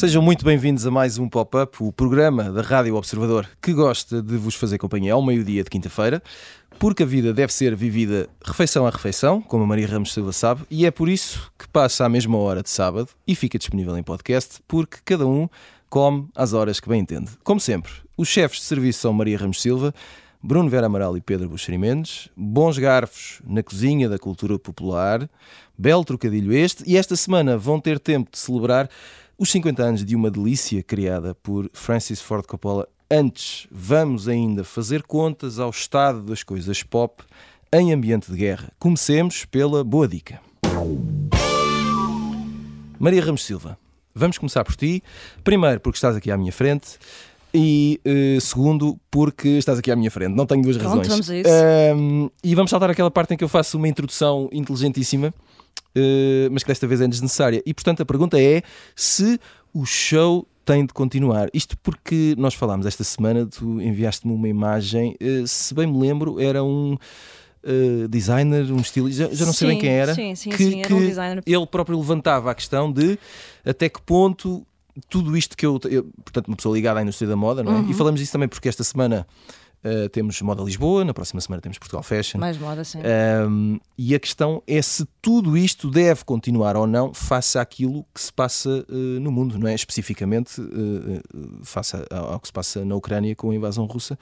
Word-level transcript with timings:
Sejam 0.00 0.22
muito 0.22 0.44
bem-vindos 0.44 0.86
a 0.86 0.90
mais 0.90 1.18
um 1.18 1.28
Pop-Up, 1.28 1.76
o 1.82 1.92
programa 1.92 2.50
da 2.50 2.62
Rádio 2.62 2.94
Observador 2.94 3.46
que 3.60 3.74
gosta 3.74 4.22
de 4.22 4.36
vos 4.36 4.54
fazer 4.54 4.78
companhia 4.78 5.12
ao 5.12 5.22
meio-dia 5.22 5.62
de 5.62 5.68
quinta-feira, 5.68 6.22
porque 6.80 7.02
a 7.02 7.06
vida 7.06 7.34
deve 7.34 7.52
ser 7.52 7.76
vivida 7.76 8.26
refeição 8.42 8.86
a 8.86 8.90
refeição, 8.90 9.42
como 9.42 9.64
a 9.64 9.66
Maria 9.66 9.86
Ramos 9.86 10.14
Silva 10.14 10.32
sabe, 10.32 10.62
e 10.70 10.86
é 10.86 10.90
por 10.90 11.10
isso 11.10 11.52
que 11.58 11.68
passa 11.68 12.06
à 12.06 12.08
mesma 12.08 12.38
hora 12.38 12.62
de 12.62 12.70
sábado 12.70 13.10
e 13.26 13.34
fica 13.34 13.58
disponível 13.58 13.98
em 13.98 14.02
podcast, 14.02 14.62
porque 14.66 14.96
cada 15.04 15.26
um 15.26 15.46
come 15.90 16.26
às 16.34 16.54
horas 16.54 16.80
que 16.80 16.88
bem 16.88 17.02
entende. 17.02 17.32
Como 17.44 17.60
sempre, 17.60 17.92
os 18.16 18.28
chefes 18.28 18.60
de 18.60 18.64
serviço 18.64 19.00
são 19.00 19.12
Maria 19.12 19.36
Ramos 19.36 19.60
Silva, 19.60 19.94
Bruno 20.42 20.70
Vera 20.70 20.86
Amaral 20.86 21.18
e 21.18 21.20
Pedro 21.20 21.50
Buxeri 21.50 21.76
Mendes, 21.76 22.30
bons 22.34 22.78
garfos 22.78 23.42
na 23.46 23.62
cozinha 23.62 24.08
da 24.08 24.18
cultura 24.18 24.58
popular, 24.58 25.28
belo 25.76 26.02
trocadilho 26.02 26.50
este, 26.50 26.82
e 26.86 26.96
esta 26.96 27.14
semana 27.14 27.58
vão 27.58 27.78
ter 27.78 27.98
tempo 27.98 28.30
de 28.32 28.38
celebrar 28.38 28.88
os 29.36 29.50
50 29.50 29.82
anos 29.82 30.02
de 30.02 30.16
uma 30.16 30.30
delícia 30.30 30.82
criada 30.82 31.34
por 31.34 31.68
Francis 31.74 32.22
Ford 32.22 32.46
Coppola. 32.46 32.88
Antes, 33.12 33.66
vamos 33.72 34.28
ainda 34.28 34.62
fazer 34.62 35.02
contas 35.02 35.58
ao 35.58 35.70
estado 35.70 36.22
das 36.22 36.44
coisas 36.44 36.84
pop 36.84 37.24
em 37.72 37.92
ambiente 37.92 38.30
de 38.30 38.38
guerra. 38.38 38.70
Comecemos 38.78 39.44
pela 39.44 39.82
boa 39.82 40.06
dica. 40.06 40.40
Maria 43.00 43.20
Ramos 43.20 43.44
Silva, 43.44 43.76
vamos 44.14 44.38
começar 44.38 44.62
por 44.62 44.76
ti. 44.76 45.02
Primeiro, 45.42 45.80
porque 45.80 45.96
estás 45.96 46.14
aqui 46.14 46.30
à 46.30 46.36
minha 46.36 46.52
frente. 46.52 47.00
E 47.52 48.00
uh, 48.06 48.40
segundo, 48.40 48.96
porque 49.10 49.48
estás 49.48 49.80
aqui 49.80 49.90
à 49.90 49.96
minha 49.96 50.08
frente. 50.08 50.36
Não 50.36 50.46
tenho 50.46 50.62
duas 50.62 50.76
Pronto, 50.76 50.98
razões. 50.98 51.08
vamos 51.08 51.30
a 51.30 51.36
isso. 51.36 51.50
Um, 51.96 52.30
e 52.44 52.54
vamos 52.54 52.70
saltar 52.70 52.90
aquela 52.90 53.10
parte 53.10 53.34
em 53.34 53.36
que 53.36 53.42
eu 53.42 53.48
faço 53.48 53.76
uma 53.76 53.88
introdução 53.88 54.48
inteligentíssima 54.52 55.34
Uh, 55.96 56.46
mas 56.52 56.62
que 56.62 56.68
desta 56.68 56.86
vez 56.86 57.00
é 57.00 57.08
desnecessária. 57.08 57.60
E 57.66 57.74
portanto 57.74 58.00
a 58.00 58.06
pergunta 58.06 58.40
é 58.40 58.62
se 58.94 59.40
o 59.74 59.84
show 59.84 60.46
tem 60.70 60.86
de 60.86 60.92
continuar. 60.92 61.48
Isto 61.52 61.76
porque 61.78 62.34
nós 62.38 62.54
falámos 62.54 62.86
esta 62.86 63.02
semana, 63.02 63.44
tu 63.44 63.80
enviaste-me 63.80 64.32
uma 64.32 64.48
imagem, 64.48 65.16
uh, 65.20 65.46
se 65.46 65.74
bem 65.74 65.86
me 65.86 65.98
lembro, 65.98 66.40
era 66.40 66.62
um. 66.62 66.96
Uh, 67.62 68.08
designer, 68.08 68.72
um 68.72 68.78
estilista, 68.78 69.28
já, 69.28 69.34
já 69.34 69.44
não 69.44 69.52
sei 69.52 69.68
sim, 69.68 69.74
bem 69.74 69.80
quem 69.82 69.90
era, 69.90 70.14
sim, 70.14 70.34
sim, 70.34 70.48
que, 70.48 70.56
sim, 70.56 70.80
era 70.80 70.94
um 70.94 70.98
designer. 70.98 71.42
ele 71.46 71.66
próprio 71.66 71.98
levantava 71.98 72.50
a 72.50 72.54
questão 72.54 72.90
de 72.90 73.18
até 73.62 73.86
que 73.86 74.00
ponto 74.00 74.66
tudo 75.10 75.36
isto 75.36 75.54
que 75.54 75.66
eu, 75.66 75.78
eu 75.90 76.04
portanto, 76.24 76.48
uma 76.48 76.56
pessoa 76.56 76.74
ligada 76.74 77.00
à 77.00 77.02
indústria 77.02 77.28
da 77.28 77.36
moda, 77.36 77.62
não 77.62 77.72
é? 77.72 77.74
Uhum. 77.80 77.90
E 77.90 77.92
falamos 77.92 78.18
disso 78.18 78.32
também 78.32 78.48
porque 78.48 78.66
esta 78.66 78.82
semana 78.82 79.26
uh, 79.84 80.08
temos 80.10 80.40
Moda 80.42 80.62
Lisboa, 80.62 81.04
na 81.04 81.12
próxima 81.14 81.40
semana 81.40 81.60
temos 81.60 81.78
Portugal 81.78 82.02
Fashion. 82.02 82.38
Mais 82.38 82.56
moda, 82.58 82.84
sim. 82.84 82.98
E 83.96 84.14
a 84.14 84.18
questão 84.20 84.62
é 84.66 84.80
se 84.82 85.06
tudo 85.20 85.56
isto 85.56 85.90
deve 85.90 86.24
continuar 86.24 86.76
ou 86.76 86.86
não 86.86 87.12
face 87.14 87.58
àquilo 87.58 88.04
que 88.14 88.20
se 88.20 88.32
passa 88.32 88.84
uh, 88.88 89.20
no 89.20 89.30
mundo, 89.30 89.58
não 89.58 89.68
é? 89.68 89.74
Especificamente 89.74 90.60
uh, 90.60 91.64
face 91.64 91.96
ao, 92.10 92.40
que 92.40 92.48
se 92.48 92.52
passa 92.52 92.84
na 92.84 92.94
Ucrânia 92.94 93.34
com 93.36 93.50
a 93.50 93.54
invasão 93.54 93.84
russa. 93.86 94.18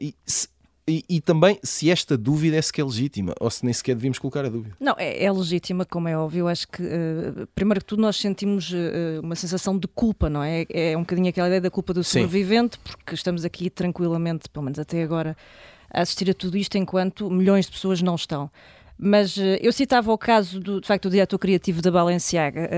E, 0.00 0.14
se- 0.26 0.48
e- 0.90 1.04
e 1.08 1.20
também 1.20 1.58
se 1.62 1.90
esta 1.90 2.16
dúvida 2.18 2.56
é 2.56 2.62
sequer 2.62 2.84
legítima 2.84 3.34
ou 3.40 3.48
se 3.50 3.64
nem 3.64 3.72
sequer 3.72 3.94
devíamos 3.94 4.18
colocar 4.18 4.44
a 4.44 4.48
dúvida. 4.48 4.74
Não, 4.80 4.94
é, 4.98 5.22
é 5.24 5.30
legítima, 5.32 5.84
como 5.84 6.08
é 6.08 6.16
óbvio. 6.16 6.48
Acho 6.48 6.66
que, 6.68 6.82
eh, 6.82 7.46
primeiro 7.54 7.80
que 7.80 7.86
tudo, 7.86 8.02
nós 8.02 8.16
sentimos 8.16 8.72
eh, 8.74 9.20
uma 9.22 9.34
sensação 9.36 9.78
de 9.78 9.86
culpa, 9.88 10.28
não 10.28 10.42
é? 10.42 10.66
É 10.70 10.96
um 10.96 11.00
bocadinho 11.00 11.28
aquela 11.28 11.46
ideia 11.48 11.60
da 11.60 11.70
culpa 11.70 11.94
do 11.94 12.02
Sim. 12.02 12.22
sobrevivente, 12.22 12.78
porque 12.80 13.14
estamos 13.14 13.44
aqui 13.44 13.70
tranquilamente, 13.70 14.48
pelo 14.48 14.64
menos 14.64 14.78
até 14.78 15.02
agora, 15.02 15.36
a 15.92 16.02
assistir 16.02 16.28
a 16.30 16.34
tudo 16.34 16.56
isto 16.56 16.76
enquanto 16.76 17.30
milhões 17.30 17.66
de 17.66 17.72
pessoas 17.72 18.02
não 18.02 18.14
estão. 18.14 18.50
Mas 19.02 19.38
eh, 19.38 19.58
eu 19.62 19.72
citava 19.72 20.12
o 20.12 20.18
caso 20.18 20.60
do, 20.60 20.80
de 20.80 20.86
facto, 20.86 21.04
do 21.08 21.12
diretor 21.12 21.38
criativo 21.38 21.80
da 21.80 21.90
Balenciaga. 21.90 22.68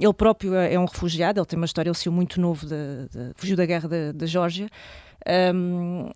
Ele 0.00 0.12
próprio 0.12 0.54
é 0.54 0.74
é 0.74 0.78
um 0.78 0.84
refugiado, 0.84 1.40
ele 1.40 1.46
tem 1.46 1.56
uma 1.56 1.64
história, 1.64 1.88
ele 1.88 1.96
saiu 1.96 2.12
muito 2.12 2.38
novo, 2.40 2.66
de, 2.66 2.74
de- 3.10 3.32
fugiu 3.36 3.56
da 3.56 3.64
guerra 3.64 3.88
da, 3.88 4.12
da 4.12 4.26
Geórgia. 4.26 4.68
Um, 5.54 6.10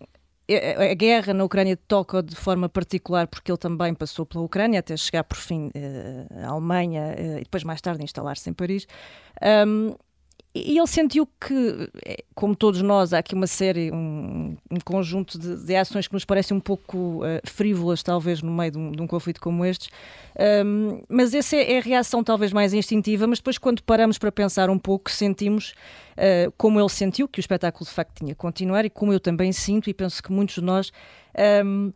a 0.49 0.93
guerra 0.93 1.33
na 1.33 1.43
Ucrânia 1.43 1.77
toca 1.87 2.23
de 2.23 2.35
forma 2.35 2.69
particular 2.69 3.27
porque 3.27 3.51
ele 3.51 3.57
também 3.57 3.93
passou 3.93 4.25
pela 4.25 4.43
Ucrânia 4.43 4.79
até 4.79 4.95
chegar 4.95 5.23
por 5.25 5.37
fim 5.37 5.69
eh, 5.75 6.25
à 6.41 6.47
Alemanha 6.47 7.13
eh, 7.17 7.39
e 7.39 7.43
depois 7.43 7.65
mais 7.65 7.81
tarde 7.81 8.03
instalar-se 8.03 8.49
em 8.49 8.53
Paris. 8.53 8.87
Um, 9.67 9.95
e 10.65 10.77
ele 10.77 10.87
sentiu 10.87 11.27
que, 11.39 11.89
eh, 12.05 12.23
como 12.33 12.55
todos 12.55 12.81
nós, 12.81 13.13
há 13.13 13.19
aqui 13.19 13.35
uma 13.35 13.47
série, 13.47 13.91
um, 13.91 14.55
um 14.71 14.79
conjunto 14.83 15.37
de, 15.37 15.65
de 15.65 15.75
ações 15.75 16.07
que 16.07 16.13
nos 16.13 16.25
parecem 16.25 16.55
um 16.55 16.59
pouco 16.59 17.21
eh, 17.25 17.41
frívolas, 17.45 18.01
talvez, 18.01 18.41
no 18.41 18.51
meio 18.51 18.71
de 18.71 18.77
um, 18.77 18.91
de 18.91 19.01
um 19.01 19.07
conflito 19.07 19.41
como 19.41 19.65
estes. 19.65 19.89
Um, 20.65 21.01
mas 21.09 21.33
essa 21.33 21.55
é, 21.55 21.73
é 21.73 21.77
a 21.79 21.81
reação 21.81 22.23
talvez 22.23 22.53
mais 22.53 22.73
instintiva, 22.73 23.27
mas 23.27 23.39
depois, 23.39 23.57
quando 23.57 23.83
paramos 23.83 24.17
para 24.17 24.31
pensar 24.31 24.69
um 24.69 24.79
pouco, 24.79 25.11
sentimos 25.11 25.73
Uh, 26.17 26.51
como 26.57 26.79
ele 26.79 26.89
sentiu 26.89 27.27
que 27.27 27.37
o 27.37 27.41
espetáculo 27.41 27.85
de 27.85 27.91
facto 27.91 28.15
tinha 28.15 28.33
que 28.33 28.39
continuar 28.39 28.83
e 28.83 28.89
como 28.89 29.13
eu 29.13 29.19
também 29.19 29.51
sinto 29.51 29.87
e 29.87 29.93
penso 29.93 30.23
que 30.23 30.31
muitos 30.31 30.55
de 30.55 30.61
nós 30.61 30.91
um, 31.63 31.93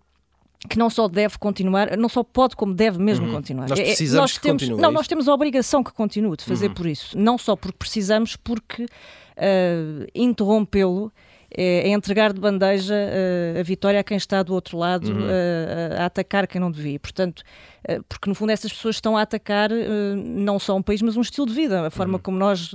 que 0.70 0.78
não 0.78 0.90
só 0.90 1.08
deve 1.08 1.38
continuar, 1.38 1.98
não 1.98 2.08
só 2.08 2.24
pode 2.24 2.56
como 2.56 2.74
deve 2.74 3.00
mesmo 3.00 3.32
continuar. 3.32 3.68
Nós 3.68 3.80
É- 3.80 3.84
é- 3.84 3.86
precisamos 3.88 4.22
nós 4.22 4.38
que 4.38 4.44
temos, 4.44 4.70
Não, 4.70 4.90
é 4.90 4.92
nós 4.94 5.08
temos 5.08 5.28
a 5.28 5.34
obrigação 5.34 5.84
que 5.84 5.92
continue 5.92 6.38
de 6.38 6.44
fazer 6.44 6.70
por 6.70 6.86
isso, 6.86 7.18
não 7.18 7.38
só 7.38 7.56
porque 7.56 7.78
precisamos, 7.78 8.36
porque 8.36 8.84
uh, 8.84 10.08
interrompê-lo 10.14 11.12
é, 11.56 11.88
é 11.88 11.90
entregar 11.90 12.34
de 12.34 12.40
bandeja 12.40 12.94
uh, 12.94 13.60
a 13.60 13.64
vitória 13.64 14.00
a 14.00 14.04
quem 14.04 14.18
está 14.18 14.42
do 14.44 14.54
outro 14.54 14.78
lado 14.78 15.12
Uhum. 15.12 15.26
uh, 15.26 16.00
a 16.02 16.06
atacar 16.06 16.48
quem 16.48 16.62
não 16.62 16.72
devia. 16.72 17.00
Portanto, 17.00 17.40
uh, 17.90 18.04
porque 18.08 18.30
no 18.30 18.36
fundo 18.36 18.52
essas 18.52 18.72
pessoas 18.72 18.96
estão 18.96 19.18
a 19.18 19.22
atacar 19.22 19.72
uh, 19.72 19.76
não 20.16 20.58
só 20.60 20.76
um 20.76 20.82
país, 20.82 21.02
mas 21.02 21.18
um 21.18 21.22
estilo 21.22 21.48
de 21.48 21.54
vida, 21.54 21.88
a 21.88 21.90
forma 21.90 22.18
como 22.20 22.38
nós, 22.38 22.74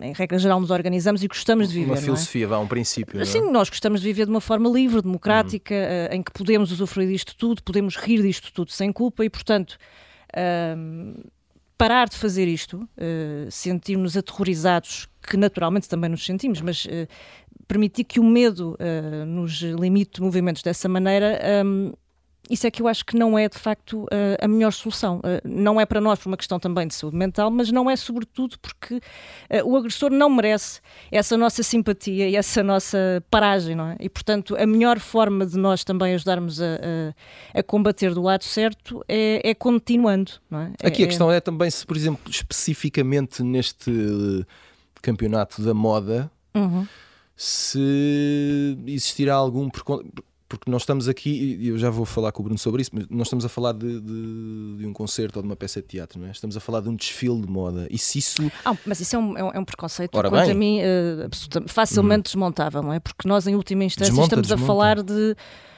em 0.00 0.12
regra 0.12 0.38
geral, 0.38 0.60
nos 0.60 0.70
organizamos 0.70 1.22
e 1.22 1.28
gostamos 1.28 1.68
de 1.68 1.74
viver. 1.74 1.90
Uma 1.92 1.98
é? 1.98 2.02
filosofia, 2.02 2.46
vá, 2.46 2.58
um 2.58 2.66
princípio. 2.66 3.20
é? 3.20 3.24
Sim, 3.24 3.50
nós 3.50 3.68
gostamos 3.70 4.00
de 4.00 4.06
viver 4.06 4.24
de 4.26 4.30
uma 4.30 4.40
forma 4.40 4.68
livre, 4.68 5.00
democrática, 5.00 5.74
eh, 5.74 6.10
em 6.12 6.22
que 6.22 6.32
podemos 6.32 6.70
usufruir 6.72 7.08
disto 7.08 7.34
tudo, 7.36 7.62
podemos 7.62 7.96
rir 7.96 8.22
disto 8.22 8.52
tudo 8.52 8.70
sem 8.72 8.92
culpa 8.92 9.24
e, 9.24 9.30
portanto, 9.30 9.78
ahm, 10.36 11.14
parar 11.76 12.08
de 12.08 12.16
fazer 12.16 12.48
isto, 12.48 12.88
eh, 12.96 13.46
sentir-nos 13.50 14.16
aterrorizados, 14.16 15.08
que 15.22 15.36
naturalmente 15.36 15.88
também 15.88 16.10
nos 16.10 16.24
sentimos, 16.24 16.60
mas 16.60 16.86
eh, 16.90 17.06
permitir 17.68 18.04
que 18.04 18.18
o 18.18 18.24
medo 18.24 18.74
eh, 18.80 19.24
nos 19.26 19.60
limite 19.60 20.20
movimentos 20.22 20.62
dessa 20.62 20.88
maneira. 20.88 21.38
ahm, 21.42 21.92
isso 22.50 22.66
é 22.66 22.70
que 22.70 22.80
eu 22.80 22.88
acho 22.88 23.04
que 23.04 23.14
não 23.14 23.38
é 23.38 23.46
de 23.46 23.58
facto 23.58 24.06
eh, 24.10 24.38
a 24.40 24.48
melhor 24.48 24.72
solução. 24.72 25.20
Eh, 25.22 25.42
não 25.44 25.78
é 25.78 25.84
para 25.84 26.00
nós 26.00 26.18
por 26.18 26.30
uma 26.30 26.36
questão 26.38 26.58
também 26.58 26.86
de 26.88 26.94
saúde 26.94 27.14
mental, 27.14 27.50
mas 27.50 27.70
não 27.70 27.90
é 27.90 27.94
sobretudo 27.94 28.58
porque 28.58 29.02
eh, 29.50 29.62
o 29.62 29.76
agressor 29.76 30.10
não 30.10 30.30
merece 30.30 30.80
essa 31.12 31.36
nossa 31.36 31.62
simpatia 31.62 32.26
e 32.26 32.34
essa 32.36 32.62
nossa 32.62 33.22
paragem, 33.30 33.76
não 33.76 33.88
é? 33.88 33.96
E 34.00 34.08
portanto 34.08 34.56
a 34.58 34.64
melhor 34.66 34.98
forma 34.98 35.44
de 35.44 35.58
nós 35.58 35.84
também 35.84 36.14
ajudarmos 36.14 36.58
a, 36.62 36.64
a- 37.54 37.58
a 37.60 37.62
combater 37.62 38.14
do 38.14 38.22
lado 38.22 38.44
certo 38.44 39.04
é, 39.06 39.42
é 39.50 39.54
continuando, 39.54 40.32
não 40.50 40.60
é? 40.60 40.72
Aqui 40.82 41.02
É- 41.02 41.04
a 41.04 41.08
questão 41.08 41.30
é 41.30 41.40
também 41.40 41.70
se, 41.70 41.84
por 41.86 41.98
exemplo, 41.98 42.30
especificamente 42.30 43.42
neste 43.42 44.46
campeonato 45.02 45.60
da 45.62 45.74
moda, 45.74 46.30
Uhum. 46.54 46.86
Se 47.42 48.76
existirá 48.86 49.34
algum 49.34 49.68
porque 49.70 50.70
nós 50.70 50.80
estamos 50.80 51.08
aqui, 51.08 51.58
e 51.60 51.68
eu 51.68 51.76
já 51.76 51.90
vou 51.90 52.06
falar 52.06 52.32
com 52.32 52.40
o 52.40 52.44
Bruno 52.44 52.58
sobre 52.58 52.80
isso, 52.80 52.90
mas 52.94 53.06
nós 53.10 53.26
estamos 53.26 53.44
a 53.44 53.50
falar 53.50 53.72
de, 53.74 54.00
de- 54.00 54.76
de 54.78 54.86
um 54.86 54.94
concerto 54.94 55.38
ou 55.38 55.42
de 55.42 55.48
uma 55.48 55.54
peça 55.54 55.82
de 55.82 55.86
teatro, 55.88 56.18
não 56.18 56.26
é? 56.26 56.30
Estamos 56.30 56.56
a 56.56 56.60
falar 56.60 56.80
de 56.80 56.88
um 56.88 56.96
desfile 56.96 57.38
de 57.42 57.46
moda. 57.46 57.86
E 57.90 57.98
se 57.98 58.18
isso. 58.18 58.50
Ah, 58.64 58.74
mas 58.86 58.98
isso 58.98 59.14
é 59.14 59.18
um, 59.18 59.36
é 59.36 59.44
um- 59.44 59.50
é 59.52 59.64
preconceito, 59.64 60.14
Ora 60.16 60.30
quanto 60.30 60.46
bem. 60.46 60.50
Uhum. 60.50 60.56
a 60.56 60.58
mim, 60.58 60.78
eh, 60.80 61.28
facilmente 61.66 62.22
desmontável, 62.24 62.82
não 62.82 62.94
é? 62.94 62.98
Porque 62.98 63.28
nós, 63.28 63.46
em 63.46 63.54
última 63.54 63.84
instância, 63.84 64.10
Desmonta, 64.10 64.40
estamos 64.40 64.48
desmonta. 64.48 64.64
a 64.64 64.66
falar 64.66 65.02
de. 65.02 65.36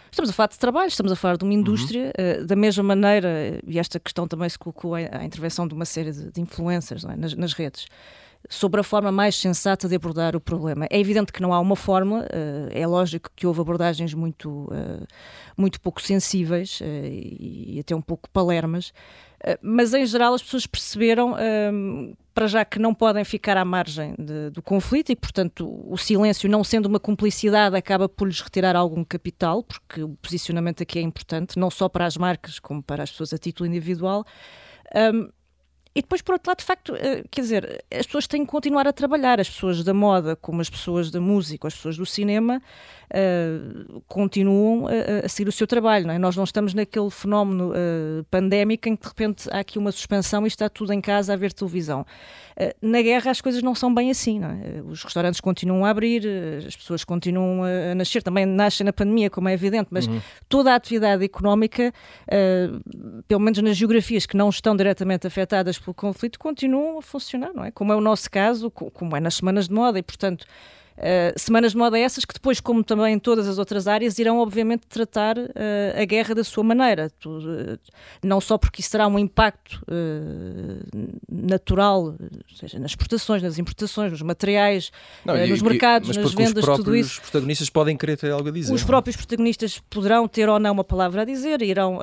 Estamos 0.08 0.30
a 0.30 0.32
falar 0.32 0.46
de 0.48 0.58
trabalho, 0.58 0.88
estamos 0.88 1.10
a 1.12 1.16
falar 1.16 1.36
de 1.36 1.44
uma 1.44 1.52
indústria, 1.54 2.12
eh, 2.16 2.44
da 2.44 2.54
mesma 2.54 2.84
maneira, 2.84 3.60
e 3.66 3.76
esta 3.76 3.98
questão 3.98 4.28
também 4.28 4.48
se 4.48 4.58
colocou 4.58 4.94
à, 4.94 5.24
intervenção 5.24 5.66
de 5.66 5.74
uma 5.74 5.84
série 5.84 6.12
de, 6.12 6.30
de 6.30 6.40
influencers 6.40 7.02
não 7.02 7.10
é? 7.12 7.16
nas, 7.16 7.34
nas 7.34 7.52
redes, 7.52 7.86
sobre 8.48 8.80
a 8.80 8.84
forma 8.84 9.12
mais 9.12 9.36
sensata 9.36 9.88
de 9.88 9.94
abordar 9.94 10.34
o 10.34 10.40
problema. 10.40 10.86
É 10.90 10.98
evidente 10.98 11.32
que 11.32 11.42
não 11.42 11.52
há 11.52 11.60
uma 11.60 11.76
fórmula, 11.76 12.26
eh, 12.32 12.80
é 12.80 12.86
lógico 12.86 13.30
que 13.36 13.46
houve 13.46 13.60
abordagens 13.60 14.14
muito, 14.14 14.68
eh, 14.72 15.06
muito 15.56 15.80
pouco 15.80 16.00
sensíveis 16.00 16.80
eh, 16.82 17.08
e, 17.12 17.78
até 17.80 17.94
um 17.94 18.00
pouco 18.02 18.28
palermas, 18.30 18.92
mas 19.62 19.94
em 19.94 20.04
geral 20.04 20.34
as 20.34 20.42
pessoas 20.42 20.66
perceberam, 20.66 21.34
ehm, 21.38 22.12
para 22.34 22.46
já, 22.46 22.62
que 22.62 22.78
não 22.78 22.92
podem 22.92 23.24
ficar 23.24 23.56
à 23.56 23.64
margem 23.64 24.14
de- 24.18 24.50
do 24.50 24.60
conflito 24.62 25.10
e, 25.10 25.16
portanto, 25.16 25.66
o 25.90 25.96
silêncio, 25.96 26.48
não 26.48 26.62
sendo 26.62 26.86
uma 26.86 27.00
cumplicidade, 27.00 27.74
acaba 27.74 28.06
por 28.06 28.28
lhes 28.28 28.40
retirar 28.40 28.76
algum 28.76 29.02
capital, 29.02 29.62
porque 29.62 30.02
o 30.02 30.10
posicionamento 30.20 30.82
aqui 30.82 30.98
é 30.98 31.02
importante, 31.02 31.58
não 31.58 31.70
só 31.70 31.88
para 31.88 32.04
as 32.04 32.18
marcas, 32.18 32.58
como 32.58 32.82
para 32.82 33.02
as 33.02 33.10
pessoas 33.10 33.32
a 33.32 33.38
título 33.38 33.66
individual. 33.66 34.24
Ehm, 34.94 35.28
e 36.00 36.02
depois, 36.02 36.22
por 36.22 36.32
outro 36.32 36.50
lado, 36.50 36.60
de 36.60 36.64
facto, 36.64 36.94
uh, 36.94 37.28
quer 37.30 37.42
dizer, 37.42 37.84
as 37.90 38.06
pessoas 38.06 38.26
têm 38.26 38.46
que 38.46 38.50
continuar 38.50 38.88
a 38.88 38.92
trabalhar, 38.92 39.38
as 39.38 39.50
pessoas 39.50 39.84
da 39.84 39.92
moda, 39.92 40.34
como 40.34 40.62
as 40.62 40.70
pessoas 40.70 41.10
da 41.10 41.20
música, 41.20 41.68
as 41.68 41.74
pessoas 41.74 41.98
do 41.98 42.06
cinema, 42.06 42.62
uh, 43.10 44.02
continuam 44.06 44.86
a, 44.86 45.26
a, 45.26 45.28
seguir 45.28 45.48
o 45.48 45.52
seu 45.52 45.66
trabalho. 45.66 46.06
Não 46.06 46.14
é? 46.14 46.18
Nós 46.18 46.36
não 46.36 46.44
estamos 46.44 46.74
naquele 46.74 47.10
fenómeno 47.10 47.72
uh, 47.72 48.24
pandémico 48.30 48.88
em 48.88 48.96
que 48.96 49.02
de 49.02 49.08
repente 49.08 49.48
há 49.50 49.60
aqui 49.60 49.78
uma 49.78 49.92
suspensão 49.92 50.44
e 50.44 50.48
está 50.48 50.68
tudo 50.68 50.92
em 50.92 51.00
casa 51.00 51.32
a 51.32 51.36
ver 51.36 51.52
televisão. 51.52 52.06
Uh, 52.56 52.74
na 52.80 53.02
guerra 53.02 53.30
as 53.30 53.40
coisas 53.40 53.62
não 53.62 53.74
são 53.74 53.92
bem 53.92 54.10
assim. 54.10 54.40
É? 54.42 54.82
Os 54.82 55.02
restaurantes 55.02 55.40
continuam 55.40 55.84
a 55.84 55.90
abrir, 55.90 56.22
as 56.66 56.76
pessoas 56.76 57.04
continuam 57.04 57.64
a, 57.64 57.92
a, 57.92 57.94
nascer, 57.94 58.22
também 58.22 58.46
nascem 58.46 58.84
na 58.84 58.92
pandemia, 58.92 59.30
como 59.30 59.48
é 59.48 59.52
evidente, 59.52 59.88
mas 59.90 60.06
uhum. 60.06 60.20
toda 60.48 60.72
a 60.72 60.74
atividade 60.74 61.24
económica, 61.24 61.92
pelo 63.26 63.40
menos 63.40 63.60
nas 63.62 63.76
geografias 63.76 64.26
que 64.26 64.36
não 64.36 64.48
estão 64.48 64.76
diretamente 64.76 65.26
afetadas 65.26 65.78
pelo 65.78 65.94
conflito, 65.94 66.38
continuam 66.38 66.98
a 66.98 67.02
funcionar, 67.02 67.52
não 67.54 67.64
é? 67.64 67.70
Como 67.70 67.92
é 67.92 67.96
o 67.96 68.00
nosso 68.00 68.30
caso, 68.30 68.70
como 68.70 69.16
é 69.16 69.20
nas 69.20 69.34
semanas 69.34 69.68
de 69.68 69.74
moda 69.74 69.98
e, 69.98 70.02
portanto, 70.02 70.46
Uh, 71.00 71.32
semanas 71.34 71.72
de 71.72 71.78
moda 71.78 71.98
essas 71.98 72.26
que 72.26 72.34
depois, 72.34 72.60
como 72.60 72.84
também 72.84 73.14
em 73.14 73.18
todas 73.18 73.48
as 73.48 73.56
outras 73.56 73.88
áreas, 73.88 74.18
irão 74.18 74.38
obviamente 74.38 74.86
tratar 74.86 75.38
uh, 75.38 75.48
a 75.98 76.04
guerra 76.04 76.34
da 76.34 76.44
sua 76.44 76.62
maneira. 76.62 77.08
Tu, 77.18 77.30
uh, 77.30 77.78
não 78.22 78.38
só 78.38 78.58
porque 78.58 78.82
isso 78.82 78.90
terá 78.90 79.06
um 79.06 79.18
impacto 79.18 79.80
natural, 81.30 82.14
seja 82.54 82.78
nas 82.78 82.90
exportações, 82.90 83.42
nas 83.42 83.58
importações, 83.58 84.12
nos 84.12 84.20
materiais, 84.20 84.92
não, 85.24 85.36
e, 85.36 85.48
nos 85.48 85.62
mercados, 85.62 86.14
nas 86.14 86.34
vendas, 86.34 86.64
tudo 86.64 86.94
isso. 86.94 87.12
Os 87.12 87.18
protagonistas 87.20 87.70
podem 87.70 87.96
querer 87.96 88.18
ter 88.18 88.30
algo 88.30 88.48
a 88.48 88.52
dizer. 88.52 88.74
Os 88.74 88.84
próprios 88.84 89.16
protagonistas 89.16 89.78
poderão 89.88 90.28
ter 90.28 90.48
ou 90.50 90.58
não 90.58 90.72
uma 90.72 90.84
palavra 90.84 91.22
a 91.22 91.24
dizer, 91.24 91.62
irão 91.62 91.98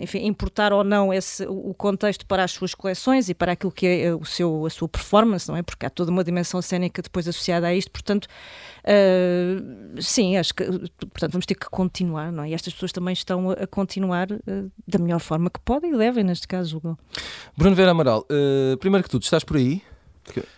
enfim, 0.00 0.26
importar 0.26 0.72
ou 0.72 0.82
não 0.82 1.12
esse, 1.12 1.46
o 1.46 1.72
contexto 1.74 2.26
para 2.26 2.42
as 2.42 2.50
suas 2.50 2.74
coleções 2.74 3.28
e 3.28 3.34
para 3.34 3.52
aquilo 3.52 3.70
que 3.70 3.86
é 3.86 4.14
o 4.14 4.24
seu, 4.24 4.66
a 4.66 4.70
sua 4.70 4.88
performance, 4.88 5.48
não 5.48 5.56
é? 5.56 5.62
Porque 5.62 5.86
há 5.86 5.90
toda 5.90 6.10
uma 6.10 6.24
dimensão 6.24 6.60
cénica 6.60 7.00
depois 7.00 7.28
associada 7.28 7.68
a 7.68 7.75
isto, 7.76 7.90
portanto, 7.90 8.26
uh, 8.84 10.02
sim, 10.02 10.36
acho 10.36 10.54
que 10.54 10.64
portanto, 10.64 11.32
vamos 11.32 11.46
ter 11.46 11.54
que 11.54 11.68
continuar, 11.70 12.32
não 12.32 12.44
é? 12.44 12.50
E 12.50 12.54
estas 12.54 12.72
pessoas 12.72 12.92
também 12.92 13.12
estão 13.12 13.50
a, 13.50 13.66
continuar 13.66 14.30
uh, 14.30 14.70
da 14.86 14.98
melhor 14.98 15.20
forma 15.20 15.50
que 15.50 15.60
podem 15.60 15.94
e 15.94 15.98
devem, 15.98 16.24
neste 16.24 16.48
caso, 16.48 16.70
julgo. 16.70 16.98
Bruno 17.56 17.76
Vera 17.76 17.90
Amaral, 17.90 18.26
uh, 18.30 18.76
primeiro 18.78 19.04
que 19.04 19.10
tudo, 19.10 19.22
estás 19.22 19.44
por 19.44 19.56
aí? 19.56 19.82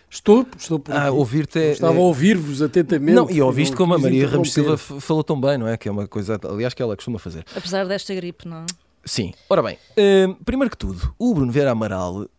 Estou, 0.09 0.47
estou 0.57 0.79
por 0.79 0.95
ah, 0.95 1.11
ouvir-te 1.11 1.59
é, 1.59 1.71
Estava 1.71 1.95
a 1.95 2.01
ouvir-vos 2.01 2.61
atentamente. 2.61 3.13
Não, 3.13 3.29
e 3.29 3.39
ouviste 3.41 3.75
como 3.75 3.93
a 3.93 3.99
Maria 3.99 4.27
Ramos 4.27 4.51
Silva 4.51 4.75
falou 4.77 5.23
tão 5.23 5.39
bem, 5.39 5.57
não 5.57 5.67
é? 5.67 5.77
Que 5.77 5.87
é 5.87 5.91
uma 5.91 6.07
coisa, 6.07 6.39
aliás, 6.43 6.73
que 6.73 6.81
ela 6.81 6.95
costuma 6.95 7.19
fazer. 7.19 7.45
Apesar 7.55 7.85
desta 7.85 8.13
gripe, 8.15 8.47
não 8.47 8.57
é? 8.57 8.65
Sim. 9.05 9.33
Ora 9.49 9.63
bem, 9.63 9.77
uh, 9.97 10.35
primeiro 10.43 10.69
que 10.69 10.77
tudo, 10.77 11.13
o 11.17 11.33
Bruno 11.33 11.51
Vera 11.51 11.71
Amaral 11.71 12.21
uh, 12.21 12.29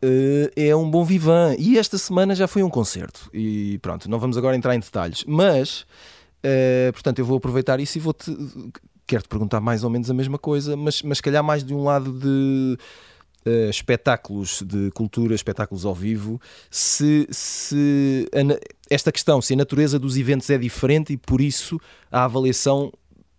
é 0.55 0.75
um 0.77 0.89
bom 0.91 1.05
vivan 1.05 1.57
e 1.59 1.79
esta 1.79 1.99
semana 1.99 2.35
já 2.35 2.47
foi 2.47 2.63
um 2.63 2.71
concerto. 2.71 3.31
E 3.33 3.79
pronto, 3.79 4.09
não 4.11 4.19
vamos 4.19 4.37
agora 4.37 4.57
entrar 4.57 4.75
em 4.75 4.81
detalhes, 4.81 5.25
mas, 5.27 5.81
uh, 6.45 6.93
portanto, 6.93 7.19
eu 7.19 7.25
vou 7.25 7.39
aproveitar 7.39 7.81
isso 7.81 7.99
e 7.99 8.01
vou-te. 8.01 8.37
Quero-te 9.07 9.29
perguntar 9.29 9.61
mais 9.61 9.83
ou 9.83 9.91
menos 9.91 10.09
a 10.11 10.15
mesma 10.15 10.39
coisa, 10.39 10.77
mas, 10.77 11.03
mas 11.03 11.21
calhar 11.21 11.43
mais 11.43 11.65
de 11.65 11.75
um 11.75 11.83
lado 11.83 12.13
de. 12.13 12.79
Espetáculos 13.71 14.61
de 14.61 14.91
cultura, 14.91 15.35
espetáculos 15.35 15.87
ao 15.87 15.95
vivo, 15.95 16.39
se, 16.71 17.27
se 17.31 18.29
a, 18.35 18.61
esta 18.91 19.11
questão, 19.11 19.41
se 19.41 19.55
a 19.55 19.57
natureza 19.57 19.99
dos 19.99 20.19
eventos 20.19 20.51
é 20.51 20.59
diferente 20.59 21.15
e 21.15 21.17
por 21.17 21.41
isso 21.41 21.81
a 22.13 22.25
avaliação 22.25 22.93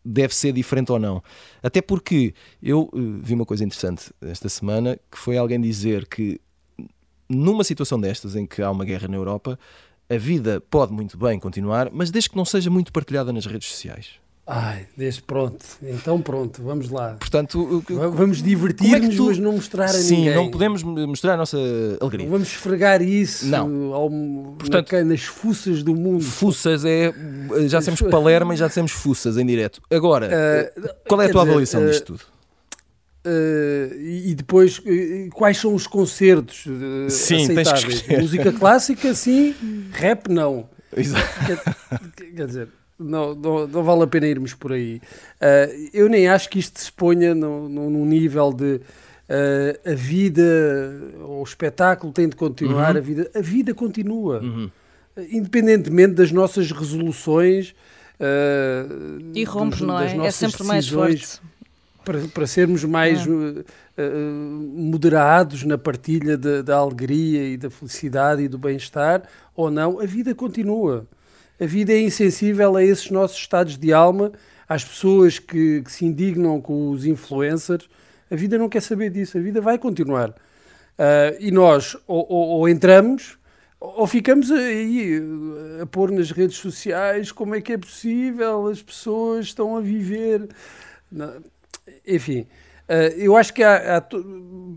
deve 0.03 0.33
ser 0.33 0.53
diferente 0.53 0.91
ou 0.91 0.99
não. 0.99 1.23
Até 1.61 1.81
porque 1.81 2.33
eu 2.61 2.89
uh, 2.93 3.19
vi 3.21 3.33
uma 3.33 3.45
coisa 3.45 3.63
interessante 3.63 4.11
esta 4.21 4.49
semana 4.49 4.99
que 5.09 5.17
foi 5.17 5.37
alguém 5.37 5.59
dizer 5.59 6.07
que 6.07 6.39
numa 7.29 7.63
situação 7.63 7.99
destas 7.99 8.35
em 8.35 8.45
que 8.45 8.61
há 8.61 8.69
uma 8.69 8.83
guerra 8.83 9.07
na 9.07 9.15
Europa, 9.15 9.57
a 10.09 10.17
vida 10.17 10.59
pode 10.69 10.91
muito 10.91 11.17
bem 11.17 11.39
continuar, 11.39 11.89
mas 11.91 12.11
desde 12.11 12.29
que 12.29 12.35
não 12.35 12.43
seja 12.43 12.69
muito 12.69 12.91
partilhada 12.91 13.31
nas 13.31 13.45
redes 13.45 13.69
sociais. 13.69 14.19
Ai, 14.53 14.85
desde 14.97 15.21
pronto. 15.21 15.65
Então 15.81 16.21
pronto, 16.21 16.61
vamos 16.61 16.89
lá. 16.89 17.15
Portanto, 17.17 17.81
vamos 17.87 18.43
divertir-nos, 18.43 19.13
é 19.13 19.17
tu... 19.17 19.25
mas 19.27 19.37
não 19.37 19.53
mostrar 19.53 19.85
a 19.85 19.93
Sim, 19.93 20.17
ninguém. 20.17 20.29
Sim, 20.31 20.35
não 20.35 20.51
podemos 20.51 20.83
mostrar 20.83 21.35
a 21.35 21.37
nossa 21.37 21.57
alegria. 22.01 22.27
Vamos 22.27 22.49
esfregar 22.49 23.01
isso 23.01 23.45
não. 23.45 23.93
Ao, 23.93 24.09
Portanto, 24.09 24.91
na, 24.91 25.03
nas 25.05 25.21
fuças 25.21 25.83
do 25.83 25.95
mundo. 25.95 26.21
Fuças 26.21 26.83
é. 26.83 27.13
Já 27.67 27.79
dissemos 27.79 28.01
Palermo 28.01 28.51
e 28.51 28.57
já 28.57 28.67
dissemos 28.67 28.91
fuças 28.91 29.37
em 29.37 29.45
direto. 29.45 29.81
Agora, 29.89 30.27
uh, 30.27 30.89
qual 31.07 31.21
é 31.21 31.27
a 31.27 31.29
tua 31.29 31.43
dizer, 31.43 31.51
avaliação 31.51 31.83
uh, 31.83 31.89
disto 31.89 32.05
tudo? 32.07 32.21
Uh, 33.25 33.95
e 34.01 34.35
depois, 34.35 34.79
uh, 34.79 35.29
quais 35.33 35.59
são 35.59 35.73
os 35.73 35.87
concertos 35.87 36.65
uh, 36.65 37.09
sim, 37.09 37.43
aceitáveis? 37.43 38.05
Música 38.19 38.51
clássica, 38.51 39.13
sim, 39.13 39.55
rap, 39.93 40.27
não. 40.27 40.67
Exato. 40.93 41.25
Quer, 41.45 42.31
quer 42.35 42.47
dizer, 42.47 42.67
não, 43.03 43.35
não, 43.35 43.67
não, 43.67 43.83
vale 43.83 44.03
a 44.03 44.07
pena 44.07 44.27
irmos 44.27 44.53
por 44.53 44.71
aí. 44.71 45.01
Uh, 45.41 45.89
eu 45.93 46.07
nem 46.07 46.27
acho 46.27 46.49
que 46.49 46.59
isto 46.59 46.79
se 46.79 46.91
ponha 46.91 47.33
no, 47.33 47.67
no, 47.67 47.89
no 47.89 48.05
nível 48.05 48.53
de 48.53 48.75
uh, 48.75 49.91
a 49.91 49.93
vida 49.93 50.43
ou 51.21 51.41
o 51.41 51.43
espetáculo 51.43 52.13
tem 52.13 52.29
de 52.29 52.35
continuar, 52.35 52.93
uhum. 52.93 52.97
a, 52.97 53.01
vida, 53.01 53.31
a 53.35 53.41
vida 53.41 53.73
continua. 53.73 54.39
Uhum. 54.41 54.69
Independentemente 55.31 56.13
das 56.13 56.31
nossas 56.31 56.71
resoluções. 56.71 57.73
Uh, 58.19 59.31
e 59.33 59.43
rompe, 59.43 59.83
não 59.83 59.99
é? 59.99 60.27
É 60.27 60.31
sempre 60.31 60.63
mais 60.63 60.87
forte. 60.87 61.41
Para, 62.03 62.19
para 62.29 62.47
sermos 62.47 62.83
mais 62.83 63.27
é. 63.27 64.03
moderados 64.75 65.63
na 65.63 65.77
partilha 65.77 66.35
da 66.35 66.77
alegria 66.77 67.47
e 67.47 67.57
da 67.57 67.69
felicidade 67.69 68.41
e 68.41 68.47
do 68.47 68.57
bem-estar, 68.57 69.21
ou 69.55 69.69
não, 69.69 69.99
a 69.99 70.05
vida 70.07 70.33
continua 70.33 71.05
a 71.61 71.65
vida 71.67 71.93
é 71.93 72.01
insensível 72.01 72.75
a 72.75 72.83
esses 72.83 73.11
nossos 73.11 73.37
estados 73.37 73.77
de 73.77 73.93
alma, 73.93 74.31
às 74.67 74.83
pessoas 74.83 75.37
que, 75.37 75.83
que 75.83 75.91
se 75.91 76.03
indignam 76.03 76.59
com 76.59 76.89
os 76.89 77.05
influencers. 77.05 77.87
A 78.31 78.35
vida 78.35 78.57
não 78.57 78.67
quer 78.67 78.81
saber 78.81 79.11
disso, 79.11 79.37
a 79.37 79.41
vida 79.41 79.61
vai 79.61 79.77
continuar. 79.77 80.31
Uh, 80.31 81.37
e 81.39 81.51
nós 81.51 81.95
ou, 82.07 82.25
ou, 82.27 82.47
ou, 82.49 82.69
entramos 82.69 83.37
ou 83.79 84.07
ficamos 84.07 84.51
aí 84.51 85.21
a 85.81 85.85
pôr 85.85 86.11
nas 86.11 86.31
redes 86.31 86.57
sociais 86.57 87.31
como 87.31 87.53
é 87.53 87.61
que 87.61 87.73
é 87.73 87.77
possível, 87.77 88.67
as 88.67 88.81
pessoas 88.81 89.45
estão 89.45 89.77
a 89.77 89.81
viver. 89.81 90.49
Enfim, 92.07 92.47
eu 93.17 93.37
acho 93.37 93.53
que 93.53 93.63
há, 93.63 93.97
há, 93.97 94.01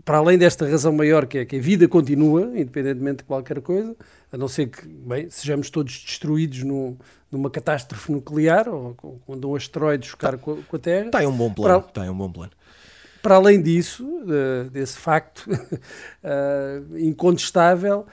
para 0.03 0.17
além 0.17 0.37
desta 0.37 0.67
razão 0.67 0.93
maior 0.93 1.25
que 1.25 1.39
é 1.39 1.45
que 1.45 1.57
a 1.57 1.59
vida 1.59 1.87
continua, 1.87 2.43
independentemente 2.53 3.17
de 3.17 3.23
qualquer 3.23 3.59
coisa, 3.61 3.95
a 4.31 4.37
não 4.37 4.47
ser 4.47 4.67
que 4.67 4.87
bem, 4.87 5.29
sejamos 5.29 5.69
todos 5.69 6.03
destruídos 6.05 6.63
no, 6.63 6.97
numa 7.31 7.49
catástrofe 7.49 8.11
nuclear 8.11 8.69
ou 8.69 8.95
quando 9.25 9.49
um 9.49 9.55
asteroide 9.55 10.07
chocar 10.07 10.37
com, 10.37 10.61
com, 10.61 10.75
a 10.75 10.79
Terra. 10.79 11.05
Está 11.07 11.19
aí 11.19 11.27
um 11.27 11.35
bom 11.35 11.51
plano. 11.51 11.81
Para, 11.81 11.89
está 11.89 12.11
um 12.11 12.17
bom 12.17 12.31
plano. 12.31 12.51
Para 13.21 13.35
além 13.35 13.61
disso, 13.61 14.07
desse 14.71 14.97
facto 14.97 15.47
uh, 15.49 16.97
incontestável, 16.99 18.05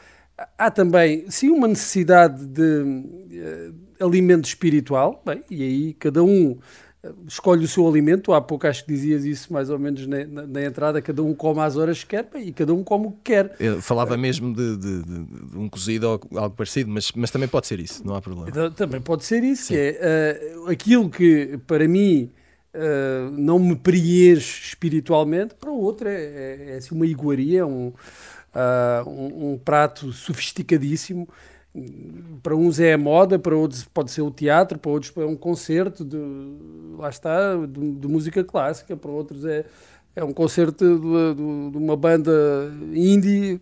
há 0.57 0.71
também, 0.71 1.31
sim, 1.31 1.51
uma 1.51 1.69
necessidade 1.69 2.47
de 2.47 3.73
alimento 4.01 4.47
espiritual, 4.47 5.23
bem, 5.25 5.43
e 5.51 5.63
aí 5.63 5.95
cada 5.95 6.25
um 6.25 6.59
escolhe 7.27 7.65
o 7.65 7.69
seu 7.69 7.87
alimento. 7.87 8.33
Há 8.33 8.41
pouco 8.41 8.67
acho 8.67 8.85
que 8.85 8.93
dizias 8.93 9.25
isso 9.25 9.53
mais 9.53 9.71
ou 9.71 9.79
menos 9.79 10.07
na, 10.07 10.25
na, 10.25 10.47
na 10.47 10.65
entrada, 10.65 11.03
cada 11.03 11.23
um 11.23 11.35
come 11.35 11.61
às 11.61 11.77
horas 11.77 12.05
que 12.05 12.11
quer 12.11 12.29
e 12.37 12.53
cada 12.53 12.73
um 12.73 12.85
come 12.85 13.07
o 13.07 13.11
que 13.11 13.33
quer. 13.33 13.55
Eu 13.59 13.83
falava 13.83 14.17
mesmo 14.17 14.55
de, 14.55 14.77
de, 14.77 15.03
de, 15.03 15.59
um 15.59 15.69
cozido 15.69 16.09
ou 16.09 16.39
algo 16.39 16.57
parecido, 16.57 16.91
mas, 16.91 17.11
mas 17.15 17.31
também 17.31 17.49
pode 17.49 17.67
ser 17.67 17.81
isso, 17.81 18.07
não 18.07 18.15
há 18.15 18.23
problema. 18.23 18.49
Então, 18.49 18.71
também 18.71 19.01
pode 19.01 19.25
ser 19.25 19.43
isso, 19.43 19.69
que 19.69 19.77
é 19.77 20.57
uh, 20.59 20.71
aquilo 20.71 21.11
que 21.11 21.59
para 21.67 21.89
mim 21.89 22.31
uh, 22.75 23.31
não 23.33 23.59
me 23.59 23.77
preenche 23.77 24.69
espiritualmente, 24.69 25.55
para 25.55 25.71
o 25.71 25.79
outro 25.79 26.09
é, 26.09 26.15
é, 26.15 26.67
é 26.71 26.77
assim, 26.77 26.95
uma 26.95 27.07
iguaria, 27.07 27.67
um, 27.67 27.89
uh, 27.89 29.09
um, 29.09 29.53
um 29.53 29.59
prato 29.59 30.13
sofisticadíssimo 30.13 31.29
para 32.43 32.55
uns 32.55 32.79
é 32.79 32.93
a 32.93 32.99
moda, 32.99 33.39
para 33.39 33.57
outros 33.57 33.85
pode 33.85 34.11
ser 34.11 34.23
o 34.23 34.31
teatro, 34.31 34.79
para 34.79 34.91
outros 34.91 35.13
é 35.17 35.25
um 35.25 35.37
concerto 35.37 36.05
de, 36.05 36.19
lá 36.99 37.09
está, 37.09 37.57
de, 37.57 37.93
de 37.93 38.09
música 38.09 38.45
clássica, 38.45 38.97
para 38.97 39.11
outros 39.11 39.45
é, 39.47 39.65
é 40.15 40.23
um 40.23 40.33
concerto 40.33 40.85
de, 40.85 41.35
de, 41.35 41.71
de, 41.71 41.79
uma 41.79 41.97
banda 41.97 42.31
indie. 42.93 43.61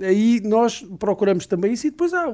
Aí 0.00 0.40
nós 0.44 0.82
procuramos 0.98 1.46
também 1.46 1.72
isso 1.72 1.88
e 1.88 1.90
depois 1.90 2.14
há, 2.14 2.32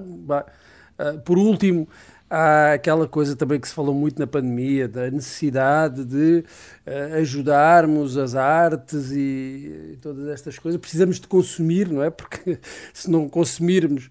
ah, 0.98 1.14
por 1.24 1.38
último, 1.38 1.88
há 2.28 2.72
aquela 2.74 3.08
coisa 3.08 3.36
também 3.36 3.60
que 3.60 3.68
se 3.68 3.74
falou 3.74 3.94
muito 3.94 4.18
na 4.18 4.26
pandemia, 4.26 4.88
da 4.88 5.10
necessidade 5.10 6.04
de 6.04 6.44
uh, 6.86 7.14
ajudarmos 7.20 8.16
as 8.16 8.34
artes 8.34 9.10
e, 9.12 9.92
e, 9.92 9.98
todas 10.00 10.28
estas 10.28 10.58
coisas. 10.58 10.80
Precisamos 10.80 11.20
de 11.20 11.26
consumir, 11.26 11.88
não 11.88 12.02
é? 12.02 12.10
Porque 12.10 12.58
se 12.92 13.10
não 13.10 13.28
consumirmos 13.28 14.10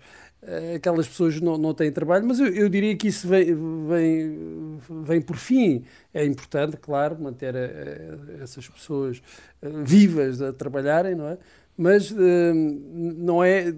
aquelas 0.76 1.08
pessoas 1.08 1.40
não, 1.40 1.58
não 1.58 1.74
têm 1.74 1.92
trabalho, 1.92 2.26
mas 2.26 2.40
eu, 2.40 2.48
eu 2.48 2.70
diria 2.70 2.96
que 2.96 3.08
isso 3.08 3.28
vem, 3.28 3.56
vem, 3.88 4.80
vem 5.04 5.22
por 5.22 5.38
fim. 5.38 5.84
É 6.14 6.26
importante, 6.26 6.78
claro, 6.78 7.18
manter 7.20 7.56
a, 7.56 7.60
a, 7.60 8.44
essas 8.44 8.68
pessoas 8.68 9.22
eh, 9.62 9.70
vivas 9.84 10.42
a 10.42 10.52
trabalharem, 10.54 11.16
não 11.16 11.28
é? 11.28 11.38
mas 11.78 12.12
uh, 12.12 12.16
não 12.54 13.44
é 13.44 13.74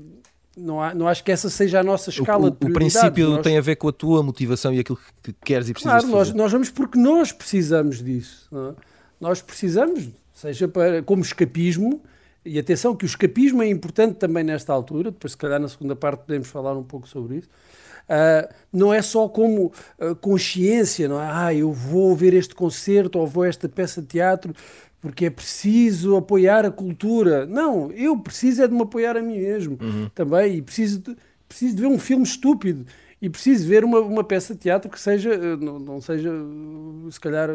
não, 0.58 0.82
há, 0.82 0.94
não 0.94 1.08
acho 1.08 1.24
que 1.24 1.32
essa 1.32 1.50
seja 1.50 1.82
a 1.82 1.84
nossa 1.84 2.10
escala 2.10 2.48
o, 2.48 2.50
de 2.50 2.66
O 2.66 2.74
princípio 2.74 3.30
nós... 3.30 3.42
tem 3.44 3.58
a 3.58 3.62
ver 3.62 3.76
com 3.76 3.90
a 3.90 3.92
tua 3.92 4.24
motivação 4.24 4.74
e 4.74 4.80
aquilo 4.80 4.98
que 5.22 5.34
queres 5.44 5.68
e 5.70 5.74
precisas 5.74 6.04
claro, 6.04 6.16
nós, 6.16 6.34
nós 6.34 6.52
vamos 6.52 6.70
porque 6.70 6.98
nós 6.98 7.32
precisamos 7.32 8.02
disso. 8.02 8.48
É? 8.54 8.74
Nós 9.20 9.42
precisamos, 9.42 10.10
seja 10.34 10.68
para, 10.68 11.04
como 11.04 11.22
escapismo, 11.22 12.02
e 12.46 12.60
atenção 12.60 12.96
que 12.96 13.06
o 13.06 13.08
escapismo 13.08 13.64
é 13.64 13.68
importante 13.68 14.16
também 14.16 14.44
nesta 14.44 14.72
altura, 14.72 15.12
depois 15.12 15.32
se 15.32 15.38
calhar 15.38 15.60
na 15.60 15.68
segunda 15.68 15.96
parte 15.96 16.22
podemos 16.26 16.48
falar 16.48 16.78
um 16.78 16.84
pouco 16.84 17.08
sobre 17.08 17.38
isso, 17.38 17.50
Uh, 18.06 18.54
não 18.72 18.94
é 18.94 19.02
só 19.02 19.28
como 19.28 19.74
uh, 20.00 20.16
consciência, 20.18 21.10
não 21.10 21.20
é? 21.20 21.28
Ah, 21.28 21.54
eu 21.56 21.74
vou 21.74 22.16
ver 22.16 22.36
este 22.36 22.54
concerto 22.54 23.18
ou 23.18 23.26
vou 23.26 23.42
a 23.42 23.48
esta 23.48 23.68
peça 23.68 24.00
de 24.00 24.08
teatro 24.08 24.54
porque 25.02 25.26
é 25.26 25.30
preciso 25.30 26.16
apoiar 26.16 26.66
a 26.66 26.72
cultura. 26.72 27.46
Não, 27.46 27.92
eu 27.92 28.18
preciso 28.18 28.64
é 28.64 28.68
de 28.68 28.74
me 28.74 28.82
apoiar 28.82 29.18
a 29.18 29.22
mim 29.22 29.40
mesmo 29.40 29.78
uhum. 29.82 30.10
também 30.14 30.56
e 30.56 30.62
preciso 30.62 31.00
de, 31.00 31.16
preciso 31.48 31.76
de 31.76 31.82
ver 31.82 31.88
um 31.88 32.00
filme 32.00 32.24
estúpido 32.24 32.86
e 33.22 33.30
preciso 33.30 33.68
ver 33.68 33.84
uma, 33.84 34.00
uma 34.00 34.24
peça 34.24 34.54
de 34.54 34.62
teatro 34.62 34.90
que 34.90 35.00
seja, 35.00 35.34
eh, 35.34 35.56
não, 35.58 35.80
não 35.80 36.02
seja, 36.02 36.32
se 37.12 37.20
calhar, 37.20 37.50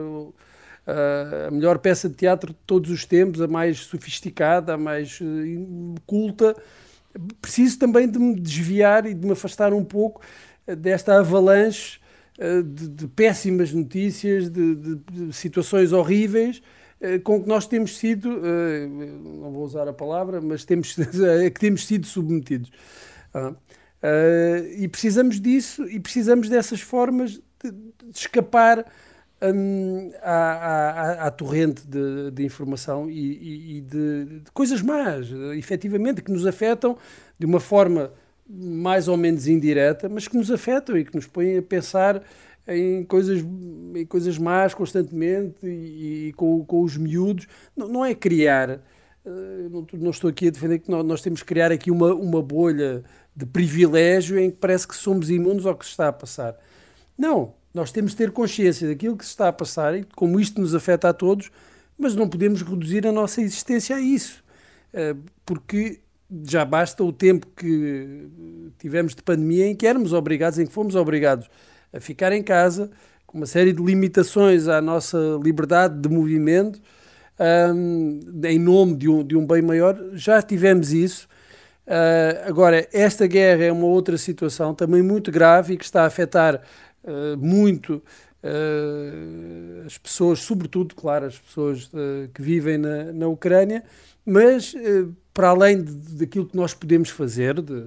a 0.86 1.50
melhor 1.50 1.78
peça 1.78 2.08
de 2.08 2.14
teatro 2.14 2.52
de 2.52 2.58
todos 2.66 2.90
os 2.90 3.04
tempos, 3.04 3.40
a 3.40 3.46
mais 3.46 3.78
sofisticada, 3.78 4.74
a 4.74 4.78
mais 4.78 5.18
culta 6.06 6.56
preciso 7.40 7.78
também 7.78 8.08
de 8.08 8.18
me 8.18 8.38
desviar 8.38 9.06
e 9.06 9.14
de 9.14 9.26
me 9.26 9.32
afastar 9.32 9.72
um 9.72 9.84
pouco 9.84 10.22
eh, 10.66 10.76
desta 10.76 11.18
avalanche 11.18 11.98
eh, 12.38 12.62
de, 12.62 12.88
de 12.88 13.08
péssimas 13.08 13.72
notícias, 13.72 14.48
de, 14.48 14.74
de, 14.74 14.94
de, 14.96 15.32
situações 15.32 15.92
horríveis 15.92 16.62
eh, 17.00 17.18
com 17.18 17.42
que 17.42 17.48
nós 17.48 17.66
temos 17.66 17.98
sido, 17.98 18.28
não 18.28 19.50
vou 19.52 19.64
usar 19.64 19.88
a 19.88 19.92
palavra, 19.92 20.40
mas 20.40 20.64
temos, 20.64 20.94
que 21.54 21.60
temos 21.60 21.86
sido 21.86 22.06
submetidos. 22.06 22.70
Ah, 23.32 23.54
e 24.78 24.88
precisamos 24.88 25.40
disso 25.40 25.86
e 25.88 26.00
precisamos 26.00 26.48
dessas 26.48 26.80
formas 26.80 27.32
de, 27.62 27.74
escapar 28.14 28.84
um, 29.42 30.10
à, 30.22 30.32
à, 30.32 31.26
à, 31.26 31.30
torrente 31.30 31.86
de, 31.86 32.30
de 32.30 32.44
informação 32.44 33.08
e, 33.08 33.14
e, 33.14 33.76
e 33.76 33.80
de, 33.80 34.24
de, 34.40 34.50
coisas 34.52 34.82
más, 34.82 35.28
efetivamente, 35.56 36.22
que 36.22 36.30
nos 36.30 36.46
afetam 36.46 36.96
de 37.38 37.46
uma 37.46 37.60
forma 37.60 38.12
mais 38.48 39.08
ou 39.08 39.16
menos 39.16 39.46
indireta, 39.46 40.08
mas 40.08 40.26
que 40.26 40.36
nos 40.36 40.50
afetam 40.50 40.96
e 40.96 41.04
que 41.04 41.14
nos 41.14 41.26
põem 41.26 41.58
a 41.58 41.62
pensar 41.62 42.22
em 42.66 43.04
coisas, 43.04 43.44
em 43.94 44.06
coisas 44.06 44.38
más 44.38 44.74
constantemente 44.74 45.66
e, 45.66 46.28
e 46.28 46.32
com, 46.34 46.64
com 46.64 46.82
os 46.82 46.96
miúdos. 46.96 47.46
Não, 47.76 47.88
não 47.88 48.04
é 48.04 48.14
criar, 48.14 48.70
eh, 48.70 49.68
não, 49.70 49.86
não, 49.92 50.10
estou 50.10 50.28
aqui 50.30 50.48
a 50.48 50.50
defender 50.50 50.80
que 50.80 50.90
nós, 50.90 51.04
nós 51.04 51.22
temos 51.22 51.42
que 51.42 51.48
criar 51.48 51.72
aqui 51.72 51.90
uma, 51.90 52.12
uma 52.14 52.42
bolha 52.42 53.02
de 53.34 53.46
privilégio 53.46 54.38
em 54.38 54.50
que 54.50 54.56
parece 54.56 54.86
que 54.86 54.96
somos 54.96 55.30
imunes 55.30 55.64
ao 55.64 55.76
que 55.76 55.84
se 55.84 55.92
está 55.92 56.08
a 56.08 56.12
passar. 56.12 56.56
Não, 57.16 57.54
nós 57.72 57.92
temos 57.92 58.12
de 58.12 58.18
ter 58.18 58.30
consciência 58.30 58.88
daquilo 58.88 59.16
que 59.16 59.24
se 59.24 59.30
está 59.30 59.48
a 59.48 59.52
passar 59.52 59.96
e 59.96 60.04
como 60.16 60.40
isto 60.40 60.60
nos 60.60 60.74
afeta 60.74 61.08
a 61.08 61.12
todos, 61.12 61.50
mas 61.96 62.14
não 62.14 62.28
podemos 62.28 62.62
reduzir 62.62 63.06
a 63.06 63.12
nossa 63.12 63.40
existência 63.40 63.96
a 63.96 64.00
isso. 64.00 64.42
Eh, 64.92 65.14
porque 65.46 66.00
já 66.44 66.64
basta 66.64 67.02
o 67.02 67.12
tempo 67.12 67.46
que 67.56 68.28
tivemos 68.78 69.14
de 69.14 69.22
pandemia 69.22 69.66
em 69.66 69.74
que 69.74 69.86
éramos 69.86 70.12
obrigados, 70.12 70.58
em 70.58 70.66
que 70.66 70.72
fomos 70.72 70.94
obrigados 70.94 71.48
a 71.92 72.00
ficar 72.00 72.32
em 72.32 72.42
casa, 72.42 72.90
com 73.26 73.38
uma 73.38 73.46
série 73.46 73.72
de 73.72 73.82
limitações 73.82 74.68
à 74.68 74.80
nossa 74.80 75.18
liberdade 75.42 76.00
de 76.00 76.08
movimento, 76.08 76.80
em 78.44 78.58
nome 78.58 78.96
de 78.96 79.08
um, 79.08 79.24
de 79.24 79.36
um 79.36 79.46
bem 79.46 79.62
maior. 79.62 79.98
Já 80.12 80.42
tivemos 80.42 80.92
isso. 80.92 81.28
Uh, 81.86 82.46
agora, 82.46 82.86
esta 82.92 83.26
guerra 83.26 83.64
é 83.64 83.72
uma 83.72 83.86
outra 83.86 84.16
situação 84.16 84.74
também 84.74 85.02
muito 85.02 85.32
grave 85.32 85.74
e 85.74 85.76
que 85.76 85.84
está 85.84 86.02
a 86.02 86.06
afetar 86.06 86.60
uh, 87.04 87.36
muito 87.36 88.02
uh, 88.42 89.86
as 89.86 89.98
pessoas, 89.98 90.40
sobretudo, 90.40 90.94
claro, 90.94 91.26
as 91.26 91.38
pessoas 91.38 91.86
uh, 91.86 92.28
que 92.34 92.42
vivem 92.42 92.78
na, 92.78 93.12
na 93.12 93.28
Ucrânia, 93.28 93.82
mas 94.24 94.74
para 95.32 95.48
além 95.48 95.82
daquilo 95.82 96.46
que 96.46 96.56
nós 96.56 96.74
podemos 96.74 97.08
fazer, 97.08 97.60
de, 97.60 97.86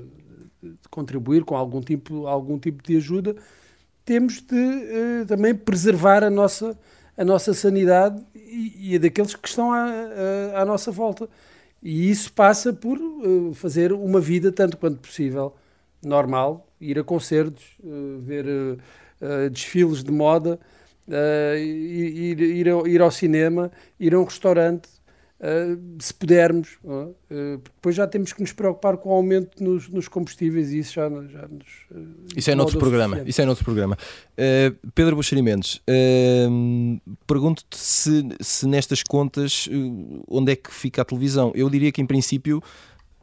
de, 0.62 0.90
contribuir 0.90 1.44
com 1.44 1.56
algum 1.56 1.80
tipo, 1.80 2.26
algum 2.28 2.58
tipo 2.58 2.84
de 2.84 2.98
ajuda, 2.98 3.36
temos 4.04 4.42
de 4.42 5.26
também 5.28 5.54
preservar 5.56 6.24
a 6.24 6.30
nossa, 6.30 6.78
a 7.16 7.24
nossa 7.24 7.54
sanidade 7.54 8.22
e, 8.36 8.92
e 8.92 8.96
a 8.96 9.00
daqueles 9.00 9.36
que 9.36 9.48
estão 9.48 9.72
à, 9.72 9.86
à, 10.56 10.62
à 10.62 10.66
nossa 10.66 10.92
volta. 10.92 11.30
E 11.84 12.10
isso 12.10 12.32
passa 12.32 12.72
por 12.72 12.98
uh, 12.98 13.54
fazer 13.54 13.92
uma 13.92 14.22
vida, 14.22 14.54
tanto 14.54 14.78
quanto 14.78 15.00
possível, 15.00 15.54
normal, 16.02 16.66
ir 16.80 16.98
a 16.98 17.04
concertos, 17.04 17.78
uh, 17.84 18.20
ver 18.22 18.46
uh, 18.46 18.78
desfiles 19.52 20.04
de 20.04 20.12
moda, 20.12 20.60
ir, 21.58 22.40
ir, 22.40 22.70
ao, 22.70 22.88
ir, 22.88 23.02
ao, 23.02 23.12
cinema, 23.12 23.72
ir 24.00 24.14
a 24.14 24.20
um 24.20 24.24
restaurante, 24.24 24.90
se 26.00 26.14
pudermos. 26.14 26.78
depois 27.64 27.96
já 27.96 28.08
temos 28.08 28.32
que 28.32 28.42
nos 28.42 28.54
preocupar 28.54 28.96
com 28.98 29.10
o 29.10 29.14
aumento 29.14 29.62
nos, 29.62 29.90
nos 29.90 30.08
combustíveis 30.08 30.72
e 30.72 30.80
isso 30.80 30.94
já, 30.94 31.10
já 31.10 31.48
nos. 31.48 31.68
isso 32.36 32.50
é 32.50 32.56
noutro 32.56 32.80
programa. 32.80 33.22
Isso 33.26 33.42
é 33.42 33.46
noutro 33.46 33.66
programa. 33.66 33.98
Pedro 34.96 35.16
Buxerimentos, 35.16 35.82
pergunto-te 37.28 37.78
se, 37.78 38.28
se 38.40 38.68
nestas 38.68 39.04
contas 39.04 39.68
onde 40.28 40.54
é 40.54 40.56
que 40.56 40.74
fica 40.74 41.02
a 41.02 41.06
televisão. 41.06 41.52
Eu 41.56 41.70
diria 41.70 41.92
que 41.92 42.02
em 42.02 42.06
princípio. 42.06 42.62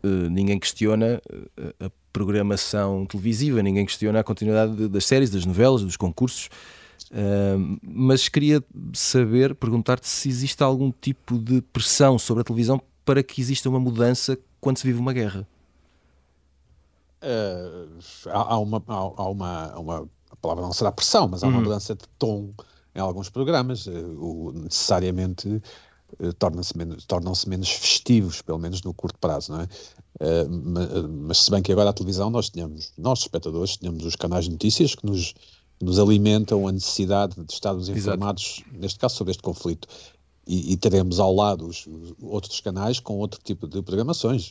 Uh, 0.03 0.31
ninguém 0.31 0.59
questiona 0.59 1.21
uh, 1.31 1.75
a 1.79 1.91
programação 2.13 3.07
televisiva, 3.07 3.63
ninguém 3.63 3.87
questiona 3.87 4.21
a 4.21 4.25
continuidade 4.25 4.89
das 4.89 5.05
séries, 5.05 5.31
das 5.31 5.45
novelas, 5.45 5.83
dos 5.83 5.97
concursos. 5.97 6.49
Uh, 7.11 7.79
mas 7.83 8.29
queria 8.29 8.63
saber, 8.93 9.55
perguntar-te 9.55 10.07
se 10.07 10.29
existe 10.29 10.63
algum 10.63 10.93
tipo 10.93 11.39
de 11.39 11.61
pressão 11.61 12.19
sobre 12.19 12.43
a 12.43 12.45
televisão 12.45 12.81
para 13.05 13.23
que 13.23 13.41
exista 13.41 13.69
uma 13.69 13.81
mudança 13.81 14.39
quando 14.61 14.79
se 14.79 14.87
vive 14.87 15.01
uma 15.01 15.13
guerra. 15.13 15.47
Uh, 17.23 17.89
há, 18.31 18.59
uma, 18.59 18.83
há, 18.87 18.95
há 18.95 19.29
uma, 19.29 19.79
uma, 19.79 20.09
a 20.31 20.37
palavra 20.37 20.63
não 20.63 20.73
será 20.73 20.93
pressão, 20.93 21.29
mas 21.29 21.43
há 21.43 21.49
uma 21.49 21.59
uhum. 21.59 21.65
mudança 21.65 21.95
de 21.95 22.05
tom 22.19 22.53
em 22.95 23.01
alguns 23.01 23.29
programas. 23.29 23.87
Uh, 23.87 23.91
o, 23.91 24.53
necessariamente 24.53 25.61
tornam-se 26.39 26.77
menos, 26.77 27.05
tornam 27.05 27.33
menos 27.47 27.71
festivos, 27.71 28.43
pelo 28.43 28.59
menos 28.59 28.83
no 28.83 28.93
curto 28.95 29.19
prazo, 29.19 29.53
não 29.53 29.61
é? 29.61 29.69
Uh, 30.21 31.09
mas, 31.27 31.39
se 31.39 31.51
bem 31.51 31.63
que 31.63 31.73
agora 31.73 31.91
a 31.91 31.93
televisão 31.93 32.29
nós 32.31 32.51
tínhamos, 32.51 32.93
nós 32.99 33.21
espectadores, 33.21 33.77
tínhamos 33.77 34.05
os 34.05 34.17
canais 34.17 34.45
de 34.45 34.51
notícias 34.51 34.95
que 34.95 35.07
nos, 35.07 35.35
nos 35.81 35.99
alimentam 35.99 36.69
a 36.69 36.73
necessidade 36.73 37.35
de 37.37 37.53
estarmos 37.53 37.89
informados, 37.89 38.59
Exato. 38.59 38.79
neste 38.79 38.99
caso, 38.99 39.17
sobre 39.17 39.31
este 39.31 39.43
conflito. 39.43 39.89
E, 40.47 40.73
e 40.73 40.77
teremos 40.77 41.21
ao 41.21 41.35
lado 41.35 41.67
os, 41.67 41.87
os, 41.87 42.13
outros 42.21 42.61
canais 42.61 42.99
com 42.99 43.19
outro 43.19 43.41
tipo 43.43 43.67
de 43.67 43.81
programações, 43.83 44.51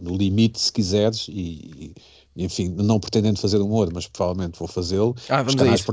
no 0.00 0.16
limite, 0.16 0.58
se 0.58 0.72
quiseres, 0.72 1.28
e, 1.28 1.32
e 1.32 1.94
enfim, 2.38 2.68
não 2.68 3.00
pretendendo 3.00 3.38
fazer 3.40 3.58
humor, 3.58 3.90
mas 3.92 4.06
provavelmente 4.06 4.58
vou 4.58 4.68
fazê-lo. 4.68 5.14
Ah, 5.28 5.42
os, 5.42 5.54
canais 5.54 5.84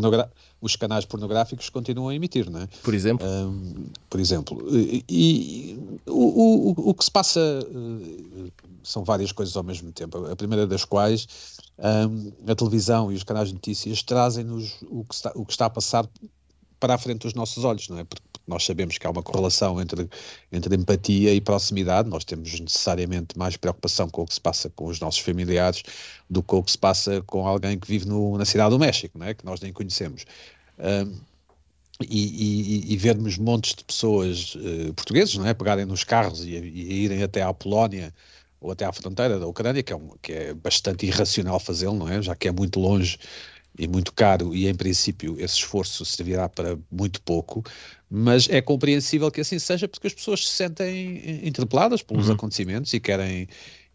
os 0.62 0.76
canais 0.76 1.06
pornográficos 1.06 1.70
continuam 1.70 2.10
a 2.10 2.16
emitir, 2.16 2.50
não 2.50 2.62
é? 2.62 2.68
Por 2.84 2.94
exemplo? 2.94 3.28
Um, 3.28 3.86
por 4.08 4.20
exemplo. 4.20 4.64
E, 4.72 5.04
e 5.10 6.00
o, 6.06 6.70
o, 6.70 6.90
o, 6.90 6.94
que 6.94 7.04
se 7.04 7.10
passa 7.10 7.40
uh, 7.40 8.52
são 8.84 9.04
várias 9.04 9.32
coisas 9.32 9.58
ao 9.58 9.64
mesmo 9.64 9.92
tempo. 9.92 10.24
A 10.28 10.36
primeira 10.36 10.68
das 10.68 10.86
quais, 10.86 11.28
um, 11.80 12.52
a 12.52 12.56
televisão 12.56 13.12
e 13.12 13.16
os 13.16 13.24
canais 13.24 13.48
de 13.48 13.56
notícias 13.56 14.04
trazem-nos 14.04 14.76
o, 14.88 15.04
que 15.04 15.16
está, 15.16 15.32
o 15.34 15.46
que 15.46 15.52
está 15.52 15.66
a 15.66 15.70
passar 15.70 16.08
para 16.80 16.94
a 16.94 16.98
frente 16.98 17.22
dos 17.24 17.34
nossos 17.34 17.64
olhos, 17.64 17.90
não 17.90 17.98
é? 17.98 18.04
Porque 18.04 18.22
nós 18.48 18.66
sabemos 18.66 18.98
que 18.98 19.06
há 19.08 19.10
uma 19.10 19.24
correlação 19.24 19.82
entre, 19.82 20.08
entre 20.52 20.76
empatia 20.76 21.34
e 21.34 21.42
proximidade, 21.42 22.10
nós 22.10 22.24
temos 22.24 22.60
necessariamente 22.60 23.38
mais 23.38 23.58
preocupação 23.58 24.10
com 24.10 24.24
o 24.24 24.26
que 24.26 24.34
se 24.34 24.42
passa 24.42 24.70
com 24.70 24.86
os 24.86 25.00
nossos 25.00 25.20
familiares 25.20 25.84
do 26.30 26.42
que 26.42 26.48
com 26.48 26.58
o 26.58 26.64
que 26.64 26.72
se 26.72 26.78
passa 26.78 27.22
com 27.24 27.48
alguém 27.48 27.78
que 27.78 27.88
vive 27.88 28.08
no, 28.08 28.38
na 28.38 28.46
cidade 28.46 28.70
do 28.70 28.80
México, 28.80 29.18
não 29.18 29.26
é? 29.26 29.34
que 29.34 29.46
nós 29.46 29.60
nem 29.60 29.74
conhecemos. 29.74 30.26
Um, 30.80 31.20
e, 32.02 32.88
e, 32.90 32.94
e, 32.94 32.98
vermos 32.98 33.38
montes 33.38 33.74
de 33.74 33.84
pessoas 33.84 34.56
uh, 34.56 34.94
portugueses 34.94 35.36
não 35.36 35.48
é? 35.48 35.54
pegarem 35.54 35.86
nos 35.86 36.04
carros 36.04 36.44
e, 36.44 36.50
e 36.50 37.06
irem 37.06 37.24
até 37.24 37.42
à 37.42 37.54
Polónia 37.54 38.14
ou 38.60 38.72
até 38.72 38.84
à 38.84 38.92
fronteira 38.92 39.40
da 39.40 39.48
Ucrânia, 39.48 39.82
que 39.82 39.94
é, 39.94 39.96
um, 39.96 40.10
que 40.22 40.34
é 40.34 40.54
bastante 40.54 41.06
irracional 41.06 41.60
fazê-lo, 41.60 41.96
não 41.96 42.10
é? 42.10 42.22
Já 42.22 42.36
que 42.36 42.48
é 42.48 42.52
muito 42.52 42.80
longe 42.80 43.18
e 43.78 43.88
muito 43.88 44.14
caro 44.14 44.56
e 44.56 44.68
em 44.68 44.76
princípio 44.76 45.36
esse 45.40 45.56
esforço 45.56 46.06
servirá 46.06 46.48
para 46.48 46.78
muito 46.92 47.22
pouco, 47.22 47.64
mas 48.10 48.48
é 48.50 48.62
compreensível 48.62 49.32
que 49.32 49.42
assim 49.42 49.60
seja 49.60 49.88
porque 49.88 50.08
as 50.08 50.14
pessoas 50.14 50.46
se 50.46 50.54
sentem 50.54 51.48
interpeladas 51.48 52.02
pelos 52.02 52.28
uhum. 52.28 52.36
acontecimentos 52.36 52.94
e 52.94 53.00
querem 53.00 53.48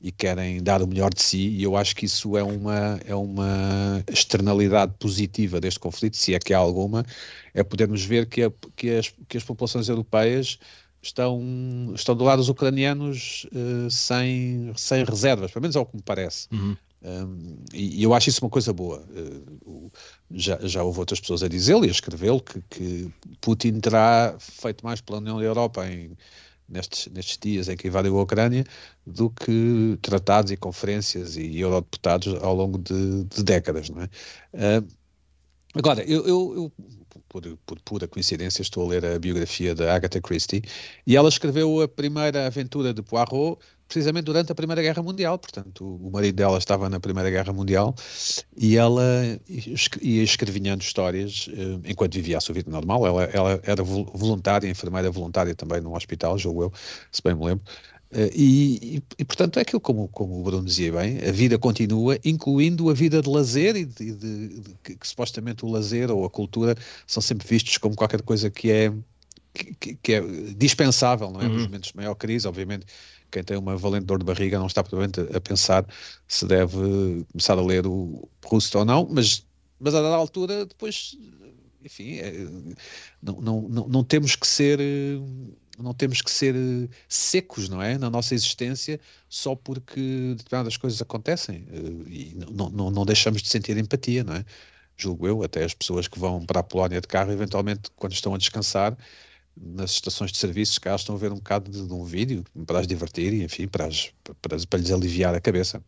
e 0.02 0.10
querem 0.10 0.62
dar 0.62 0.80
o 0.80 0.86
melhor 0.86 1.12
de 1.12 1.22
si 1.22 1.48
e 1.48 1.62
eu 1.62 1.76
acho 1.76 1.94
que 1.94 2.06
isso 2.06 2.36
é 2.36 2.42
uma 2.42 2.98
é 3.04 3.14
uma 3.14 4.02
externalidade 4.10 4.94
positiva 4.98 5.60
deste 5.60 5.78
conflito, 5.78 6.16
se 6.16 6.34
é 6.34 6.38
que 6.38 6.54
há 6.54 6.58
alguma, 6.58 7.04
é 7.52 7.62
podermos 7.62 8.02
ver 8.04 8.26
que, 8.26 8.44
a, 8.44 8.52
que, 8.74 8.90
as, 8.90 9.12
que 9.28 9.36
as 9.36 9.44
populações 9.44 9.88
europeias 9.88 10.58
estão, 11.02 11.92
estão 11.94 12.14
do 12.14 12.24
lado 12.24 12.38
dos 12.38 12.48
ucranianos 12.48 13.46
uh, 13.52 13.90
sem, 13.90 14.72
sem 14.76 15.04
reservas, 15.04 15.50
pelo 15.50 15.62
menos 15.62 15.76
é 15.76 15.80
o 15.80 15.86
que 15.86 15.96
me 15.96 16.02
parece. 16.02 16.48
Uhum. 16.52 16.76
Um, 17.02 17.64
e, 17.72 18.00
e, 18.00 18.02
eu 18.02 18.12
acho 18.12 18.28
isso 18.28 18.44
uma 18.44 18.50
coisa 18.50 18.72
boa. 18.72 19.02
Uh, 19.10 19.90
já, 20.30 20.58
já 20.62 20.82
houve 20.82 20.98
outras 20.98 21.20
pessoas 21.20 21.42
a 21.42 21.48
dizê-lo 21.48 21.84
e 21.84 21.88
a 21.88 21.90
escrevê-lo 21.90 22.40
que, 22.40 22.60
que, 22.68 23.10
Putin 23.40 23.80
terá 23.80 24.36
feito 24.38 24.84
mais 24.84 25.00
pela 25.00 25.18
União 25.18 25.38
da 25.38 25.44
Europa 25.44 25.86
em, 25.86 26.16
nestes, 26.68 27.06
nestes 27.12 27.38
dias 27.38 27.68
em 27.68 27.76
que 27.76 27.88
invadiu 27.88 28.18
a 28.18 28.22
Ucrânia 28.22 28.64
do 29.06 29.30
que 29.30 29.98
tratados 30.02 30.52
e 30.52 30.56
conferências 30.56 31.36
e 31.36 31.58
eurodeputados 31.58 32.34
ao 32.42 32.54
longo 32.54 32.78
de, 32.78 33.24
de 33.24 33.42
décadas. 33.42 33.88
Não 33.88 34.02
é? 34.02 34.06
Uh, 34.78 34.88
agora, 35.74 36.02
eu, 36.04 36.26
eu, 36.26 36.54
eu 36.54 36.72
por, 37.30 37.42
por, 37.64 37.80
pura 37.80 38.08
coincidência, 38.08 38.60
estou 38.60 38.84
a 38.84 38.88
ler 38.88 39.04
a 39.06 39.18
biografia 39.18 39.74
da 39.74 39.94
Agatha 39.94 40.20
Christie 40.20 40.62
e 41.06 41.16
ela 41.16 41.28
escreveu 41.28 41.80
a 41.80 41.88
primeira 41.88 42.46
aventura 42.46 42.92
de 42.92 43.02
Poirot 43.02 43.58
precisamente 43.90 44.24
durante 44.24 44.52
a 44.52 44.54
Primeira 44.54 44.80
Guerra 44.80 45.02
Mundial. 45.02 45.36
Portanto, 45.36 45.84
o 45.84 46.10
marido 46.10 46.36
dela 46.36 46.58
estava 46.58 46.88
na 46.88 47.00
Primeira 47.00 47.28
Guerra 47.28 47.52
Mundial 47.52 47.92
e 48.56 48.76
ela 48.76 49.02
ia 50.00 50.22
escrevinhando 50.22 50.82
histórias 50.82 51.48
uh, 51.48 51.80
enquanto 51.84 52.14
vivia 52.14 52.38
a 52.38 52.40
sua 52.40 52.54
vida 52.54 52.70
normal. 52.70 53.04
Ela, 53.04 53.24
ela 53.24 53.60
era 53.64 53.82
voluntária, 53.82 54.68
enfermeira 54.68 55.10
voluntária 55.10 55.54
também 55.56 55.80
num 55.80 55.94
hospital, 55.94 56.38
julgo 56.38 56.62
eu, 56.62 56.72
se 57.10 57.20
bem 57.22 57.34
me 57.34 57.44
lembro. 57.44 57.64
Uh, 58.12 58.30
e, 58.32 58.96
e, 58.96 59.02
e, 59.18 59.24
portanto, 59.24 59.58
é 59.58 59.62
aquilo 59.62 59.80
como, 59.80 60.06
como 60.08 60.38
o 60.38 60.42
Bruno 60.44 60.64
dizia 60.64 60.92
bem, 60.92 61.18
a 61.28 61.32
vida 61.32 61.58
continua, 61.58 62.16
incluindo 62.24 62.90
a 62.90 62.94
vida 62.94 63.20
de 63.20 63.28
lazer 63.28 63.74
e 63.74 63.84
de, 63.84 64.14
de, 64.14 64.48
de, 64.48 64.74
que, 64.84 64.96
que, 64.96 65.08
supostamente 65.08 65.64
o 65.64 65.68
lazer 65.68 66.12
ou 66.12 66.24
a 66.24 66.30
cultura 66.30 66.76
são 67.06 67.20
sempre 67.20 67.46
vistos 67.46 67.76
como 67.76 67.96
qualquer 67.96 68.22
coisa 68.22 68.50
que 68.50 68.70
é, 68.70 68.92
que, 69.52 69.96
que 69.96 70.12
é 70.12 70.22
dispensável, 70.56 71.30
não 71.30 71.40
é? 71.40 71.44
Uhum. 71.44 71.54
Nos 71.54 71.62
momentos 71.64 71.90
de 71.90 71.96
maior 71.96 72.14
crise, 72.14 72.46
obviamente, 72.46 72.86
quem 73.30 73.42
tem 73.42 73.56
uma 73.56 73.76
valente 73.76 74.06
dor 74.06 74.18
de 74.18 74.24
barriga 74.24 74.58
não 74.58 74.66
está 74.66 74.82
provavelmente 74.82 75.20
a, 75.36 75.40
pensar 75.40 75.86
se 76.26 76.46
deve 76.46 77.24
começar 77.32 77.58
a 77.58 77.62
ler 77.62 77.86
o 77.86 78.28
Proust 78.40 78.76
ou 78.76 78.84
não, 78.84 79.08
mas, 79.10 79.46
mas 79.78 79.94
a 79.94 80.02
dada 80.02 80.14
altura, 80.14 80.66
depois, 80.66 81.16
enfim, 81.84 82.18
é, 82.18 82.32
não, 83.22 83.40
não, 83.40 83.88
não, 83.88 84.04
temos 84.04 84.36
que 84.36 84.46
ser 84.46 84.78
não 85.78 85.94
temos 85.94 86.20
que 86.20 86.30
ser 86.30 86.54
secos, 87.08 87.68
não 87.68 87.82
é? 87.82 87.96
Na 87.96 88.10
nossa 88.10 88.34
existência, 88.34 89.00
só 89.28 89.54
porque 89.54 90.34
determinadas 90.36 90.76
coisas 90.76 91.00
acontecem 91.00 91.66
eh, 91.70 92.10
e 92.10 92.34
não, 92.50 92.68
não, 92.70 92.90
não 92.90 93.06
deixamos 93.06 93.42
de 93.42 93.48
sentir 93.48 93.76
empatia, 93.78 94.22
não 94.22 94.34
é? 94.34 94.44
Julgo 94.96 95.26
eu, 95.26 95.42
até 95.42 95.64
as 95.64 95.72
pessoas 95.72 96.06
que 96.06 96.18
vão 96.18 96.44
para 96.44 96.60
a 96.60 96.62
Polónia 96.62 97.00
de 97.00 97.08
carro, 97.08 97.32
eventualmente, 97.32 97.90
quando 97.96 98.12
estão 98.12 98.34
a 98.34 98.38
descansar, 98.38 98.96
nas 99.56 99.92
estações 99.92 100.32
de 100.32 100.38
serviços, 100.38 100.78
cá 100.78 100.94
estão 100.94 101.14
a 101.14 101.18
ver 101.18 101.32
um 101.32 101.36
bocado 101.36 101.70
de, 101.70 101.86
de 101.86 101.92
um 101.92 102.04
vídeo 102.04 102.44
para 102.66 102.80
as 102.80 102.86
divertir 102.86 103.32
e, 103.32 103.44
enfim, 103.44 103.66
para, 103.66 103.86
as, 103.86 104.10
para, 104.40 104.58
para 104.58 104.78
lhes 104.78 104.90
aliviar 104.90 105.34
a 105.34 105.40
cabeça. 105.40 105.82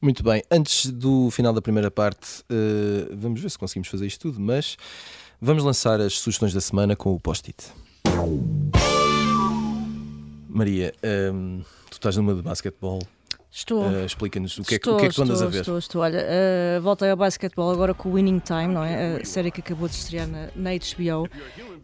Muito 0.00 0.22
bem, 0.22 0.42
antes 0.50 0.86
do 0.86 1.28
final 1.30 1.52
da 1.52 1.60
primeira 1.60 1.90
parte, 1.90 2.42
uh, 2.42 3.16
vamos 3.16 3.40
ver 3.40 3.50
se 3.50 3.58
conseguimos 3.58 3.88
fazer 3.88 4.06
isto 4.06 4.20
tudo, 4.20 4.40
mas 4.40 4.76
vamos 5.40 5.64
lançar 5.64 6.00
as 6.00 6.14
sugestões 6.14 6.52
da 6.52 6.60
semana 6.60 6.94
com 6.94 7.12
o 7.12 7.20
post-it. 7.20 7.64
Maria, 10.48 10.94
um, 11.32 11.62
tu 11.90 11.94
estás 11.94 12.16
numa 12.16 12.34
de 12.34 12.42
basquetebol. 12.42 13.00
Estou. 13.50 13.86
Uh, 13.86 14.04
Explica-nos 14.04 14.58
o, 14.58 14.62
que 14.62 14.74
é, 14.74 14.76
o 14.76 14.96
que 14.96 15.06
é 15.06 15.08
que 15.08 15.14
tu 15.14 15.22
andas 15.22 15.36
estou, 15.36 15.48
a 15.48 15.50
ver. 15.50 15.60
Estou, 15.60 15.78
estou. 15.78 16.02
Olha, 16.02 16.20
uh, 16.20 16.82
voltei 16.82 17.10
ao 17.10 17.16
basquetebol 17.16 17.70
agora 17.70 17.94
com 17.94 18.10
o 18.10 18.12
Winning 18.12 18.40
Time, 18.40 18.68
não 18.68 18.84
é? 18.84 19.16
A 19.16 19.24
série 19.24 19.50
que 19.50 19.60
acabou 19.60 19.88
de 19.88 19.94
estrear 19.94 20.26
na, 20.28 20.48
na 20.54 20.70
HBO. 20.72 21.28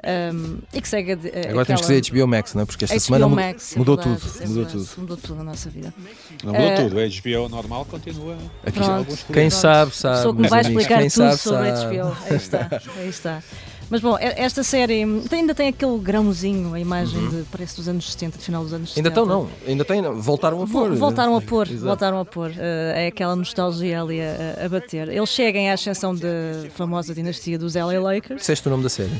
Um, 0.06 0.59
e 0.73 0.80
que 0.83 0.88
segue. 0.88 1.12
A, 1.12 1.16
agora 1.16 1.40
aquela... 1.40 1.64
temos 1.64 1.80
que 1.87 2.00
dizer 2.00 2.12
HBO 2.12 2.26
Max, 2.28 2.54
não 2.54 2.62
é? 2.62 2.66
Porque 2.66 2.85
esta 2.85 2.97
HBO 2.97 3.00
semana 3.00 3.28
Max, 3.28 3.75
mudou, 3.76 3.99
é 3.99 4.02
verdade, 4.02 4.21
tudo, 4.21 4.42
é 4.42 4.47
mudou 4.47 4.66
tudo. 4.66 4.88
Mudou 4.99 5.16
tudo 5.16 5.35
na 5.37 5.44
nossa 5.44 5.71
vida. 5.71 5.94
Não 6.42 6.52
mudou 6.52 6.68
uh, 6.68 6.76
tudo. 6.76 7.00
A 7.00 7.09
HBO 7.09 7.49
normal 7.49 7.85
continua. 7.87 8.37
Aqui 8.66 8.78
Pronto, 8.78 9.26
quem 9.33 9.49
sabe, 9.49 9.97
sabe. 9.97 10.23
Sou 10.23 10.35
que 10.35 10.42
me 10.42 10.49
vai 10.49 10.61
explicar 10.61 10.99
tudo 10.99 11.11
sabe, 11.11 11.37
sobre 11.38 11.76
sabe. 11.76 11.97
HBO. 11.97 12.16
Aí 12.28 12.37
está, 12.37 12.83
aí 12.99 13.09
está. 13.09 13.42
Mas 13.90 14.01
bom, 14.01 14.16
esta 14.18 14.62
série 14.62 15.05
ainda 15.31 15.55
tem 15.55 15.68
aquele 15.68 15.99
grãozinho, 15.99 16.75
a 16.75 16.81
imagem 16.81 17.18
uhum. 17.18 17.29
de, 17.29 17.42
parece 17.51 17.77
dos 17.77 17.88
anos 17.88 18.12
70, 18.12 18.38
de 18.38 18.44
final 18.44 18.62
dos 18.62 18.73
anos 18.73 18.94
70. 18.94 19.01
Ainda 19.01 19.20
estão, 19.20 19.27
não, 19.27 19.49
ainda 19.66 19.85
tem, 19.85 20.03
voltaram 20.20 20.62
a 20.62 20.66
pôr. 20.66 20.94
Voltaram 20.94 21.37
a 21.37 21.40
pôr, 21.40 21.68
Exato. 21.68 21.85
voltaram 21.85 22.18
a 22.18 22.25
pôr. 22.25 22.51
Uh, 22.51 22.94
é 22.94 23.07
aquela 23.09 23.37
nostalgia 23.37 24.03
ali 24.03 24.20
a, 24.20 24.64
a, 24.64 24.68
bater. 24.68 25.09
Eles 25.09 25.29
chegam 25.29 25.68
à 25.68 25.75
ascensão 25.75 26.14
da 26.14 26.29
famosa 26.75 27.14
dinastia 27.14 27.59
dos 27.59 27.75
LA 27.75 27.99
Lakers. 27.99 28.40
Disseste 28.40 28.66
o 28.68 28.70
nome 28.70 28.83
da 28.83 28.88
série? 28.88 29.12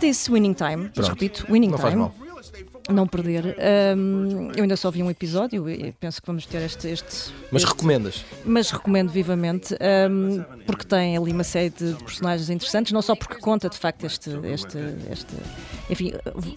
Disse 0.00 0.30
Winning 0.30 0.54
Time, 0.54 0.90
mas 0.96 1.08
repito, 1.08 1.46
Winning 1.50 1.68
não 1.68 1.76
Time. 1.76 1.90
Faz 1.90 1.94
mal 1.94 2.29
não 2.90 3.06
perder. 3.06 3.56
Um, 3.96 4.50
eu 4.56 4.62
ainda 4.62 4.76
só 4.76 4.90
vi 4.90 5.02
um 5.02 5.10
episódio 5.10 5.68
e 5.68 5.92
penso 5.92 6.20
que 6.20 6.26
vamos 6.26 6.46
ter 6.46 6.62
este. 6.62 6.88
este 6.88 7.32
mas 7.50 7.62
este, 7.62 7.72
recomendas? 7.72 8.24
Mas 8.44 8.70
recomendo 8.70 9.10
vivamente, 9.10 9.74
um, 10.10 10.42
porque 10.66 10.84
tem 10.84 11.16
ali 11.16 11.32
uma 11.32 11.44
série 11.44 11.70
de 11.70 11.94
personagens 12.04 12.50
interessantes, 12.50 12.92
não 12.92 13.02
só 13.02 13.14
porque 13.14 13.36
conta 13.36 13.68
de 13.68 13.78
facto 13.78 14.04
este. 14.04 14.30
este, 14.44 14.78
este 15.10 15.34
enfim, 15.88 16.12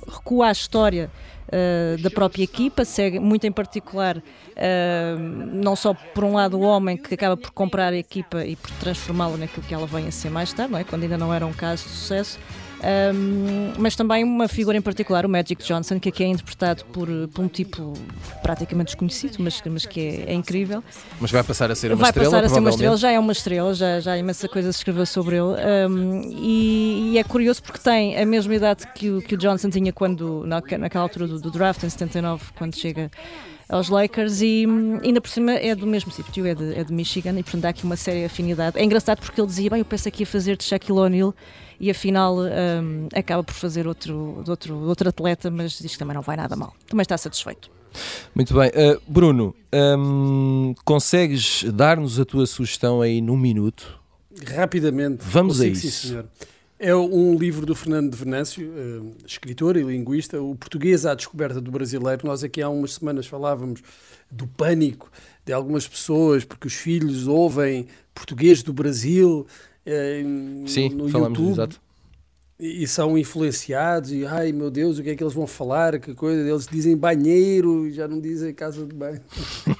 recua 0.07 0.47
a 0.47 0.51
história. 0.51 1.09
Uh, 1.43 2.01
da 2.01 2.09
própria 2.09 2.41
equipa, 2.41 2.83
segue 2.85 3.19
muito 3.19 3.45
em 3.45 3.51
particular, 3.51 4.17
uh, 4.17 5.19
não 5.19 5.75
só 5.75 5.93
por 5.93 6.23
um 6.23 6.33
lado 6.33 6.57
o 6.57 6.61
homem 6.61 6.97
que 6.97 7.13
acaba 7.13 7.37
por 7.37 7.51
comprar 7.51 7.93
a 7.93 7.97
equipa 7.97 8.43
e 8.43 8.55
por 8.55 8.71
transformá-la 8.79 9.37
naquilo 9.37 9.63
que 9.67 9.73
ela 9.73 9.85
vem 9.85 10.07
a 10.07 10.11
ser 10.11 10.31
mais 10.31 10.51
tarde, 10.51 10.71
não 10.71 10.79
é? 10.79 10.83
quando 10.83 11.03
ainda 11.03 11.17
não 11.17 11.31
era 11.31 11.45
um 11.45 11.53
caso 11.53 11.83
de 11.83 11.89
sucesso, 11.89 12.39
um, 12.83 13.73
mas 13.77 13.95
também 13.95 14.23
uma 14.23 14.47
figura 14.47 14.77
em 14.77 14.81
particular, 14.81 15.25
o 15.25 15.29
Magic 15.29 15.63
Johnson, 15.63 15.99
que 15.99 16.09
aqui 16.09 16.23
é 16.23 16.27
interpretado 16.27 16.83
por, 16.85 17.07
por 17.33 17.45
um 17.45 17.47
tipo 17.47 17.93
praticamente 18.41 18.87
desconhecido, 18.87 19.37
mas, 19.39 19.61
mas 19.65 19.85
que 19.85 19.99
é, 19.99 20.31
é 20.31 20.33
incrível. 20.33 20.83
Mas 21.19 21.31
vai 21.31 21.43
passar 21.43 21.71
a 21.71 21.75
ser 21.75 21.91
uma 21.91 21.97
vai 21.97 22.09
estrela? 22.09 22.29
Vai 22.29 22.41
passar 22.41 22.51
a 22.51 22.53
ser 22.53 22.59
uma 22.59 22.69
estrela, 22.69 22.97
já 22.97 23.11
é 23.11 23.19
uma 23.19 23.31
estrela, 23.31 23.73
já, 23.73 23.99
já 23.99 24.11
há 24.13 24.17
imensa 24.17 24.49
coisa 24.49 24.71
se 24.71 24.79
escreveu 24.79 25.05
sobre 25.05 25.37
ele. 25.37 25.89
Um, 25.89 26.21
e, 26.29 27.13
e, 27.13 27.17
é 27.17 27.23
curioso 27.23 27.63
porque 27.63 27.79
tem 27.79 28.17
a 28.17 28.25
mesma 28.25 28.53
idade 28.53 28.85
que 28.93 29.09
o, 29.09 29.21
que 29.21 29.35
o 29.35 29.37
Johnson 29.37 29.69
tinha 29.69 29.93
quando, 29.93 30.43
na, 30.45 30.61
naquela 30.77 31.03
altura 31.03 31.27
do, 31.27 31.39
do 31.39 31.51
draft, 31.51 31.83
em 31.83 31.89
79, 31.89 32.43
quando 32.57 32.75
chega 32.75 33.09
aos 33.73 33.89
Lakers 33.89 34.41
e 34.41 34.65
ainda 35.03 35.19
por 35.19 35.29
cima 35.29 35.53
é 35.53 35.73
do 35.73 35.87
mesmo 35.87 36.11
sítio, 36.11 36.45
é 36.45 36.53
de, 36.53 36.75
é 36.75 36.83
de 36.83 36.93
Michigan 36.93 37.37
e 37.39 37.43
portanto 37.43 37.65
há 37.65 37.69
aqui 37.69 37.83
uma 37.83 37.95
séria 37.95 38.25
afinidade. 38.25 38.77
É 38.77 38.83
engraçado 38.83 39.19
porque 39.19 39.41
ele 39.41 39.47
dizia, 39.47 39.69
bem, 39.69 39.79
eu 39.79 39.85
penso 39.85 40.07
aqui 40.07 40.23
a 40.23 40.25
fazer 40.25 40.55
de 40.55 40.63
Shaquille 40.63 40.99
O'Neal 40.99 41.35
e 41.79 41.89
afinal 41.89 42.37
um, 42.37 43.07
acaba 43.13 43.43
por 43.43 43.53
fazer 43.53 43.87
outro, 43.87 44.41
de 44.43 44.49
outro, 44.49 44.79
de 44.79 44.85
outro 44.85 45.09
atleta, 45.09 45.49
mas 45.49 45.79
diz 45.79 45.93
que 45.93 45.97
também 45.97 46.15
não 46.15 46.21
vai 46.21 46.37
nada 46.37 46.55
mal. 46.55 46.73
Também 46.87 47.01
está 47.01 47.17
satisfeito. 47.17 47.69
Muito 48.33 48.53
bem. 48.53 48.69
Uh, 48.69 49.01
Bruno, 49.07 49.55
um, 49.73 50.73
consegues 50.85 51.63
dar-nos 51.73 52.19
a 52.19 52.25
tua 52.25 52.45
sugestão 52.45 53.01
aí 53.01 53.21
num 53.21 53.37
minuto? 53.37 53.99
Rapidamente. 54.55 55.23
Vamos 55.25 55.57
consigo, 55.57 55.75
a 55.75 55.77
isso. 55.77 55.89
Sim, 55.89 56.07
senhor. 56.09 56.25
É 56.85 56.93
um 56.93 57.37
livro 57.37 57.65
do 57.65 57.73
Fernando 57.73 58.11
de 58.11 58.17
Venâncio, 58.17 58.69
uh, 58.69 59.15
escritor 59.25 59.77
e 59.77 59.83
linguista, 59.83 60.41
o 60.41 60.53
português 60.53 61.05
à 61.05 61.15
descoberta 61.15 61.61
do 61.61 61.71
brasileiro. 61.71 62.27
Nós 62.27 62.43
aqui 62.43 62.61
há 62.61 62.67
umas 62.67 62.95
semanas 62.95 63.25
falávamos 63.25 63.81
do 64.29 64.45
pânico 64.45 65.09
de 65.45 65.53
algumas 65.53 65.87
pessoas 65.87 66.43
porque 66.43 66.67
os 66.67 66.73
filhos 66.73 67.25
ouvem 67.25 67.87
português 68.13 68.61
do 68.63 68.73
Brasil 68.73 69.47
Sim, 70.67 70.89
no 70.89 71.09
falamos, 71.09 71.39
YouTube. 71.39 71.53
Exato. 71.53 71.81
E 72.59 72.87
são 72.87 73.17
influenciados, 73.17 74.11
e 74.11 74.25
ai 74.25 74.51
meu 74.51 74.69
Deus, 74.69 74.99
o 74.99 75.03
que 75.03 75.09
é 75.09 75.15
que 75.15 75.23
eles 75.23 75.33
vão 75.33 75.47
falar? 75.47 75.99
Que 75.99 76.13
coisa, 76.13 76.47
eles 76.47 76.67
dizem 76.67 76.95
banheiro, 76.95 77.91
já 77.91 78.07
não 78.07 78.21
dizem 78.21 78.53
casa 78.53 78.85
de 78.85 78.93
banho. 78.93 79.19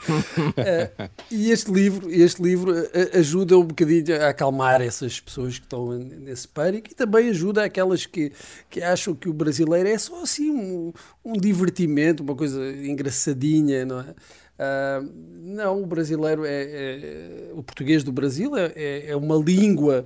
é, 0.58 0.90
e 1.30 1.52
este 1.52 1.72
livro, 1.72 2.12
este 2.12 2.42
livro 2.42 2.74
ajuda 3.14 3.58
um 3.58 3.64
bocadinho 3.64 4.20
a 4.22 4.30
acalmar 4.30 4.82
essas 4.82 5.20
pessoas 5.20 5.60
que 5.60 5.66
estão 5.66 5.94
nesse 5.94 6.48
pânico 6.48 6.90
e 6.92 6.96
também 6.96 7.30
ajuda 7.30 7.64
aquelas 7.64 8.08
que, 8.08 8.32
que 8.70 8.82
acham 8.82 9.14
que 9.14 9.30
o 9.30 9.34
brasileiro 9.34 9.88
é 9.88 9.98
só 9.98 10.24
assim 10.24 10.50
um, 10.50 10.92
um 11.24 11.34
divertimento, 11.34 12.24
uma 12.24 12.36
coisa 12.36 12.60
engraçadinha, 12.84 13.86
não 13.86 14.00
é? 14.00 14.16
Uh, 14.54 15.12
não, 15.42 15.82
o 15.82 15.86
brasileiro 15.86 16.46
é, 16.46 16.64
é, 16.64 17.52
o 17.54 17.64
português 17.64 18.04
do 18.04 18.12
Brasil 18.12 18.56
é, 18.56 18.72
é, 18.76 19.06
é 19.10 19.16
uma 19.16 19.36
língua 19.36 20.06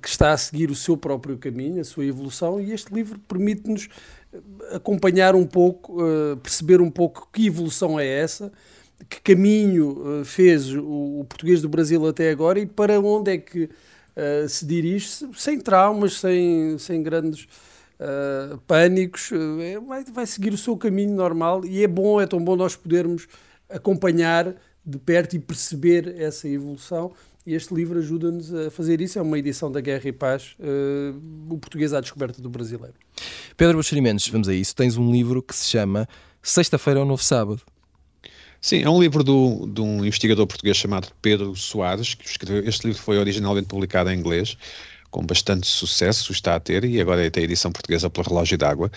que 0.00 0.08
está 0.08 0.32
a 0.32 0.36
seguir 0.36 0.70
o 0.70 0.74
seu 0.74 0.96
próprio 0.96 1.36
caminho, 1.36 1.80
a 1.80 1.84
sua 1.84 2.04
evolução, 2.04 2.60
e 2.60 2.72
este 2.72 2.94
livro 2.94 3.18
permite-nos 3.18 3.88
acompanhar 4.72 5.34
um 5.34 5.46
pouco, 5.46 6.00
uh, 6.00 6.36
perceber 6.36 6.80
um 6.80 6.90
pouco 6.90 7.28
que 7.32 7.46
evolução 7.46 7.98
é 7.98 8.06
essa, 8.06 8.52
que 9.08 9.20
caminho 9.20 10.22
fez 10.24 10.72
o, 10.74 11.26
português 11.28 11.60
do 11.60 11.68
Brasil 11.68 12.06
até 12.06 12.30
agora 12.30 12.60
e 12.60 12.66
para 12.66 13.00
onde 13.00 13.32
é 13.32 13.38
que 13.38 13.68
se 14.48 14.64
dirige, 14.64 15.08
sem 15.34 15.58
traumas, 15.58 16.20
sem, 16.20 16.78
sem 16.78 17.02
grandes. 17.02 17.48
Pânicos, 18.66 19.30
uh, 19.32 19.84
vai, 19.86 20.04
vai 20.04 20.26
seguir 20.26 20.52
o 20.52 20.58
seu 20.58 20.76
caminho 20.76 21.14
normal 21.14 21.64
e 21.64 21.82
é 21.82 21.88
bom, 21.88 22.20
é 22.20 22.26
tão 22.26 22.42
bom 22.42 22.54
nós 22.54 22.76
podermos 22.76 23.26
acompanhar 23.68 24.54
de 24.84 24.98
perto 24.98 25.34
e 25.34 25.38
perceber 25.38 26.14
essa 26.18 26.48
evolução. 26.48 27.12
E 27.46 27.54
este 27.54 27.74
livro 27.74 27.98
ajuda-nos 27.98 28.52
a 28.54 28.70
fazer 28.70 29.00
isso. 29.00 29.18
É 29.18 29.22
uma 29.22 29.38
edição 29.38 29.70
da 29.70 29.80
Guerra 29.80 30.08
e 30.08 30.12
Paz, 30.12 30.56
uh, 30.58 31.52
o 31.52 31.58
português 31.58 31.92
à 31.92 32.00
descoberta 32.00 32.40
do 32.40 32.48
brasileiro. 32.48 32.94
Pedro 33.56 33.76
Buxerimentos, 33.76 34.26
vamos 34.28 34.48
a 34.48 34.54
isso. 34.54 34.74
Tens 34.74 34.96
um 34.96 35.12
livro 35.12 35.42
que 35.42 35.54
se 35.54 35.68
chama 35.68 36.08
Sexta-feira 36.42 37.00
é 37.00 37.02
o 37.02 37.06
Novo 37.06 37.22
Sábado. 37.22 37.62
Sim, 38.60 38.82
é 38.82 38.88
um 38.88 39.00
livro 39.00 39.22
do, 39.22 39.66
de 39.66 39.80
um 39.80 40.04
investigador 40.04 40.46
português 40.46 40.76
chamado 40.76 41.08
Pedro 41.20 41.54
Soares, 41.54 42.14
que 42.14 42.26
escreveu. 42.26 42.66
Este 42.66 42.86
livro 42.86 43.02
foi 43.02 43.18
originalmente 43.18 43.66
publicado 43.66 44.10
em 44.10 44.18
inglês, 44.18 44.56
com 45.10 45.24
bastante 45.24 45.66
sucesso, 45.66 46.32
está 46.32 46.54
a 46.54 46.60
ter, 46.60 46.84
e 46.84 47.00
agora 47.00 47.30
tem 47.30 47.42
a 47.42 47.44
edição 47.44 47.70
portuguesa 47.70 48.08
pela 48.08 48.26
Relógio 48.26 48.56
d'Água. 48.56 48.90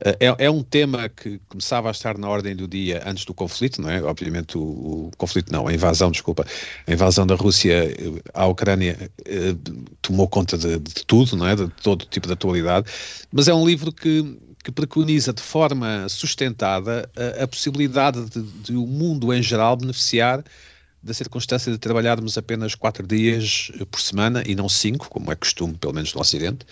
Eh, 0.00 0.16
é, 0.20 0.46
é, 0.46 0.50
um 0.50 0.62
tema 0.62 1.08
que 1.08 1.40
começava 1.48 1.88
a 1.88 1.90
estar 1.92 2.16
na 2.16 2.28
ordem 2.28 2.56
do 2.56 2.66
dia 2.66 3.02
antes 3.06 3.24
do 3.24 3.34
conflito, 3.34 3.80
não 3.82 3.90
é? 3.90 4.02
Obviamente 4.02 4.56
o, 4.56 4.62
o 4.62 5.10
conflito 5.16 5.52
não, 5.52 5.66
a 5.66 5.74
invasão, 5.74 6.10
desculpa, 6.10 6.44
a 6.86 6.92
invasão 6.92 7.26
da 7.26 7.34
Rússia 7.34 7.92
eh, 7.92 8.22
à 8.34 8.46
Ucrânia 8.46 9.10
eh, 9.24 9.54
tomou 10.02 10.28
conta 10.28 10.56
de, 10.56 10.78
de, 10.78 11.04
tudo, 11.06 11.36
não 11.36 11.46
é? 11.46 11.54
De 11.54 11.68
todo 11.82 12.06
tipo 12.06 12.26
de 12.26 12.32
atualidade, 12.32 12.90
mas 13.32 13.48
é 13.48 13.54
um 13.54 13.66
livro 13.66 13.92
que 13.92 14.38
que 14.62 14.70
preconiza 14.70 15.32
de 15.32 15.40
forma 15.40 16.06
sustentada 16.10 17.10
a, 17.16 17.44
a 17.44 17.48
possibilidade 17.48 18.22
de, 18.28 18.42
de, 18.42 18.76
o 18.76 18.86
mundo 18.86 19.32
em 19.32 19.42
geral 19.42 19.74
beneficiar 19.74 20.44
da 21.02 21.14
circunstância 21.14 21.72
de 21.72 21.78
trabalharmos 21.78 22.36
apenas 22.36 22.74
quatro 22.74 23.06
dias 23.06 23.72
por 23.90 24.00
semana 24.00 24.42
e 24.46 24.54
não 24.54 24.68
cinco, 24.68 25.08
como 25.08 25.32
é 25.32 25.34
costume, 25.34 25.74
pelo 25.78 25.94
menos 25.94 26.12
no 26.12 26.20
Ocidente, 26.20 26.66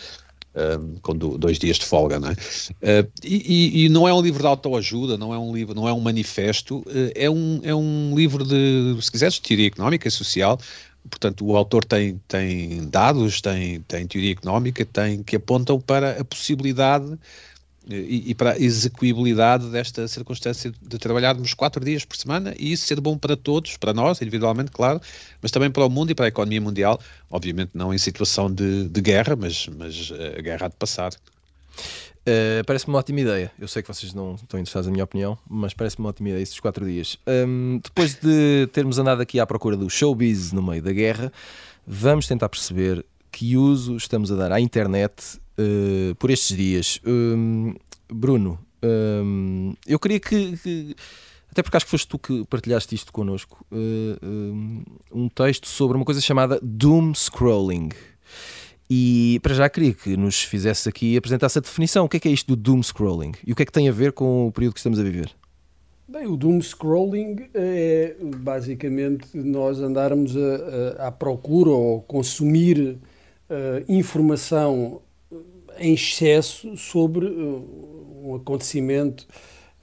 com 1.03 1.17
dois 1.17 1.59
dias 1.59 1.79
de 1.79 1.85
folga, 1.85 2.19
não 2.19 2.29
é? 2.29 2.33
Uh, 2.33 3.11
e, 3.23 3.85
e, 3.85 3.89
não 3.89 4.09
é 4.09 4.13
um 4.13 4.21
livro 4.21 4.41
de 4.41 4.47
autoajuda, 4.47 5.17
não 5.17 5.33
é 5.33 5.39
um 5.39 5.55
livro, 5.55 5.75
não 5.75 5.89
é 5.89 5.93
um 5.93 6.01
manifesto, 6.01 6.79
uh, 6.79 7.13
é, 7.15 7.31
um, 7.31 7.61
é 7.63 7.75
um 7.75 8.15
livro 8.17 8.45
de, 8.45 8.97
se 9.01 9.11
quiseres, 9.11 9.35
de 9.35 9.43
teoria 9.43 9.69
económica 9.69 10.09
e 10.09 10.11
social, 10.11 10.59
portanto, 11.09 11.45
o 11.47 11.57
autor 11.57 11.85
tem, 11.85 12.21
tem 12.27 12.89
dados, 12.89 13.41
tem, 13.41 13.81
tem 13.83 14.07
teoria 14.07 14.33
económica, 14.33 14.85
tem 14.85 15.23
que 15.23 15.37
apontam 15.37 15.81
para 15.81 16.21
a 16.21 16.25
possibilidade 16.25 17.19
e, 17.89 18.31
e, 18.31 18.35
para 18.35 18.53
a 18.53 18.59
execuibilidade 18.59 19.71
desta 19.71 20.07
circunstância 20.07 20.73
de 20.81 20.99
trabalharmos 20.99 21.55
quatro 21.55 21.85
dias 21.85 22.05
por 22.05 22.17
semana 22.17 22.55
e 22.59 22.73
isso 22.73 22.87
ser 22.87 23.01
bom 23.01 23.17
para 23.17 23.37
todos, 23.37 23.77
para 23.77 23.95
nós, 23.95 24.21
individualmente, 24.21 24.71
claro, 24.71 25.01
mas 25.41 25.51
também 25.51 25.71
para 25.71 25.85
o 25.85 25.91
mundo 25.91 26.11
e 26.11 26.15
para 26.15 26.27
a 26.27 26.29
economia 26.29 26.61
mundial, 26.61 27.01
obviamente 27.31 27.71
não 27.75 27.93
em 27.93 27.99
situação 27.99 28.53
de, 28.53 28.89
de 28.89 29.01
guerra, 29.01 29.35
mas, 29.37 29.67
mas 29.69 30.13
a 30.37 30.41
guerra 30.41 30.67
há 30.67 30.69
de 30.69 30.77
passar. 30.77 31.13
Uh, 32.29 32.63
parece-me 32.67 32.93
uma 32.93 32.99
ótima 32.99 33.21
ideia. 33.21 33.51
Eu 33.59 33.67
sei 33.67 33.81
que 33.81 33.89
vocês 33.89 34.13
não 34.13 34.35
estão 34.35 34.61
interessados 34.61 34.87
na 34.87 34.93
minha 34.93 35.05
opinião, 35.05 35.39
mas 35.49 35.73
parece-me 35.73 36.05
uma 36.05 36.11
ótima 36.11 36.29
ideia 36.29 36.43
esses 36.43 36.61
quatro 36.61 36.85
dias. 36.85 37.17
Um, 37.27 37.81
depois 37.83 38.17
de 38.17 38.69
termos 38.71 38.99
andado 38.99 39.23
aqui 39.23 39.41
à 39.41 39.47
procura 39.47 39.79
do 39.79 39.89
showbiz 39.89 40.53
no 40.53 40.63
meio 40.63 40.83
da 40.83 40.93
guerra, 40.93 41.33
vamos 41.87 42.27
tentar 42.27 42.51
perceber 42.51 43.03
que 43.39 43.57
uso 43.57 43.97
estamos 43.97 44.33
a 44.33 44.35
dar 44.35 44.51
à 44.51 44.61
internet 44.61 45.39
uh, 45.61 46.13
por 46.17 46.29
estes 46.29 46.57
dias. 46.57 47.01
Um, 47.07 47.73
Bruno, 48.13 48.59
um, 48.83 49.75
eu 49.87 49.97
queria 49.97 50.19
que, 50.19 50.57
que, 50.57 50.97
Até 51.49 51.63
porque 51.63 51.77
acho 51.77 51.87
que 51.87 51.91
foste 51.93 52.09
tu 52.09 52.19
que 52.19 52.45
partilhaste 52.47 52.97
isto 52.97 53.13
connosco. 53.13 53.65
Uh, 53.71 54.83
um 55.13 55.29
texto 55.29 55.69
sobre 55.69 55.97
uma 55.97 56.05
coisa 56.05 56.21
chamada 56.21 56.59
Doom 56.61 57.15
Scrolling. 57.15 57.91
E 58.91 59.39
para 59.41 59.55
já 59.55 59.69
queria 59.69 59.95
que 59.95 60.17
nos 60.17 60.43
fizesse 60.43 60.89
aqui 60.89 61.17
apresentasse 61.17 61.59
a 61.59 61.61
definição. 61.61 62.07
O 62.07 62.09
que 62.09 62.17
é 62.17 62.21
que 62.21 62.29
é 62.29 62.33
isto 62.33 62.49
do 62.49 62.57
Doom 62.57 62.83
Scrolling? 62.83 63.35
E 63.47 63.53
o 63.53 63.55
que 63.55 63.63
é 63.63 63.67
que 63.67 63.71
tem 63.71 63.89
a 63.89 63.93
ver 63.93 64.11
com 64.11 64.49
o 64.49 64.53
período 64.53 64.73
que 64.73 64.81
estamos 64.81 64.99
a 64.99 65.03
viver? 65.05 65.33
Bem, 66.09 66.27
o 66.27 66.39
doom 66.39 66.59
scrolling 66.63 67.51
é 67.53 68.17
basicamente 68.39 69.37
nós 69.37 69.79
andarmos 69.79 70.35
a, 70.35 71.05
a, 71.05 71.09
à 71.09 71.13
procura 71.13 71.69
ou 71.69 72.01
consumir 72.01 72.99
informação 73.89 75.01
em 75.79 75.95
excesso 75.95 76.77
sobre 76.77 77.27
uh, 77.27 78.21
um 78.25 78.35
acontecimento 78.35 79.27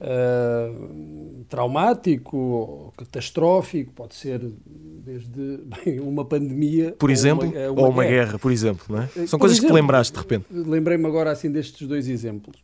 uh, 0.00 1.44
traumático 1.48 2.36
ou 2.36 2.92
catastrófico, 2.96 3.92
pode 3.92 4.14
ser 4.14 4.40
desde 4.66 5.58
bem, 5.84 6.00
uma 6.00 6.24
pandemia. 6.24 6.94
Por 6.98 7.10
exemplo, 7.10 7.46
ou 7.46 7.52
uma, 7.52 7.70
uma, 7.70 7.82
ou 7.82 7.90
uma 7.90 8.04
guerra. 8.04 8.24
guerra. 8.24 8.38
por 8.38 8.52
exemplo, 8.52 8.84
não 8.88 9.02
é? 9.02 9.06
São 9.06 9.38
por 9.38 9.40
coisas 9.40 9.58
exemplo, 9.58 9.74
que 9.74 9.80
lembraste 9.80 10.12
de 10.12 10.18
repente. 10.20 10.46
Lembrei-me 10.50 11.06
agora 11.06 11.30
assim 11.30 11.50
destes 11.50 11.86
dois 11.86 12.08
exemplos. 12.08 12.56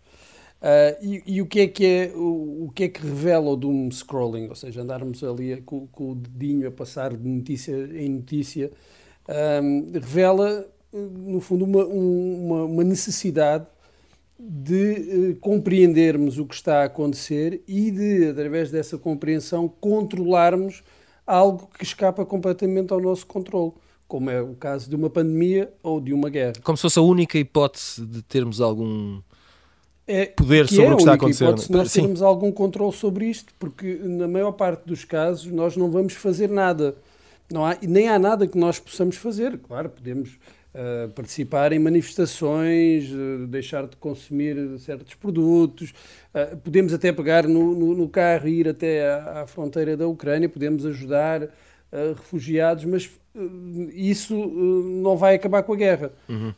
Uh, 0.61 0.95
e, 1.03 1.23
e, 1.27 1.43
o 1.43 1.47
que 1.47 1.59
é 1.59 1.67
que 1.67 1.85
é 1.85 2.13
o, 2.15 2.67
o, 2.67 2.73
que 2.73 2.85
é 2.85 2.89
que 2.89 3.03
revela 3.03 3.51
o 3.51 3.57
doom 3.57 3.91
scrolling, 3.91 4.49
ou 4.49 4.55
seja, 4.55 4.83
andarmos 4.83 5.25
ali 5.25 5.61
com, 5.63 5.89
com 5.89 6.13
o 6.13 6.15
dedinho 6.15 6.69
a 6.69 6.71
passar 6.71 7.17
de 7.17 7.29
notícia 7.29 7.75
em 7.93 8.09
notícia, 8.09 8.71
um, 9.61 9.91
revela 9.93 10.65
no 10.93 11.41
fundo, 11.41 11.65
uma, 11.65 11.85
uma, 11.85 12.65
uma 12.65 12.85
necessidade 12.85 13.67
de 14.39 15.31
uh, 15.31 15.37
compreendermos 15.37 16.39
o 16.39 16.45
que 16.45 16.55
está 16.55 16.83
a 16.83 16.85
acontecer 16.85 17.63
e 17.67 17.91
de, 17.91 18.29
através 18.29 18.71
dessa 18.71 18.99
compreensão, 18.99 19.69
controlarmos 19.69 20.83
algo 21.27 21.69
que 21.79 21.85
escapa 21.85 22.27
completamente 22.27 22.93
ao 22.93 23.01
nosso 23.01 23.27
controle, 23.27 23.73
como 24.09 24.29
é 24.29 24.43
o 24.43 24.55
caso 24.55 24.91
de 24.91 24.97
uma 24.97 25.09
pandemia 25.09 25.73
ou 25.83 26.01
de 26.01 26.13
uma 26.13 26.29
guerra. 26.29 26.55
Como 26.63 26.77
se 26.77 26.83
fosse 26.83 26.99
a 26.99 27.03
única 27.03 27.39
hipótese 27.39 28.05
de 28.05 28.21
termos 28.23 28.61
algum 28.61 29.21
é, 30.07 30.27
poder 30.27 30.69
sobre 30.69 30.87
é 30.87 30.93
o 30.93 30.97
que 30.97 31.03
está 31.03 31.13
a 31.13 31.15
acontecer. 31.15 31.45
Hipótese 31.45 31.73
nós 31.73 31.93
termos 31.93 32.23
algum 32.23 32.51
controle 32.51 32.93
sobre 32.93 33.27
isto, 33.27 33.55
porque 33.59 33.95
na 34.03 34.27
maior 34.27 34.53
parte 34.53 34.85
dos 34.85 35.05
casos 35.05 35.51
nós 35.53 35.77
não 35.77 35.91
vamos 35.91 36.15
fazer 36.15 36.51
nada. 36.51 36.97
Não 37.51 37.65
há, 37.65 37.77
nem 37.81 38.09
há 38.09 38.19
nada 38.19 38.47
que 38.47 38.59
nós 38.59 38.81
possamos 38.81 39.17
fazer. 39.17 39.59
Claro, 39.59 39.91
podemos 39.91 40.39
Uh, 40.75 41.11
participar 41.11 41.71
em 41.75 41.79
manifestações, 41.79 43.11
uh, 43.13 43.47
deixar 43.47 43.87
de 43.87 43.95
consumir 43.97 44.57
certos 44.79 45.13
produtos. 45.13 45.93
Uh, 46.35 46.57
podemos 46.57 46.95
até 46.95 47.13
pegar 47.13 47.47
no, 47.47 47.75
no, 47.75 47.95
no, 47.95 48.09
carro 48.09 48.49
e 48.49 48.61
ir 48.61 48.69
até 48.71 49.07
à, 49.07 49.43
à 49.43 49.47
fronteira 49.47 49.99
da 49.99 50.09
Ucrânia, 50.09 50.49
podemos 50.49 50.87
ajudar 50.87 51.47
refugiados, 52.17 52.87
mas 52.87 53.11
isso 53.93 54.35
não 54.35 55.15
vai 55.15 55.35
acabar 55.35 55.63
com 55.63 55.75
a 55.75 55.77
guerra. 55.77 56.11
Uhum. 56.27 56.55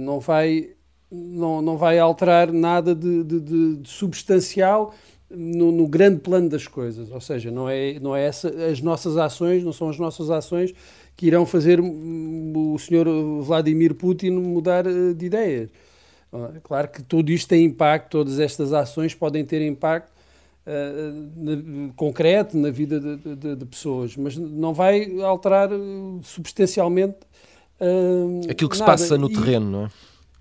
não, 0.00 0.20
vai, 0.20 0.72
não, 1.10 1.62
não 1.62 1.78
vai 1.78 1.98
alterar 1.98 2.52
nada 2.52 2.94
de, 2.94 3.24
de, 3.24 3.40
de, 3.40 3.76
de 3.76 3.88
substancial. 3.88 4.94
No, 5.28 5.72
no, 5.72 5.88
grande 5.88 6.20
plano 6.20 6.48
das 6.48 6.68
coisas, 6.68 7.10
ou 7.10 7.20
seja, 7.20 7.50
não 7.50 7.68
é, 7.68 7.98
não 7.98 8.14
é 8.14 8.26
essa, 8.26 8.48
as 8.48 8.80
nossas 8.80 9.16
ações, 9.16 9.64
não 9.64 9.72
são 9.72 9.88
as 9.88 9.98
nossas 9.98 10.30
ações 10.30 10.72
que 11.16 11.26
irão 11.26 11.46
fazer 11.46 11.80
o 11.80 12.78
senhor 12.78 13.06
Vladimir 13.42 13.94
Putin 13.94 14.30
mudar 14.30 14.86
eh, 14.86 15.14
de 15.14 15.26
ideias. 15.26 15.70
É 16.54 16.60
claro 16.62 16.88
que 16.88 17.02
tudo 17.02 17.32
isto 17.32 17.48
tem 17.48 17.64
impacto, 17.64 18.10
todas 18.10 18.38
estas 18.38 18.72
ações 18.72 19.14
podem 19.14 19.44
ter 19.44 19.62
impacto 19.62 20.10
uh, 20.66 21.30
na, 21.36 21.92
concreto 21.94 22.56
na 22.58 22.70
vida 22.70 23.00
de, 23.00 23.36
de, 23.36 23.56
de, 23.56 23.64
pessoas, 23.64 24.16
mas 24.16 24.36
não 24.36 24.74
vai 24.74 25.18
alterar 25.20 25.72
eh, 25.72 25.76
substancialmente 26.22 27.16
uh, 27.80 28.50
aquilo 28.50 28.68
que 28.68 28.78
nada. 28.78 28.98
se 28.98 29.04
passa 29.04 29.16
no 29.16 29.30
e, 29.30 29.32
terreno, 29.32 29.70
não 29.70 29.84
é? 29.86 29.90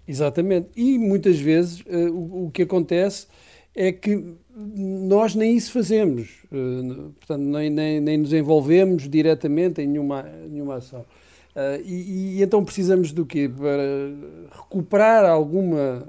Exatamente. 0.06 0.70
E 0.76 0.98
muitas 0.98 1.40
vezes 1.40 1.80
uh, 1.82 2.12
o, 2.12 2.48
o, 2.48 2.52
que 2.52 2.64
acontece 2.64 3.28
é 3.74 3.92
que 3.92 4.36
nós 4.56 5.36
nem 5.36 5.58
isso 5.58 5.72
fazemos, 5.74 6.30
uh, 6.52 7.12
portanto, 7.20 7.42
nem, 7.42 7.70
nem, 7.70 8.00
nem, 8.00 8.18
nos 8.18 8.32
envolvemos 8.32 9.10
diretamente 9.10 9.82
em 9.82 9.88
nenhuma, 9.88 10.24
nenhuma 10.50 10.76
ação. 10.76 11.02
Uh, 11.02 11.82
e, 11.86 12.38
e, 12.38 12.42
então 12.42 12.64
precisamos 12.64 13.12
do 13.12 13.26
quê? 13.26 13.50
Para 13.50 13.82
recuperar 14.52 15.26
alguma, 15.26 16.08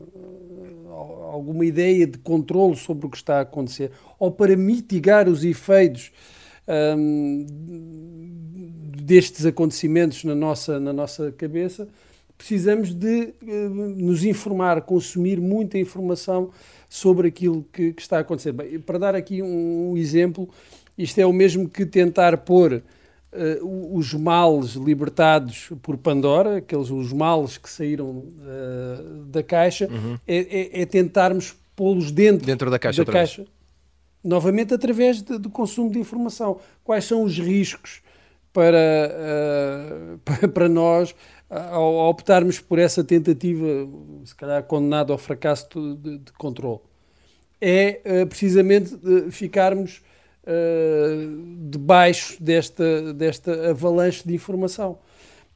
alguma 1.32 1.64
ideia 1.64 2.06
de 2.06 2.18
controle 2.18 2.76
sobre 2.76 3.06
o 3.06 3.10
que 3.10 3.16
está 3.16 3.38
a 3.38 3.40
acontecer, 3.40 3.90
ou 4.16 4.30
para 4.30 4.56
mitigar 4.56 5.28
os 5.28 5.44
efeitos 5.44 6.12
um, 6.96 7.46
destes 9.02 9.44
acontecimentos 9.44 10.22
na 10.22 10.34
nossa, 10.34 10.78
na 10.78 10.92
nossa 10.92 11.32
cabeça, 11.32 11.88
precisamos 12.38 12.94
de 12.94 13.34
uh, 13.42 13.68
nos 13.96 14.24
informar, 14.24 14.82
consumir 14.82 15.40
muita 15.40 15.78
informação 15.78 16.50
sobre 16.96 17.28
aquilo 17.28 17.62
que, 17.70 17.92
que 17.92 18.00
está 18.00 18.16
a 18.16 18.20
acontecer. 18.20 18.52
Bem, 18.52 18.80
para 18.80 18.98
dar 18.98 19.14
aqui 19.14 19.42
um, 19.42 19.92
um, 19.92 19.96
exemplo, 19.98 20.48
isto 20.96 21.18
é 21.18 21.26
o 21.26 21.32
mesmo 21.32 21.68
que 21.68 21.84
tentar 21.84 22.38
pôr 22.38 22.82
uh, 23.32 23.96
os 23.96 24.14
males 24.14 24.72
libertados 24.72 25.70
por 25.82 25.98
Pandora, 25.98 26.56
aqueles 26.56 26.90
os 26.90 27.12
males 27.12 27.58
que 27.58 27.68
saíram 27.68 28.08
uh, 28.08 29.24
da 29.26 29.42
caixa, 29.42 29.88
uhum. 29.90 30.18
é, 30.26 30.36
é, 30.36 30.82
é, 30.82 30.86
tentarmos 30.86 31.54
pô-los 31.74 32.10
dentro, 32.10 32.46
dentro 32.46 32.70
da 32.70 32.78
caixa. 32.78 33.04
Da 33.04 33.12
caixa 33.12 33.44
novamente 34.24 34.74
através 34.74 35.22
de, 35.22 35.38
do 35.38 35.50
consumo 35.50 35.90
de 35.90 35.98
informação. 35.98 36.58
Quais 36.82 37.04
são 37.04 37.22
os 37.22 37.38
riscos 37.38 38.00
para, 38.52 40.18
uh, 40.42 40.48
para 40.48 40.68
nós 40.68 41.14
ao 41.48 42.08
optarmos 42.08 42.58
por 42.58 42.78
essa 42.78 43.04
tentativa, 43.04 43.66
se 44.24 44.34
calhar 44.34 44.62
condenada 44.64 45.12
ao 45.12 45.18
fracasso 45.18 45.68
de, 45.96 46.18
de 46.18 46.32
controle, 46.32 46.80
é 47.60 48.00
uh, 48.04 48.26
precisamente 48.26 48.94
ficarmos 49.30 50.02
uh, 50.42 51.68
debaixo 51.68 52.42
desta, 52.42 53.14
desta 53.14 53.70
avalanche 53.70 54.26
de 54.26 54.34
informação. 54.34 54.98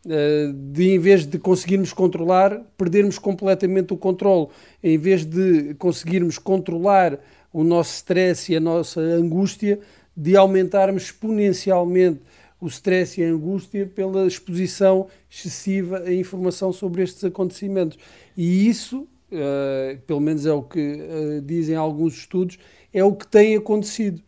Uh, 0.05 0.53
de 0.73 0.95
em 0.95 0.99
vez 0.99 1.27
de 1.27 1.39
conseguirmos 1.39 1.93
controlar, 1.93 2.63
perdermos 2.79 3.19
completamente 3.19 3.93
o 3.93 3.97
controle. 3.97 4.49
Em 4.83 4.97
vez 4.97 5.27
de 5.27 5.75
conseguirmos 5.75 6.39
controlar 6.39 7.19
o 7.53 7.63
nosso 7.63 7.95
stress 7.95 8.51
e 8.51 8.57
a 8.57 8.61
nossa 8.61 9.01
angústia, 9.01 9.79
de 10.17 10.37
aumentarmos 10.37 11.05
exponencialmente 11.05 12.21
o 12.61 12.67
stress 12.67 13.21
e 13.21 13.25
a 13.25 13.29
angústia 13.29 13.87
pela 13.87 14.27
exposição 14.27 15.07
excessiva 15.31 16.01
à 16.01 16.13
informação 16.13 16.73
sobre 16.73 17.03
estes 17.03 17.25
acontecimentos. 17.25 17.99
E 18.37 18.69
isso, 18.69 19.09
uh, 19.33 19.99
pelo 20.07 20.21
menos 20.21 20.45
é 20.45 20.53
o 20.53 20.63
que 20.63 20.79
uh, 20.79 21.41
dizem 21.41 21.75
alguns 21.75 22.19
estudos, 22.19 22.59
é 22.93 23.03
o 23.03 23.15
que 23.15 23.27
tem 23.27 23.57
acontecido. 23.57 24.21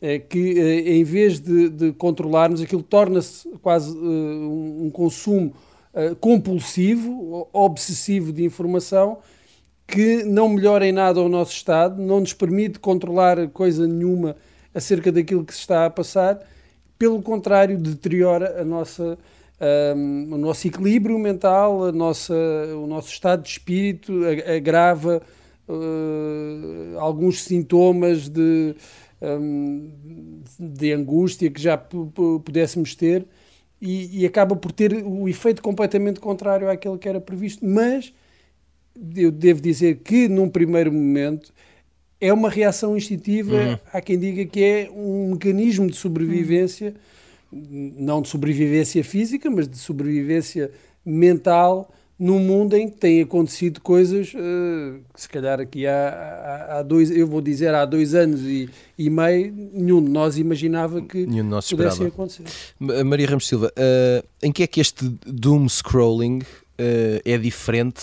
É 0.00 0.18
que 0.18 0.52
uh, 0.52 0.88
em 0.88 1.02
vez 1.02 1.40
de, 1.40 1.70
de 1.70 1.92
controlarmos, 1.92 2.60
aquilo 2.60 2.82
torna-se 2.82 3.48
quase 3.62 3.96
um, 3.96 4.84
um, 4.84 4.90
consumo 4.90 5.54
compulsivo, 6.20 7.48
obsessivo 7.52 8.32
de 8.32 8.44
informação, 8.44 9.18
que 9.84 10.22
não 10.22 10.48
melhora 10.48 10.86
em 10.86 10.92
nada 10.92 11.20
o 11.20 11.28
nosso 11.28 11.52
estado, 11.52 12.00
não 12.00 12.20
nos 12.20 12.32
permite 12.32 12.78
controlar 12.78 13.48
coisa 13.48 13.84
nenhuma 13.84 14.36
acerca 14.72 15.10
daquilo 15.10 15.44
que 15.44 15.52
se 15.52 15.60
está 15.60 15.86
a 15.86 15.90
passar 15.90 16.38
pelo 16.98 17.22
contrário, 17.22 17.78
deteriora 17.78 18.60
a 18.60 18.64
nossa, 18.64 19.16
um, 19.96 20.34
o 20.34 20.38
nosso 20.38 20.66
equilíbrio 20.66 21.18
mental, 21.18 21.84
a 21.84 21.92
nossa, 21.92 22.34
o 22.74 22.86
nosso 22.86 23.08
estado 23.10 23.42
de 23.42 23.50
espírito, 23.50 24.22
agrava 24.56 25.22
uh, 25.68 26.98
alguns 26.98 27.42
sintomas 27.42 28.28
de, 28.28 28.74
um, 29.22 29.90
de 30.58 30.92
angústia 30.92 31.50
que 31.50 31.60
já 31.60 31.78
pudéssemos 31.78 32.94
ter 32.94 33.26
e, 33.80 34.22
e, 34.22 34.26
acaba 34.26 34.56
por 34.56 34.72
ter 34.72 34.92
o 35.04 35.28
efeito 35.28 35.62
completamente 35.62 36.18
contrário 36.18 36.68
àquele 36.68 36.98
que 36.98 37.08
era 37.08 37.20
previsto. 37.20 37.64
Mas 37.64 38.12
eu 39.14 39.30
devo 39.30 39.60
dizer 39.60 40.00
que, 40.02 40.26
num 40.26 40.48
primeiro 40.48 40.92
momento, 40.92 41.52
é 42.20 42.32
uma 42.32 42.50
reação 42.50 42.96
instintiva. 42.96 43.54
Uhum. 43.54 43.78
Há 43.92 44.00
quem 44.00 44.18
diga 44.18 44.44
que 44.44 44.62
é 44.62 44.90
um 44.92 45.32
mecanismo 45.32 45.90
de 45.90 45.96
sobrevivência, 45.96 46.94
uhum. 47.52 47.94
não 47.96 48.22
de 48.22 48.28
sobrevivência 48.28 49.02
física, 49.04 49.50
mas 49.50 49.68
de 49.68 49.78
sobrevivência 49.78 50.70
mental, 51.04 51.92
num 52.18 52.40
mundo 52.40 52.76
em 52.76 52.90
que 52.90 52.96
têm 52.96 53.22
acontecido 53.22 53.80
coisas 53.80 54.34
uh, 54.34 55.00
que 55.14 55.20
se 55.20 55.28
calhar 55.28 55.60
aqui 55.60 55.86
há, 55.86 56.08
há, 56.08 56.78
há, 56.78 56.82
dois, 56.82 57.12
eu 57.12 57.26
vou 57.28 57.40
dizer 57.40 57.72
há 57.72 57.84
dois 57.84 58.12
anos 58.12 58.40
e, 58.40 58.68
e 58.98 59.08
meio, 59.08 59.52
nenhum 59.72 60.02
de 60.02 60.10
nós 60.10 60.36
imaginava 60.36 61.00
que 61.00 61.24
nenhum 61.26 61.44
de 61.44 61.50
nós 61.50 61.70
pudessem 61.70 62.08
acontecer. 62.08 62.44
Maria 63.04 63.28
Ramos 63.28 63.46
Silva, 63.46 63.72
uh, 63.78 64.26
em 64.42 64.50
que 64.50 64.64
é 64.64 64.66
que 64.66 64.80
este 64.80 65.08
doom 65.24 65.68
scrolling 65.68 66.38
uh, 66.40 67.22
é 67.24 67.38
diferente 67.38 68.02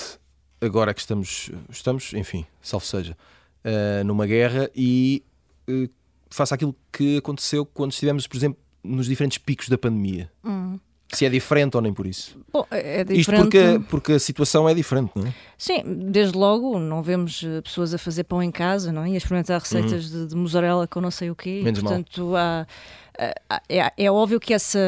agora 0.62 0.94
que 0.94 1.02
estamos, 1.02 1.52
estamos 1.70 2.14
enfim, 2.14 2.46
salvo 2.62 2.86
seja, 2.86 3.18
uh, 3.66 4.04
numa 4.04 4.26
guerra 4.26 4.70
e 4.76 5.24
uh, 5.70 5.90
faça 6.30 6.56
aquilo 6.56 6.76
que 6.92 7.18
aconteceu 7.18 7.66
quando 7.66 7.92
estivemos, 7.92 8.28
por 8.28 8.38
exemplo, 8.38 8.60
nos 8.84 9.08
diferentes 9.08 9.38
picos 9.38 9.68
da 9.68 9.78
pandemia. 9.78 10.32
Hum. 10.44 10.80
Se 11.12 11.26
é 11.26 11.30
diferente 11.30 11.76
ou 11.76 11.82
nem 11.82 11.94
por 11.94 12.08
isso? 12.08 12.38
Bom, 12.52 12.66
é 12.72 13.04
diferente. 13.04 13.20
Isto 13.20 13.34
porque, 13.36 13.82
porque 13.90 14.12
a 14.14 14.20
situação 14.20 14.68
é 14.68 14.74
diferente, 14.74 15.12
não 15.16 15.28
é? 15.28 15.34
Sim, 15.58 15.84
desde 16.12 16.36
logo 16.36 16.80
não 16.80 17.02
vemos 17.02 17.44
eh, 17.44 17.62
pessoas 17.62 17.94
a 17.94 17.98
fazer 17.98 18.24
pão 18.24 18.42
em 18.42 18.52
casa 18.52 18.92
não 18.92 19.04
é? 19.04 19.10
e 19.12 19.14
a 19.14 19.18
experimentar 19.18 19.62
receitas 19.62 20.12
uhum. 20.12 20.24
de, 20.24 20.30
de 20.30 20.36
mussarela 20.36 20.88
com 20.88 21.00
não 21.00 21.12
sei 21.12 21.30
o 21.30 21.36
quê. 21.36 21.62
Menos 21.64 21.80
Portanto, 21.80 22.26
mal. 22.26 22.36
há 22.36 22.68
é, 23.18 23.92
é, 23.98 24.12
óbvio 24.12 24.40
que 24.40 24.54
essa. 24.54 24.80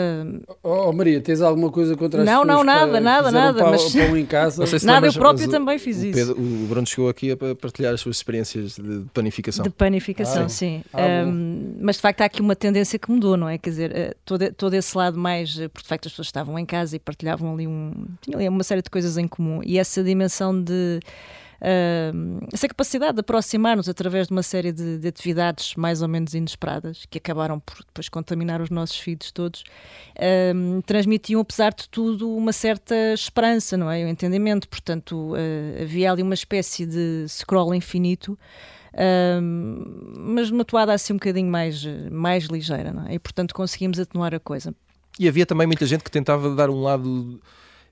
Oh, 0.61 0.91
Maria, 0.91 1.21
tens 1.21 1.41
alguma 1.41 1.71
coisa 1.71 1.95
contra 1.95 2.21
as 2.21 2.25
Não, 2.25 2.43
não, 2.43 2.63
nada, 2.63 2.99
nada, 2.99 3.31
nada. 3.31 3.59
Pão, 3.59 3.71
mas... 3.71 3.93
pão 3.93 4.17
em 4.17 4.25
casa? 4.27 4.65
Se 4.65 4.85
nada, 4.85 4.97
lembras, 4.97 5.15
eu 5.15 5.21
próprio 5.21 5.49
também 5.49 5.79
fiz 5.79 5.97
o 6.01 6.05
isso. 6.05 6.17
Pedro, 6.17 6.41
o 6.41 6.67
Bruno 6.67 6.85
chegou 6.85 7.09
aqui 7.09 7.31
a 7.31 7.37
partilhar 7.55 7.93
as 7.93 8.01
suas 8.01 8.17
experiências 8.17 8.75
de 8.75 9.05
panificação. 9.13 9.63
De 9.63 9.69
panificação, 9.69 10.45
ah, 10.45 10.49
sim. 10.49 10.83
Ah, 10.93 11.25
um, 11.25 11.77
mas 11.81 11.95
de 11.97 12.01
facto 12.01 12.21
há 12.21 12.25
aqui 12.25 12.41
uma 12.41 12.55
tendência 12.55 12.99
que 12.99 13.09
mudou, 13.09 13.37
não 13.37 13.47
é? 13.47 13.57
Quer 13.57 13.69
dizer, 13.69 13.95
eh, 13.95 14.13
todo, 14.25 14.51
todo 14.53 14.73
esse 14.73 14.97
lado 14.97 15.17
mais. 15.17 15.57
Eh, 15.59 15.67
porque 15.67 15.83
de 15.83 15.89
facto 15.89 16.05
as 16.07 16.11
pessoas 16.11 16.27
estavam 16.27 16.57
em 16.59 16.65
casa 16.65 16.95
e 16.95 16.99
partilhavam 16.99 17.53
ali 17.53 17.67
um. 17.67 17.93
tinham 18.21 18.39
ali 18.39 18.49
uma 18.49 18.63
série 18.63 18.81
de 18.81 18.89
coisas 18.89 19.17
em 19.17 19.27
comum. 19.27 19.61
E 19.63 19.77
essa 19.77 20.03
dimensão 20.03 20.61
de 20.61 20.99
essa 22.53 22.67
capacidade 22.67 23.13
de 23.15 23.21
aproximar-nos 23.21 23.89
através 23.89 24.27
de 24.27 24.33
uma 24.33 24.43
série 24.43 24.71
de, 24.71 24.99
de, 24.99 25.07
atividades 25.07 25.75
mais 25.75 26.01
ou 26.01 26.07
menos 26.07 26.33
inesperadas, 26.33 27.05
que 27.09 27.17
acabaram 27.17 27.59
por 27.59 27.77
depois 27.85 28.09
contaminar 28.09 28.61
os 28.61 28.69
nossos 28.69 28.97
filhos 28.97 29.31
todos, 29.31 29.63
uh, 30.15 30.81
transmitiam, 30.83 31.41
apesar 31.41 31.73
de 31.73 31.89
tudo, 31.89 32.29
uma 32.29 32.53
certa 32.53 32.95
esperança, 33.13 33.75
não 33.75 33.89
é? 33.89 34.05
O 34.05 34.07
entendimento. 34.07 34.67
Portanto, 34.67 35.33
uh, 35.33 35.81
havia 35.81 36.11
ali 36.11 36.21
uma 36.21 36.35
espécie 36.35 36.85
de 36.85 37.25
scroll 37.27 37.73
infinito. 37.73 38.37
mas 40.15 40.51
numa 40.51 40.65
toada 40.65 40.93
assim 40.93 41.13
um 41.13 41.17
bocadinho 41.17 41.49
mais, 41.49 41.83
mais 42.11 42.45
ligeira, 42.45 42.91
não 42.91 43.07
é? 43.07 43.15
E 43.15 43.19
portanto 43.19 43.53
conseguimos 43.53 43.99
atenuar 43.99 44.33
a 44.33 44.39
coisa. 44.39 44.73
E 45.19 45.27
havia 45.27 45.45
também 45.45 45.65
muita 45.65 45.85
gente 45.85 46.03
que 46.03 46.11
tentava 46.11 46.53
dar 46.53 46.69
um 46.69 46.81
lado 46.81 47.39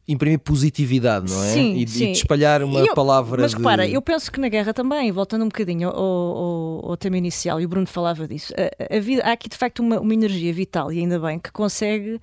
imprimir 0.08 0.39
positividade, 0.39 1.32
não 1.32 1.44
é? 1.44 1.54
Sim, 1.54 1.76
e, 1.76 1.88
sim. 1.88 2.04
e 2.04 2.12
de 2.12 2.18
espalhar 2.18 2.63
uma 2.63 2.80
eu, 2.80 2.94
palavra. 2.94 3.41
Mas 3.41 3.52
de... 3.52 3.58
repara, 3.58 3.88
eu 3.88 4.02
penso 4.02 4.32
que 4.32 4.39
na 4.39 4.48
guerra 4.48 4.74
também, 4.74 5.12
voltando 5.12 5.44
um 5.44 5.48
bocadinho 5.48 5.89
ao, 5.89 5.96
ao, 5.96 6.89
ao 6.91 6.98
tema 6.98 7.18
inicial, 7.18 7.60
e 7.60 7.65
o 7.65 7.68
Bruno 7.68 7.88
falava 7.88 8.28
disso, 8.28 8.54
a, 8.58 8.96
a 8.96 9.00
vida, 9.00 9.24
há 9.24 9.32
aqui 9.32 9.50
de 9.50 9.58
facto 9.58 9.80
uma, 9.80 10.00
uma 10.00 10.13
energia 10.13 10.54
vital, 10.54 10.91
e 10.91 11.00
ainda 11.00 11.20
bem, 11.20 11.39
que 11.39 11.52
consegue. 11.52 12.20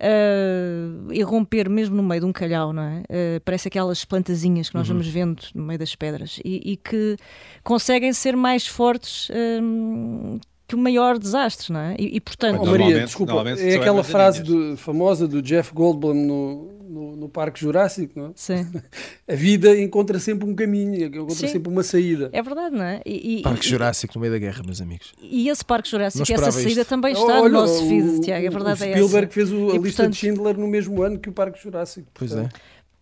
Uh, 0.00 1.12
irromper 1.12 1.68
mesmo 1.68 1.96
no 1.96 2.04
meio 2.04 2.20
de 2.20 2.26
um 2.28 2.32
calhau, 2.32 2.72
não 2.72 2.84
é? 2.84 3.00
Uh, 3.00 3.40
parece 3.44 3.66
aquelas 3.66 4.04
plantazinhas 4.04 4.68
que 4.68 4.76
nós 4.76 4.88
uhum. 4.88 4.94
vamos 4.94 5.08
vendo 5.08 5.42
no 5.52 5.64
meio 5.64 5.76
das 5.76 5.96
pedras 5.96 6.38
e, 6.44 6.74
e 6.74 6.76
que 6.76 7.16
conseguem 7.64 8.12
ser 8.12 8.36
mais 8.36 8.64
fortes 8.64 9.28
uh, 9.30 10.40
que 10.68 10.74
o 10.74 10.78
maior 10.78 11.18
desastre, 11.18 11.72
não 11.72 11.80
é? 11.80 11.96
E, 11.98 12.16
e 12.16 12.20
portanto. 12.20 12.60
Oh, 12.60 12.66
Maria, 12.66 13.00
desculpa, 13.00 13.42
é 13.58 13.74
aquela 13.74 14.04
frase 14.04 14.42
do, 14.42 14.76
famosa 14.76 15.26
do 15.26 15.40
Jeff 15.40 15.72
Goldblum 15.72 16.12
no, 16.12 16.72
no, 16.86 17.16
no, 17.16 17.28
Parque 17.28 17.58
Jurássico, 17.58 18.12
não 18.20 18.26
é? 18.26 18.30
Sim. 18.34 18.66
A 19.26 19.34
vida 19.34 19.74
encontra 19.80 20.18
sempre 20.18 20.46
um 20.46 20.54
caminho, 20.54 21.06
encontra 21.06 21.34
Sim. 21.34 21.48
sempre 21.48 21.72
uma 21.72 21.82
saída. 21.82 22.28
É 22.34 22.42
verdade, 22.42 22.76
não 22.76 22.84
é? 22.84 23.00
E, 23.06 23.40
Parque 23.42 23.64
e, 23.64 23.68
Jurássico 23.70 24.12
no 24.16 24.20
meio 24.20 24.34
da 24.34 24.38
guerra, 24.38 24.62
meus 24.62 24.82
amigos. 24.82 25.14
E 25.22 25.48
esse 25.48 25.64
Parque 25.64 25.88
Jurássico, 25.88 26.30
essa 26.30 26.52
saída 26.52 26.82
isto. 26.82 26.84
também 26.84 27.14
está 27.14 27.40
Olha, 27.40 27.48
no 27.48 27.60
nosso 27.60 27.88
feed, 27.88 28.20
Tiago, 28.20 28.46
a 28.46 28.50
verdade 28.50 28.82
o 28.82 28.84
é 28.84 28.90
essa. 28.90 28.98
Spielberg 28.98 29.32
fez 29.32 29.50
o, 29.50 29.54
a 29.54 29.74
e, 29.74 29.78
lista 29.78 30.02
portanto, 30.02 30.12
de 30.12 30.18
Schindler 30.18 30.58
no 30.58 30.68
mesmo 30.68 31.02
ano 31.02 31.18
que 31.18 31.30
o 31.30 31.32
Parque 31.32 31.62
Jurássico. 31.62 32.08
Pois 32.12 32.32
é. 32.32 32.46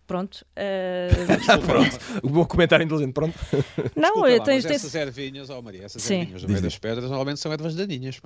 Pronto. 0.07 0.45
Uh... 0.57 1.65
pronto. 1.65 1.99
O 2.23 2.29
bom 2.29 2.45
comentário 2.45 2.83
inteligente, 2.83 3.13
pronto. 3.13 3.37
Não, 3.95 4.13
Desculpa 4.13 4.29
eu 4.29 4.37
lá, 4.39 4.45
tenho. 4.45 4.57
Essas 4.57 4.95
ervinhas, 4.95 5.49
oh 5.49 5.61
Maria, 5.61 5.85
essas 5.85 6.01
Sim. 6.01 6.21
ervinhas 6.21 6.43
no 6.43 6.49
meio 6.49 6.61
das 6.61 6.77
pedras 6.77 7.05
normalmente 7.05 7.39
são 7.39 7.51
ervas 7.51 7.75
daninhas. 7.75 8.19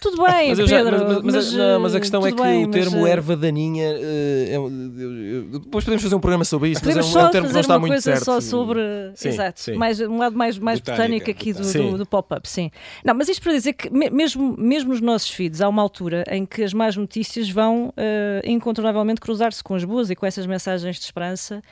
Tudo 0.00 0.22
bem, 0.24 0.48
mas 0.48 0.58
Pedro. 0.58 0.66
Já, 0.66 0.84
mas, 0.84 1.02
mas, 1.02 1.34
mas, 1.34 1.52
não, 1.52 1.80
mas, 1.80 1.94
a 1.94 2.00
questão 2.00 2.26
é 2.26 2.32
que 2.32 2.42
bem, 2.42 2.64
o 2.64 2.70
termo 2.70 3.02
mas, 3.02 3.10
erva 3.10 3.36
daninha. 3.36 3.90
Uh, 3.92 5.46
é, 5.54 5.58
depois 5.58 5.84
podemos 5.84 6.02
fazer 6.02 6.14
um 6.14 6.20
programa 6.20 6.44
sobre 6.44 6.70
isso, 6.70 6.82
mas 6.84 6.96
é 6.96 7.00
um, 7.00 7.20
é 7.20 7.24
um 7.24 7.30
termo 7.30 7.48
que 7.48 7.54
não 7.54 7.60
está 7.60 7.78
muito 7.78 8.00
certo. 8.00 8.24
só 8.24 8.40
sobre. 8.40 8.80
Sim, 9.14 9.28
exato. 9.28 9.60
Sim. 9.60 9.74
Mais, 9.74 10.00
um 10.00 10.18
lado 10.18 10.36
mais, 10.36 10.58
mais 10.58 10.80
botânico 10.80 11.30
aqui 11.30 11.52
do, 11.52 11.62
do, 11.62 11.98
do 11.98 12.06
pop-up, 12.06 12.48
sim. 12.48 12.70
Não, 13.04 13.14
mas 13.14 13.28
isto 13.28 13.42
para 13.42 13.52
dizer 13.52 13.72
que, 13.74 13.90
mesmo, 13.90 14.56
mesmo 14.58 14.90
nos 14.90 15.00
nossos 15.00 15.30
feeds, 15.30 15.60
há 15.60 15.68
uma 15.68 15.82
altura 15.82 16.24
em 16.30 16.46
que 16.46 16.62
as 16.62 16.72
más 16.72 16.96
notícias 16.96 17.48
vão 17.50 17.88
uh, 17.88 17.92
incontornavelmente 18.44 19.20
cruzar-se 19.20 19.62
com 19.62 19.74
as 19.74 19.84
boas 19.84 20.10
e 20.10 20.16
com 20.16 20.26
essas 20.26 20.46
mensagens 20.46 20.96
de 20.96 21.04
esperança 21.04 21.62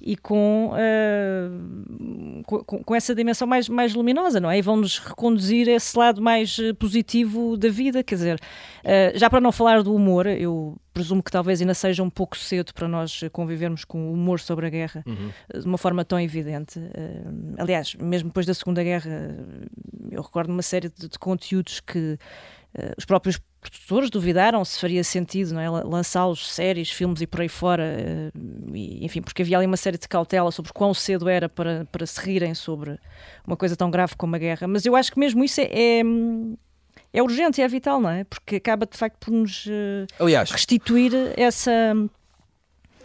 e 0.00 0.16
com, 0.16 0.72
uh, 0.72 2.42
com, 2.44 2.62
com, 2.64 2.94
essa 2.94 3.14
dimensão 3.14 3.46
mais, 3.46 3.68
mais 3.68 3.94
luminosa, 3.94 4.40
não 4.40 4.50
é? 4.50 4.58
E 4.58 4.62
vão-nos 4.62 4.98
reconduzir 4.98 5.68
a 5.68 5.72
esse 5.72 5.96
lado 5.96 6.20
mais 6.20 6.58
eh, 6.58 6.72
da 7.58 7.68
vida, 7.68 8.02
quer 8.02 8.14
dizer, 8.14 8.36
uh, 8.36 9.18
já 9.18 9.28
para 9.28 9.40
não 9.40 9.52
falar 9.52 9.82
do 9.82 9.94
humor, 9.94 10.26
eu 10.26 10.76
presumo 10.92 11.22
que 11.22 11.30
talvez 11.30 11.60
ainda 11.60 11.74
seja 11.74 12.02
um 12.02 12.10
pouco 12.10 12.36
cedo 12.36 12.72
para 12.72 12.88
nós 12.88 13.20
convivermos 13.32 13.84
com 13.84 14.08
o 14.08 14.12
humor 14.12 14.40
sobre 14.40 14.66
a 14.66 14.70
guerra 14.70 15.04
uhum. 15.06 15.30
de 15.60 15.66
uma 15.66 15.78
forma 15.78 16.04
tão 16.04 16.18
evidente. 16.20 16.78
Uh, 16.78 17.54
aliás, 17.58 17.94
mesmo 17.94 18.28
depois 18.28 18.46
da 18.46 18.54
Segunda 18.54 18.82
Guerra, 18.82 19.36
eu 20.10 20.22
recordo 20.22 20.50
uma 20.50 20.62
série 20.62 20.88
de, 20.88 21.08
de 21.08 21.18
conteúdos 21.18 21.80
que 21.80 22.18
os 22.98 23.06
próprios 23.06 23.40
produtores 23.70 24.10
duvidaram 24.10 24.64
se 24.64 24.80
faria 24.80 25.02
sentido 25.02 25.54
não 25.54 25.60
é? 25.60 25.68
lançá-los 25.68 26.48
séries, 26.50 26.90
filmes 26.90 27.20
e 27.20 27.26
por 27.26 27.40
aí 27.40 27.48
fora, 27.48 27.84
eh, 27.84 28.30
e, 28.72 29.04
enfim, 29.04 29.20
porque 29.20 29.42
havia 29.42 29.58
ali 29.58 29.66
uma 29.66 29.76
série 29.76 29.98
de 29.98 30.08
cautela 30.08 30.50
sobre 30.50 30.72
quão 30.72 30.94
cedo 30.94 31.28
era 31.28 31.48
para, 31.48 31.86
para 31.90 32.06
se 32.06 32.20
rirem 32.20 32.54
sobre 32.54 32.98
uma 33.46 33.56
coisa 33.56 33.76
tão 33.76 33.90
grave 33.90 34.14
como 34.16 34.36
a 34.36 34.38
guerra. 34.38 34.66
Mas 34.66 34.86
eu 34.86 34.94
acho 34.94 35.12
que 35.12 35.18
mesmo 35.18 35.42
isso 35.44 35.60
é, 35.60 35.64
é, 35.64 36.02
é 37.16 37.22
urgente 37.22 37.62
e 37.62 37.64
é 37.64 37.68
vital, 37.68 37.98
não 37.98 38.10
é? 38.10 38.24
Porque 38.24 38.56
acaba 38.56 38.84
de 38.84 38.96
facto 38.96 39.16
por 39.18 39.32
nos 39.32 39.64
uh, 39.66 40.06
Aliás, 40.20 40.50
restituir 40.50 41.12
essa. 41.34 41.70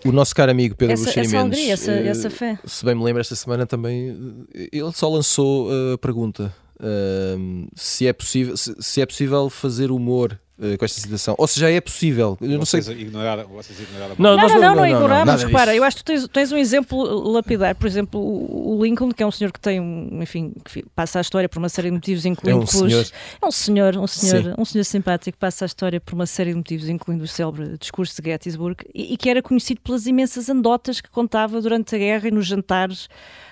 O 0.04 0.12
nosso 0.12 0.36
caro 0.36 0.52
amigo 0.52 0.76
Pedro 0.76 0.93
essa, 0.93 1.06
Buxeri 1.06 1.28
essa 1.28 1.38
Mendes, 1.38 1.60
alegria, 1.60 1.74
essa, 1.74 1.91
uh, 1.91 2.08
essa 2.08 2.30
fé. 2.30 2.60
se 2.65 2.84
bem 2.84 2.93
me 2.93 3.04
lembro, 3.04 3.21
esta 3.21 3.36
semana 3.36 3.65
também, 3.65 4.45
ele 4.54 4.91
só 4.91 5.08
lançou 5.08 5.69
a 5.93 5.97
pergunta 5.97 6.54
uh, 6.76 7.67
se, 7.74 8.06
é 8.06 8.12
possível, 8.12 8.58
se, 8.58 8.76
se, 8.80 9.02
é 9.02 9.06
possível 9.06 9.50
fazer 9.50 9.91
humor 9.91 10.38
com 10.78 10.86
esta 10.86 11.00
situação? 11.02 11.36
Ou 11.38 11.47
se 11.47 11.60
já 11.60 11.69
é 11.69 11.82
possível? 11.82 12.38
Eu 12.39 12.50
não 12.50 12.60
vocês 12.60 12.86
sei. 12.86 13.02
Ignoraram, 13.02 13.47
vocês 13.47 13.80
ignoraram 13.80 14.15
não, 14.17 14.38
não, 14.38 14.47
não, 14.47 14.62
não, 14.62 14.76
não, 14.76 14.86
ignoramos. 14.86 15.43
Repara, 15.43 15.76
eu 15.76 15.84
acho 15.84 15.97
que 15.97 16.04
tu 16.04 16.08
tens, 16.08 16.28
tens 16.28 16.52
um 16.52 16.58
exemplo 16.58 17.32
lapidar. 17.32 17.76
Por 17.76 17.88
exemplo, 17.88 18.19
o, 18.21 18.84
Lincoln, 18.84 19.12
que 19.12 19.24
é 19.24 19.28
um 19.28 19.32
senhor 19.32 19.52
que 19.52 19.60
tem, 19.60 19.80
um, 19.80 20.21
enfim, 20.21 20.54
que 20.65 20.84
passa 20.95 21.19
a 21.19 21.21
história 21.21 21.50
por 21.50 21.58
uma 21.60 21.69
série 21.69 21.89
de 21.89 21.95
motivos, 21.95 22.26
incluindo 22.26 22.62
um 22.62 22.65
pelos- 22.65 22.91
senhor. 22.91 23.06
É 23.41 23.45
um 23.45 23.52
senhor, 23.52 23.97
um 23.97 24.08
senhor, 24.08 24.56
um 24.58 24.65
senhor 24.65 24.84
simpático 24.84 25.36
que 25.36 25.39
passa 25.39 25.65
a 25.65 25.67
história 25.67 26.00
por 26.00 26.13
uma 26.13 26.26
série 26.26 26.52
de 26.52 26.58
motivos, 26.58 26.88
incluindo 26.89 27.24
o 27.24 27.28
célebre 27.28 27.78
discurso 27.80 28.21
de 28.21 28.30
Gettysburg, 28.30 28.86
e, 28.93 29.13
e 29.13 29.17
que 29.17 29.30
era 29.30 29.41
conhecido 29.41 29.82
pelas 29.82 30.06
imensas 30.06 30.50
anedotas 30.50 31.02
que 31.02 31.10
contava 31.10 31.62
durante 31.62 31.95
a 31.95 31.97
guerra 31.97 32.28
e 32.28 32.32
nos 32.32 32.45
jantares, 32.45 33.08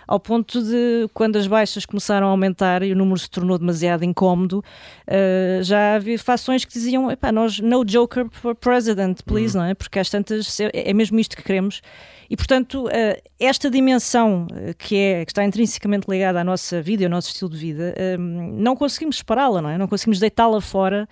ao 0.08 0.19
ponto 0.19 0.63
de, 0.63 1.08
quando 1.13 1.36
as 1.36 1.45
baixas 1.45 1.86
começaram 1.86 2.26
a 2.26 2.32
aumentar 2.32 2.82
e 2.82 2.91
o 2.91 2.95
número 2.95 3.19
se 3.19 3.30
tornou 3.30 3.60
demasiado 3.60 4.04
incómodo, 4.04 4.63
eh, 5.06 5.60
já 5.62 5.93
havia 5.95 6.17
fações 6.17 6.65
que 6.65 6.74
diziam, 6.74 6.98
epá, 7.12 7.31
nós, 7.31 7.59
no 7.59 7.85
joker 7.85 8.25
for 8.31 8.55
president, 8.55 9.21
please, 9.25 9.55
Uhum. 9.55 9.63
não 9.63 9.69
é? 9.69 9.73
Porque 9.75 9.99
às 9.99 10.09
tantas 10.09 10.59
é, 10.59 10.71
é 10.73 10.93
mesmo 10.93 11.19
isto 11.19 11.38
que 11.38 11.43
queremos. 11.43 11.81
E, 12.29 12.35
portanto, 12.35 12.88
eh, 12.91 13.21
esta 13.39 13.69
dimensão 13.69 14.47
eh, 14.55 14.73
que, 14.77 14.95
é, 14.97 15.25
que 15.25 15.31
está 15.31 15.43
intrinsecamente 15.43 16.05
ligada 16.09 16.39
à 16.41 16.43
nossa 16.43 16.81
vida 16.81 17.03
e 17.03 17.05
ao 17.05 17.09
nosso 17.12 17.29
estilo 17.29 17.49
de 17.49 17.57
vida, 17.57 17.93
eh, 17.95 18.17
não 18.17 18.75
conseguimos 18.75 19.17
separá-la, 19.17 19.62
não 19.62 19.69
é? 19.69 19.77
Não 19.77 19.88
conseguimos 19.88 20.19
deitá-la 20.19 20.62
fora, 20.62 21.07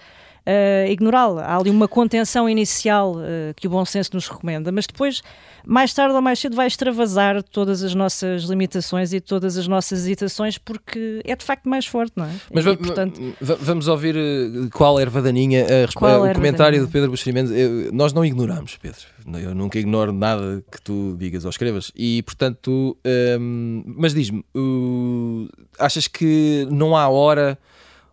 eh, 0.49 0.87
ignorá-la. 0.89 1.43
Há 1.43 1.57
ali 1.57 1.69
uma 1.69 1.89
contenção 1.89 2.47
inicial 2.47 3.15
eh, 3.21 3.53
que 3.53 3.67
o 3.67 3.69
bom 3.69 3.83
senso 3.83 4.11
nos 4.13 4.29
recomenda, 4.29 4.71
mas 4.71 4.87
depois, 4.87 5.21
mais 5.65 5.93
tarde 5.93 6.15
ou 6.15 6.21
mais 6.21 6.39
cedo, 6.39 6.55
vai 6.55 6.67
extravasar 6.67 7.43
todas 7.43 7.83
as 7.83 7.93
nossas 7.93 8.43
limitações 8.43 9.11
e 9.11 9.19
todas 9.19 9.57
as 9.57 9.67
nossas 9.67 9.99
hesitações, 9.99 10.57
porque 10.57 11.19
é 11.25 11.35
de 11.35 11.43
facto 11.43 11.67
mais 11.67 11.85
forte, 11.85 12.13
não 12.15 12.23
é? 12.25 12.31
Mas 12.53 12.65
E, 12.65 12.77
portanto, 12.77 13.21
va- 13.41 13.57
vamos 13.59 13.89
ouvir 13.89 14.15
uh, 14.15 14.69
qual 14.71 14.97
erva 14.97 15.21
daninha, 15.21 15.65
Qual 15.93 16.21
o 16.21 16.25
erva 16.25 16.35
comentário 16.35 16.71
daninha? 16.77 16.85
de 16.87 16.91
Pedro 16.93 17.09
Buxeri 17.11 17.33
Mendes. 17.33 17.51
Eu- 17.51 17.91
Nós 17.91 18.13
não 18.13 18.23
ignoramos, 18.23 18.77
Pedro. 18.77 19.01
Eu 19.43 19.53
nunca 19.53 19.77
ignoro 19.77 20.13
nada 20.13 20.63
que 20.71 20.81
tu 20.81 21.13
digas 21.19 21.43
ou 21.43 21.49
escrevas. 21.49 21.91
E, 21.93 22.23
portanto, 22.23 22.97
hum, 23.37 23.83
mas 23.97 24.13
diz-me, 24.13 24.45
uh, 24.55 25.49
achas 25.77 26.07
que 26.07 26.65
não 26.71 26.95
há 26.95 27.09
hora 27.09 27.57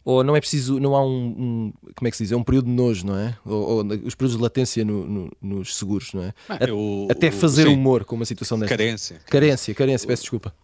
ou 0.05 0.23
não 0.23 0.37
é 0.37 0.41
preciso, 0.41 0.79
não 0.79 0.95
há 0.95 1.05
um, 1.05 1.27
um- 1.27 1.73
como 1.95 2.07
é 2.07 2.11
que 2.11 2.17
se 2.17 2.25
diz? 2.25 2.33
É 2.33 2.37
um 2.37 2.45
período 2.45 2.67
de 2.67 2.73
nojo, 2.73 3.07
não 3.07 3.17
é? 3.17 3.37
Ou, 3.45 3.55
ou 3.79 3.85
os 4.05 4.15
períodos 4.15 4.37
de 4.37 4.43
latência 4.43 4.85
no- 4.85 5.07
no- 5.07 5.33
nos 5.41 5.77
seguros, 5.77 6.13
não 6.13 6.23
é? 6.25 6.33
Ah, 6.49 6.59
o- 6.73 7.09
Até 7.11 7.29
o- 7.29 7.33
fazer 7.33 7.67
sim, 7.67 7.73
humor 7.75 8.05
com 8.05 8.17
uma 8.17 8.25
situação 8.25 8.59
desta. 8.59 8.77
Carência. 8.77 9.21
Carência, 9.27 9.75
carência, 9.75 10.07
peço 10.07 10.23
desculpa. 10.23 10.55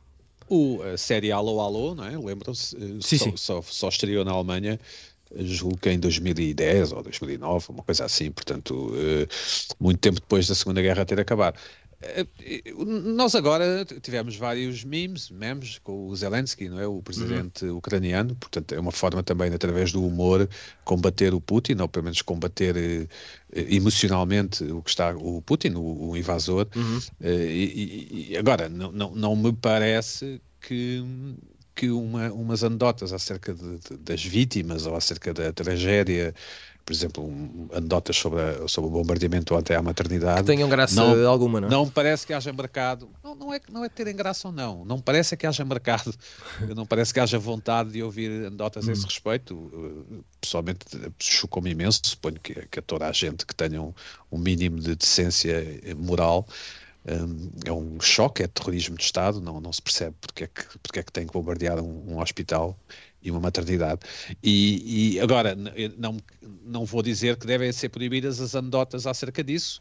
O, 0.48 0.83
a 0.83 0.96
série 0.98 1.31
Alô 1.31 1.61
Alô, 1.61 1.94
não 1.94 2.05
é? 2.05 2.18
Lembram-se? 2.18 2.76
eh, 2.76 2.98
Sim, 3.00 3.18
só, 3.18 3.24
sim. 3.24 3.33
Só, 3.37 3.62
só 3.62 3.88
estreou 3.88 4.24
na 4.24 4.33
Alemanha, 4.33 4.81
julgo 5.37 5.79
que 5.79 5.88
em 5.90 5.98
2010 5.98 6.92
ou 6.92 7.03
2009, 7.05 7.66
uma 7.70 7.83
coisa 7.85 8.05
assim, 8.05 8.31
portanto, 8.33 8.92
eh, 8.96 9.29
muito 9.79 10.00
tempo 10.00 10.16
depois 10.20 10.48
da 10.48 10.55
Segunda 10.57 10.83
Guerra 10.83 11.05
ter 11.05 11.20
acabado. 11.20 11.57
Eh, 12.02 12.26
eh, 12.40 12.62
Nós 12.76 13.34
agora 13.34 13.84
tivemos 14.00 14.34
vários 14.36 14.84
memes, 14.84 15.28
memes 15.30 15.78
com 15.78 16.06
o 16.08 16.16
Zelensky, 16.16 16.68
não 16.68 16.80
é? 16.80 16.86
O 16.86 17.02
presidente 17.02 17.66
ucraniano, 17.66 18.34
portanto, 18.36 18.72
é 18.74 18.80
uma 18.80 18.90
forma 18.92 19.22
também, 19.22 19.52
através 19.52 19.92
do 19.92 20.02
humor, 20.04 20.48
combater 20.84 21.34
o 21.34 21.40
Putin, 21.40 21.76
ou 21.80 21.88
pelo 21.88 22.04
menos 22.04 22.22
combater 22.22 22.76
eh, 22.76 23.06
eh, 23.52 23.74
emocionalmente 23.74 24.64
o 24.64 24.82
que 24.82 24.90
está 24.90 25.14
o 25.14 25.42
Putin, 25.42 25.72
o, 25.74 26.10
o 26.10 26.16
invasor. 26.16 26.66
E, 27.20 27.28
e- 27.28 28.30
e 28.32 28.36
agora, 28.38 28.68
não, 28.68 28.90
não, 28.92 29.14
não 29.14 29.36
me 29.36 29.52
parece 29.52 30.40
que, 30.60 31.02
que 31.74 31.90
uma, 31.90 32.32
umas 32.32 32.64
anedotas 32.64 33.12
acerca 33.12 33.52
de- 33.54 33.78
de- 33.78 33.96
das 33.98 34.24
vítimas 34.24 34.86
ou 34.86 34.96
acerca 34.96 35.32
da 35.34 35.52
tragédia, 35.52 36.34
por 36.90 36.94
exemplo, 36.94 37.24
um, 37.24 37.68
anedotas 37.72 38.16
sobre, 38.16 38.40
a- 38.40 38.66
sobre 38.66 38.88
o 38.90 38.92
bombardeamento 38.92 39.55
ontem 39.55 39.76
à 39.76 39.81
maternidade, 39.83 40.40
Que 40.40 40.46
tenham 40.46 40.68
graça 40.68 40.96
Não- 40.96 41.29
alguma, 41.31 41.61
não 41.61 41.68
é? 41.68 41.70
não 41.70 41.88
parece 41.88 42.26
que 42.26 42.33
haja 42.33 42.53
mercado. 42.53 43.09
Não, 43.22 43.33
não, 43.37 43.55
é, 43.55 43.61
não 43.70 43.85
é 43.85 43.88
terem 43.88 44.16
graça 44.16 44.48
ou 44.48 44.53
não. 44.53 44.85
Não 44.85 44.98
parece 45.00 45.37
que 45.37 45.46
haja 45.46 45.64
mercado. 45.64 46.12
Não 46.74 46.85
parece 46.85 47.14
que 47.14 47.20
haja 47.20 47.38
vontade 47.38 47.92
de 47.92 48.03
ouvir 48.03 48.29
anedotas 48.46 48.88
a 48.88 48.92
esse 48.92 49.05
respeito. 49.05 49.55
Uh, 49.55 50.24
Pessoalmente, 50.40 50.85
chocou-me 51.20 51.70
imenso. 51.70 52.00
Suponho 52.05 52.40
que, 52.40 52.55
que 52.66 52.79
a 52.81 52.83
toda 52.83 53.07
a 53.07 53.12
gente 53.12 53.46
que 53.46 53.55
tenha 53.55 53.81
um, 53.81 53.92
um 54.33 54.38
mínimo 54.38 54.81
de 54.81 54.96
decência 54.96 55.81
eh, 55.85 55.94
moral. 55.94 56.44
um, 57.07 57.50
é 57.64 57.72
um 57.72 58.00
choque, 58.00 58.42
é 58.42 58.48
terrorismo 58.48 58.96
de 58.96 59.05
Estado. 59.05 59.40
Não, 59.40 59.61
não 59.61 59.72
se 59.72 59.81
percebe 59.81 60.16
porque 60.20 60.44
é 60.44 60.46
que, 60.48 60.79
porque 60.83 60.98
é 60.98 61.03
que 61.05 61.12
tem 61.12 61.24
que 61.26 61.33
bombardear 61.33 61.79
um, 61.79 62.14
um 62.14 62.20
hospital 62.20 62.76
e 63.22 63.30
uma 63.30 63.40
maternidade. 63.40 64.00
E, 64.42 65.14
e 65.14 65.20
agora, 65.20 65.56
não, 65.98 66.16
não 66.64 66.85
vou 66.85 67.02
dizer 67.02 67.37
que 67.37 67.46
devem 67.46 67.70
ser 67.72 67.88
proibidas 67.88 68.40
as 68.40 68.54
anedotas 68.54 69.06
acerca 69.06 69.42
disso. 69.42 69.80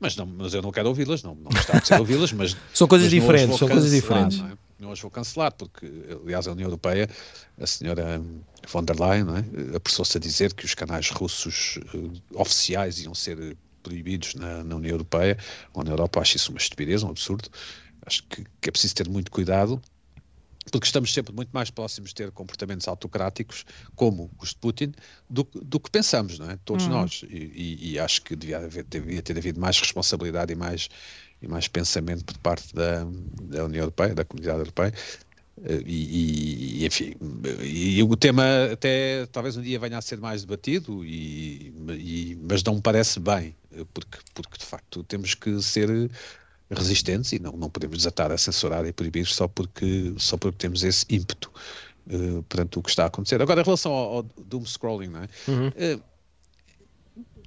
Mas, 0.00 0.16
não, 0.16 0.26
mas 0.26 0.52
eu 0.52 0.60
não 0.60 0.72
quero 0.72 0.88
ouvi-las, 0.88 1.22
não, 1.22 1.34
não 1.34 1.50
gostava 1.50 1.80
de 1.80 1.94
ouvi-las, 1.94 2.32
mas 2.32 2.56
São 2.74 2.88
coisas 2.88 3.12
mas 3.12 3.22
diferentes, 3.22 3.58
são 3.58 3.68
coisas 3.68 3.90
diferentes. 3.90 4.38
Não, 4.38 4.48
é? 4.48 4.58
Não 4.78 4.92
as 4.92 5.00
vou 5.00 5.10
cancelar, 5.10 5.52
porque, 5.52 5.86
aliás, 6.22 6.46
a 6.46 6.52
União 6.52 6.66
Europeia, 6.66 7.08
a 7.58 7.66
senhora 7.66 8.20
von 8.68 8.84
der 8.84 8.98
Leyen, 9.00 9.26
é? 9.30 9.76
apressou-se 9.76 10.16
a 10.16 10.20
dizer 10.20 10.52
que 10.52 10.64
os 10.64 10.74
canais 10.74 11.10
russos 11.10 11.78
eh, 11.94 12.20
oficiais 12.34 12.98
iam 13.00 13.14
ser 13.14 13.56
proibidos 13.82 14.34
na, 14.34 14.64
na 14.64 14.76
União 14.76 14.92
Europeia, 14.92 15.38
ou 15.72 15.84
na 15.84 15.92
Europa. 15.92 16.20
Acho 16.20 16.36
isso 16.36 16.50
uma 16.50 16.58
estupidez, 16.58 17.02
um 17.02 17.10
absurdo. 17.10 17.48
Acho 18.04 18.24
que, 18.24 18.44
que 18.60 18.68
é 18.68 18.72
preciso 18.72 18.94
ter 18.96 19.08
muito 19.08 19.30
cuidado 19.30 19.80
porque 20.70 20.86
estamos 20.86 21.12
sempre 21.12 21.32
muito 21.34 21.50
mais 21.52 21.70
próximos 21.70 22.10
de 22.10 22.14
ter 22.16 22.30
comportamentos 22.32 22.88
autocráticos, 22.88 23.64
como 23.94 24.30
os 24.40 24.50
de 24.50 24.56
Putin, 24.56 24.92
do, 25.28 25.44
que- 25.44 25.60
do 25.60 25.78
que 25.80 25.90
pensamos, 25.90 26.38
não 26.38 26.50
é? 26.50 26.58
Todos 26.64 26.86
nós. 26.90 27.22
E, 27.28 27.36
e- 27.36 27.92
e 27.92 27.98
acho 27.98 28.22
que 28.22 28.34
devia, 28.34 28.58
haver, 28.58 28.84
devia 28.84 29.22
ter 29.22 29.36
havido 29.36 29.60
mais 29.60 29.78
responsabilidade 29.78 30.52
e 30.52 30.56
mais, 30.56 30.88
e 31.42 31.46
mais 31.48 31.68
pensamento 31.68 32.24
por 32.24 32.38
parte 32.38 32.74
da, 32.74 33.04
da 33.04 33.64
União 33.66 33.82
Europeia, 33.82 34.14
da 34.14 34.24
Comunidade 34.24 34.58
Europeia. 34.60 34.92
Eh, 35.62 35.82
E, 35.86 36.82
e, 36.82 36.86
enfim, 36.86 37.14
e 37.62 38.02
o 38.02 38.16
tema 38.16 38.42
até 38.72 39.24
talvez 39.26 39.56
um 39.56 39.62
dia 39.62 39.78
venha 39.78 39.98
a 39.98 40.02
ser 40.02 40.18
mais 40.18 40.42
debatido, 40.42 41.04
e, 41.04 41.72
e- 41.90 42.38
mas 42.42 42.62
não 42.64 42.74
me 42.76 42.82
parece 42.82 43.20
bem, 43.20 43.56
eh, 43.72 43.84
porque, 43.94 44.18
porque 44.34 44.58
de 44.58 44.64
facto 44.64 45.04
temos 45.04 45.34
que 45.34 45.60
ser 45.62 46.10
resistentes 46.70 47.32
e 47.32 47.38
não, 47.38 47.52
não 47.52 47.68
podemos 47.70 47.98
desatar 47.98 48.32
a 48.32 48.38
censurar 48.38 48.84
e 48.86 48.92
proibir 48.92 49.26
só 49.26 49.46
porque, 49.48 50.12
só 50.18 50.36
porque 50.36 50.58
temos 50.58 50.82
esse 50.82 51.04
ímpeto 51.10 51.50
eh, 52.08 52.42
perante 52.48 52.78
o 52.78 52.82
que 52.82 52.90
está 52.90 53.04
a 53.04 53.06
acontecer. 53.06 53.40
Agora, 53.42 53.60
em 53.60 53.64
relação 53.64 53.92
ao, 53.92 54.14
ao 54.16 54.22
doom 54.22 54.64
scrolling, 54.64 55.08
não 55.08 55.22
é? 55.22 55.28
Eh, 55.76 55.98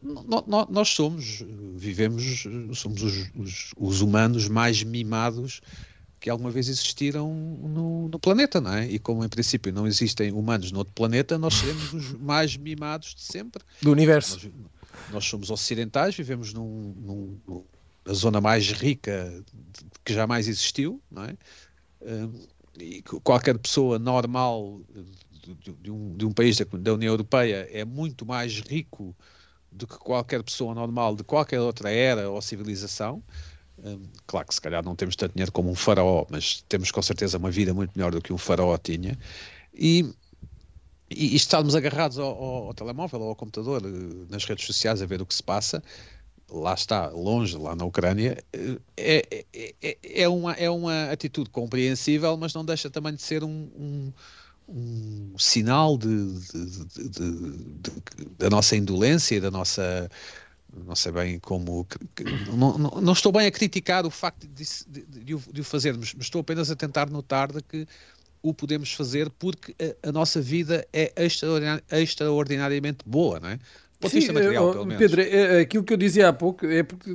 no- 0.04 0.44
no- 0.48 0.68
nós 0.70 0.90
somos, 0.90 1.44
vivemos, 1.76 2.46
somos 2.74 3.02
os, 3.04 3.30
os- 3.36 3.72
os 3.78 4.02
humanos 4.02 4.48
mais 4.48 4.84
mimados 4.84 5.62
que 6.20 6.30
alguma 6.30 6.50
vez 6.50 6.68
existiram 6.68 7.32
no, 7.34 8.08
no 8.10 8.20
planeta, 8.20 8.60
não 8.60 8.74
é? 8.74 8.88
E 8.88 8.98
como 8.98 9.24
em 9.24 9.30
princípio 9.30 9.72
não 9.72 9.86
existem 9.86 10.32
humanos 10.32 10.72
no 10.72 10.80
outro 10.80 10.94
planeta, 10.94 11.38
nós 11.38 11.56
seremos 11.56 11.94
os 11.94 12.12
mais 12.14 12.56
mimados 12.58 13.14
de 13.14 13.22
sempre. 13.22 13.64
Do 13.82 13.92
universo. 13.92 14.40
Nós, 14.40 14.52
nós 15.14 15.26
somos 15.26 15.50
ocidentais, 15.52 16.16
vivemos 16.16 16.54
num, 16.54 16.94
num- 16.98 17.64
na 18.08 18.14
zona 18.14 18.42
mais 18.42 18.72
rica 18.72 19.44
que 20.06 20.14
jamais 20.14 20.48
existiu, 20.48 21.04
não 21.12 21.26
é? 21.26 21.38
Hum, 22.02 22.48
e 22.80 23.02
que 23.04 23.20
qualquer 23.22 23.58
pessoa 23.60 24.00
normal 24.00 24.82
de 25.82 25.92
um, 25.92 26.16
de 26.16 26.26
um 26.26 26.32
país 26.34 26.58
da, 26.58 26.66
da 26.80 26.94
União 26.94 27.12
Europeia 27.14 27.68
é 27.72 27.84
muito 27.86 28.26
mais 28.26 28.60
rico 28.60 29.16
do 29.72 29.88
que 29.88 29.98
qualquer 30.00 30.44
pessoa 30.44 30.76
normal 30.76 31.16
de 31.16 31.24
qualquer 31.24 31.60
outra 31.62 31.92
era 31.92 32.30
ou 32.30 32.42
civilização. 32.42 33.24
Hum, 33.80 34.04
claro 34.28 34.48
que 34.48 34.56
se 34.56 34.62
calhar 34.62 34.84
não 34.86 34.96
temos 34.96 35.16
tanto 35.16 35.34
dinheiro 35.36 35.52
como 35.54 35.72
um 35.72 35.76
faraó, 35.76 36.26
mas 36.30 36.64
temos 36.70 36.92
com 36.92 37.02
certeza 37.02 37.38
uma 37.40 37.52
vida 37.52 37.74
muito 37.74 37.94
melhor 37.98 38.12
do 38.12 38.22
que 38.22 38.34
um 38.34 38.38
faraó 38.40 38.78
tinha. 38.78 39.18
E, 39.74 40.06
e, 41.10 41.34
e 41.34 41.36
estarmos 41.36 41.76
agarrados 41.76 42.18
ao, 42.20 42.28
ao- 42.30 42.68
ao 42.68 42.74
telemóvel 42.74 43.22
ou 43.22 43.30
ao 43.30 43.36
computador, 43.36 43.82
eh, 43.86 44.26
nas 44.30 44.46
redes 44.46 44.66
sociais, 44.66 45.02
a 45.02 45.06
ver 45.06 45.22
o 45.22 45.26
que 45.26 45.36
se 45.36 45.44
passa, 45.44 45.82
lá 46.52 46.74
está, 46.74 47.10
longe, 47.10 47.58
lá 47.58 47.76
na 47.76 47.86
Ucrânia, 47.86 48.44
eh, 48.54 48.80
é, 48.98 49.46
é, 49.54 49.76
é, 49.82 50.22
é 50.24 50.28
uma, 50.30 50.54
é 50.54 50.70
uma 50.70 51.12
atitude 51.12 51.50
compreensível, 51.50 52.36
mas 52.38 52.54
não 52.54 52.64
deixa 52.66 52.90
também 52.90 53.14
de 53.16 53.22
ser 53.22 53.44
um, 53.44 53.50
um, 53.76 54.14
um 54.68 55.38
sinal 55.38 55.98
de, 55.98 56.08
de- 56.08 57.10
de- 57.10 58.26
da 58.38 58.50
nossa 58.50 58.76
indolência 58.76 59.36
e 59.36 59.40
da 59.42 59.52
nossa. 59.52 60.10
Não 60.86 60.96
sei 60.96 61.12
bem 61.14 61.40
como. 61.40 61.88
Não, 62.58 62.78
não, 62.78 62.92
não 63.02 63.14
estou 63.14 63.32
bem 63.32 63.48
a 63.48 63.52
criticar 63.52 64.06
o 64.06 64.12
facto 64.12 64.48
de, 64.48 64.64
o, 65.34 65.64
fazermos, 65.64 66.14
mas 66.14 66.26
estou 66.26 66.42
apenas 66.42 66.70
a 66.70 66.76
tentar 66.76 67.10
notar 67.10 67.52
de 67.52 67.62
que 67.62 67.88
o 68.42 68.54
podemos 68.54 68.94
fazer 68.94 69.30
porque 69.32 69.76
a, 70.04 70.10
a 70.10 70.12
nossa 70.12 70.42
vida 70.42 70.88
é 70.94 71.14
extraordinar- 71.26 71.84
extraordinariamente 71.92 73.00
boa, 73.06 73.40
não 73.40 73.50
é? 73.50 73.60
Sim, 74.06 74.32
material. 74.32 74.86
Pedro, 74.98 75.22
é, 75.22 75.26
é, 75.26 75.60
aquilo 75.62 75.84
que 75.84 75.92
eu 75.92 75.98
dizia 75.98 76.30
há 76.30 76.34
pouco 76.34 76.68
é 76.68 76.84
porque 76.84 77.12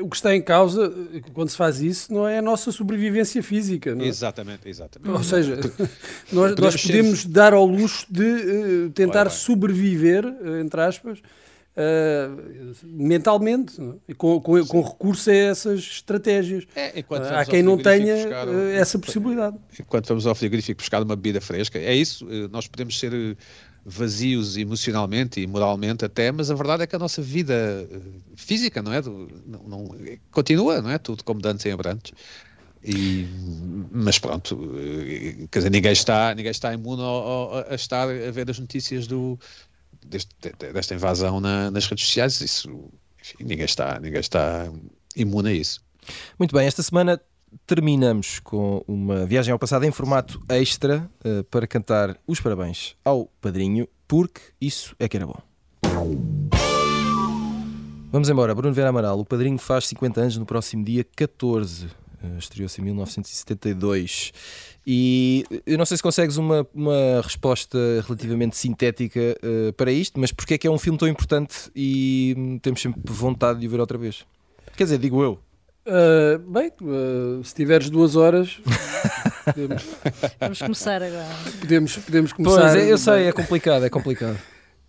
o 0.00 0.08
que 0.08 0.16
está 0.16 0.34
em 0.34 0.42
causa 0.42 0.92
quando 1.32 1.48
se 1.48 1.56
faz 1.56 1.80
isso 1.80 2.12
não 2.12 2.26
é 2.26 2.38
a 2.38 2.42
nossa 2.42 2.72
sobrevivência 2.72 3.40
física. 3.40 3.94
Não 3.94 4.04
é? 4.04 4.08
Exatamente, 4.08 4.68
exatamente. 4.68 5.10
Ou 5.10 5.22
seja, 5.22 5.56
nós, 6.32 6.50
podemos, 6.50 6.60
nós 6.60 6.82
podemos 6.82 7.20
ser... 7.20 7.28
dar 7.28 7.52
ao 7.52 7.64
luxo 7.64 8.04
de 8.10 8.24
uh, 8.24 8.90
tentar 8.90 9.24
vai, 9.24 9.32
vai. 9.32 9.38
sobreviver, 9.38 10.26
uh, 10.26 10.56
entre 10.60 10.80
aspas, 10.80 11.20
uh, 11.20 12.74
mentalmente, 12.82 13.80
é? 14.08 14.14
com, 14.14 14.40
com, 14.40 14.66
com, 14.66 14.80
recurso 14.80 15.30
a 15.30 15.34
essas 15.34 15.78
estratégias. 15.78 16.66
É, 16.74 17.04
Há 17.32 17.44
quem 17.44 17.62
não 17.62 17.78
tenha 17.78 18.14
essa 18.74 18.98
possibilidade. 18.98 19.56
Enquanto 19.78 20.08
vamos 20.08 20.26
ao 20.26 20.34
frigorífico 20.34 20.80
buscar 20.80 21.00
uma 21.00 21.14
bebida 21.14 21.40
fresca, 21.40 21.78
é 21.78 21.94
isso, 21.94 22.26
nós 22.50 22.66
podemos 22.66 22.98
ser 22.98 23.36
vazios 23.88 24.56
emocionalmente 24.56 25.40
e 25.40 25.46
moralmente 25.46 26.04
até, 26.04 26.32
mas 26.32 26.50
a 26.50 26.54
verdade 26.54 26.82
é 26.82 26.86
que 26.88 26.96
a 26.96 26.98
nossa 26.98 27.22
vida 27.22 27.54
eh, 27.88 28.00
física, 28.34 28.82
não 28.82 28.92
é? 28.92 29.00
Não, 29.00 29.62
não, 29.64 29.88
continua, 30.32 30.82
não 30.82 30.90
é? 30.90 30.98
Tudo 30.98 31.22
como 31.22 31.40
de 31.40 31.48
antes 31.48 31.64
em 31.66 31.70
abrantes. 31.70 32.12
E, 32.82 33.28
mas 33.92 34.18
pronto, 34.18 34.58
eh, 34.76 35.46
quer 35.52 35.60
dizer, 35.60 35.70
ninguém 35.70 35.92
está, 35.92 36.34
ninguém 36.34 36.50
está 36.50 36.74
imune 36.74 37.00
a, 37.00 37.04
a, 37.04 37.72
a 37.72 37.74
estar 37.76 38.08
a 38.08 38.30
ver 38.32 38.50
as 38.50 38.58
notícias 38.58 39.06
do, 39.06 39.38
deste, 40.04 40.34
desta 40.72 40.94
invasão 40.94 41.40
na, 41.40 41.70
nas 41.70 41.86
redes 41.86 42.06
sociais. 42.06 42.40
Isso, 42.40 42.90
enfim, 43.22 43.44
ninguém 43.44 43.66
está, 43.66 44.00
ninguém 44.00 44.20
está 44.20 44.68
imune 45.14 45.50
a 45.50 45.52
isso. 45.52 45.80
Muito 46.36 46.52
bem, 46.52 46.66
esta 46.66 46.82
semana 46.82 47.20
terminamos 47.66 48.40
com 48.40 48.84
uma 48.86 49.24
viagem 49.24 49.52
ao 49.52 49.58
passado 49.58 49.84
em 49.84 49.90
formato 49.90 50.42
extra 50.48 51.08
uh, 51.24 51.44
para 51.44 51.66
cantar 51.66 52.16
os 52.26 52.40
parabéns 52.40 52.96
ao 53.04 53.26
padrinho, 53.40 53.88
porque 54.06 54.40
isso 54.60 54.94
é 54.98 55.08
que 55.08 55.16
era 55.16 55.26
bom. 55.26 55.40
Vamos 58.10 58.28
embora, 58.28 58.54
Bruno 58.54 58.72
Vera 58.72 58.88
Amaral. 58.88 59.18
O 59.18 59.24
padrinho 59.24 59.58
faz 59.58 59.86
50 59.88 60.20
anos 60.20 60.36
no 60.36 60.46
próximo 60.46 60.84
dia 60.84 61.04
14. 61.16 61.86
Uh, 61.86 61.90
eh, 62.22 62.38
Estreou-se 62.38 62.80
em 62.80 62.84
1972. 62.84 64.32
E 64.86 65.44
eu 65.66 65.76
não 65.76 65.84
sei 65.84 65.96
se 65.96 66.02
consegues 66.02 66.36
uma, 66.36 66.66
uma 66.72 67.20
resposta 67.22 67.78
relativamente 68.06 68.56
sintética 68.56 69.36
uh, 69.42 69.72
para 69.72 69.90
isto, 69.90 70.18
mas 70.20 70.32
porque 70.32 70.54
é 70.54 70.58
que 70.58 70.66
é 70.66 70.70
um 70.70 70.78
filme 70.78 70.98
tão 70.98 71.08
importante 71.08 71.70
e 71.74 72.34
hum, 72.38 72.58
temos 72.58 72.80
sempre 72.80 73.00
vontade 73.04 73.60
de 73.60 73.66
o 73.66 73.70
ver 73.70 73.80
outra 73.80 73.98
vez? 73.98 74.24
Quer 74.76 74.84
dizer, 74.84 74.98
digo 74.98 75.22
eu. 75.22 75.38
Uh, 75.86 76.38
bem, 76.50 76.72
uh, 76.82 77.44
se 77.44 77.54
tiveres 77.54 77.88
duas 77.88 78.16
horas, 78.16 78.60
podemos... 79.44 79.86
Vamos 80.40 80.58
começar 80.58 81.00
agora. 81.00 81.28
Podemos, 81.60 81.96
podemos 81.98 82.32
começar. 82.32 82.72
Pois, 82.72 82.88
eu 82.88 82.98
sei, 82.98 83.28
é 83.28 83.32
complicado, 83.32 83.84
é 83.84 83.88
complicado. 83.88 84.36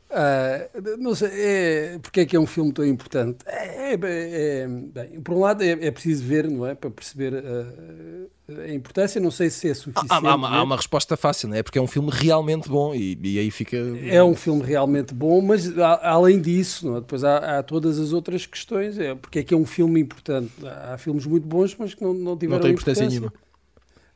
Uh, 0.09 0.97
não 0.97 1.13
sei, 1.13 1.29
é, 1.33 1.99
porque 2.01 2.21
é 2.21 2.25
que 2.25 2.35
é 2.35 2.39
um 2.39 2.47
filme 2.47 2.71
tão 2.71 2.83
importante? 2.83 3.39
É, 3.45 3.91
é, 3.91 3.93
é 3.93 4.67
bem, 4.67 5.21
por 5.21 5.35
um 5.35 5.41
lado, 5.41 5.63
é, 5.63 5.71
é, 5.71 5.91
preciso 5.91 6.23
ver, 6.25 6.49
não 6.49 6.65
é? 6.65 6.73
Para 6.73 6.89
perceber 6.89 7.33
uh, 7.33 8.29
a 8.49 8.73
importância. 8.73 9.19
Não 9.19 9.31
sei 9.31 9.49
se 9.49 9.69
é 9.69 9.73
suficiente. 9.73 10.11
Há, 10.11 10.17
há, 10.17 10.33
há, 10.33 10.57
há, 10.57 10.63
uma 10.63 10.75
resposta 10.75 11.17
fácil, 11.17 11.49
não 11.49 11.55
é? 11.55 11.63
Porque 11.63 11.77
é 11.77 11.81
um 11.81 11.87
filme 11.87 12.09
realmente 12.11 12.69
bom 12.69 12.95
e, 12.95 13.17
e 13.21 13.39
aí 13.39 13.51
fica. 13.51 13.77
É 13.77 14.23
um 14.23 14.35
filme 14.35 14.63
realmente 14.63 15.13
bom, 15.13 15.41
mas 15.41 15.77
além 15.77 16.39
disso, 16.39 16.97
é? 16.97 17.01
depois 17.01 17.23
há, 17.23 17.61
todas 17.63 17.99
as 17.99 18.13
outras 18.13 18.45
questões. 18.45 18.97
É, 18.97 19.15
porque 19.15 19.39
é 19.39 19.43
que 19.43 19.53
é 19.53 19.57
um 19.57 19.65
filme 19.65 19.99
importante? 19.99 20.51
Há 20.65 20.97
filmes 20.97 21.25
muito 21.25 21.47
bons, 21.47 21.75
mas 21.77 21.93
que 21.93 22.03
não, 22.03 22.13
não 22.13 22.37
tiveram 22.37 22.59
não 22.59 22.63
tem 22.63 22.71
importância, 22.71 23.03
importância 23.03 23.19
nenhuma. 23.19 23.33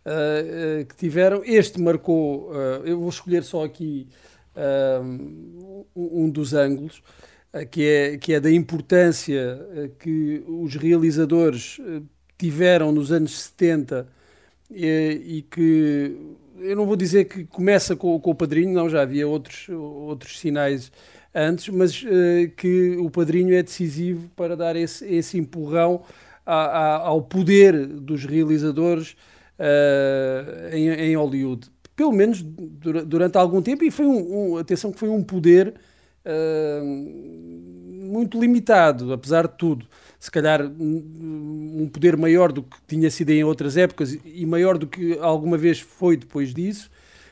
Uh, 0.03 0.85
que 0.85 0.95
tiveram. 0.95 1.41
Este 1.43 1.79
marcou. 1.81 2.53
eu 2.85 2.99
vou 2.99 3.09
escolher 3.09 3.43
só 3.43 3.65
aqui 3.65 4.07
um 5.95 6.29
dos 6.29 6.53
ângulos, 6.53 7.01
que 7.69 7.85
é, 7.85 8.17
que 8.17 8.33
é 8.33 8.39
da 8.39 8.51
importância 8.51 9.91
que 9.99 10.43
os 10.47 10.75
realizadores 10.75 11.79
tiveram 12.37 12.91
nos 12.91 13.11
anos 13.11 13.39
70 13.39 14.07
e, 14.73 15.21
e 15.37 15.41
que 15.43 16.15
eu 16.59 16.75
não 16.75 16.85
vou 16.85 16.95
dizer 16.95 17.25
que 17.25 17.43
começa 17.45 17.95
com, 17.95 18.19
com, 18.19 18.31
o 18.31 18.35
Padrinho, 18.35 18.73
não, 18.73 18.89
já 18.89 19.01
havia 19.01 19.27
outros, 19.27 19.67
outros 19.69 20.39
sinais 20.39 20.91
antes, 21.33 21.69
mas 21.69 22.01
uh, 22.03 22.49
que 22.55 22.97
o 22.97 23.09
Padrinho 23.09 23.53
é 23.55 23.63
decisivo 23.63 24.29
para 24.35 24.55
dar 24.55 24.75
esse, 24.75 25.05
esse 25.05 25.37
empurrão 25.37 26.03
a, 26.45 26.55
a, 26.55 26.95
ao 26.97 27.21
poder 27.21 27.85
dos 27.85 28.25
realizadores 28.25 29.15
uh, 29.59 30.75
em, 30.75 30.89
em 30.89 31.15
Hollywood. 31.15 31.67
Pelo 31.95 32.11
menos 32.11 32.41
durante 32.41 33.37
algum 33.37 33.61
tempo, 33.61 33.83
e 33.83 33.91
foi 33.91 34.05
um, 34.05 34.53
um 34.53 34.57
atenção 34.57 34.91
que 34.91 34.99
foi 34.99 35.09
um 35.09 35.23
poder 35.23 35.73
uh, 36.25 37.70
muito 38.11 38.39
limitado, 38.39 39.13
apesar 39.13 39.47
de 39.47 39.57
tudo. 39.57 39.85
Se 40.19 40.29
calhar 40.29 40.61
um 40.61 41.89
poder 41.91 42.15
maior 42.15 42.51
do 42.51 42.61
que 42.61 42.77
tinha 42.87 43.09
sido 43.09 43.31
em 43.31 43.43
outras 43.43 43.77
épocas 43.77 44.17
e 44.23 44.45
maior 44.45 44.77
do 44.77 44.85
que 44.85 45.17
alguma 45.19 45.57
vez 45.57 45.79
foi 45.79 46.15
depois 46.15 46.53
disso, 46.53 46.91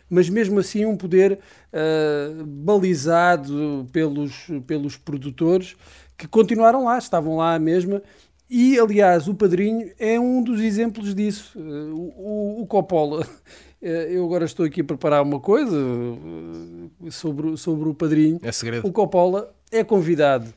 mas 0.09 0.27
mesmo 0.27 0.59
assim 0.59 0.85
um 0.85 0.97
poder 0.97 1.33
uh, 1.71 2.45
balizado 2.45 3.87
pelos, 3.91 4.47
pelos 4.65 4.97
produtores 4.97 5.75
que 6.17 6.27
continuaram 6.27 6.85
lá, 6.85 6.97
estavam 6.97 7.37
lá 7.37 7.53
a 7.53 7.59
mesma. 7.59 8.01
E, 8.49 8.79
aliás, 8.79 9.27
o 9.27 9.35
Padrinho 9.35 9.91
é 9.99 10.19
um 10.19 10.41
dos 10.41 10.59
exemplos 10.59 11.13
disso. 11.13 11.57
Uh, 11.59 12.13
o, 12.17 12.61
o 12.63 12.65
Coppola 12.65 13.25
eh, 13.79 14.09
eu 14.11 14.25
agora 14.25 14.45
estou 14.45 14.65
aqui 14.65 14.81
a 14.81 14.83
preparar 14.83 15.21
uma 15.21 15.39
coisa 15.39 15.77
eh, 15.77 17.11
sobre, 17.11 17.55
sobre 17.55 17.87
o 17.87 17.93
padrinho. 17.93 18.39
É 18.41 18.51
segredo. 18.51 18.87
O 18.87 18.91
Coppola 18.91 19.53
é 19.71 19.83
convidado 19.83 20.51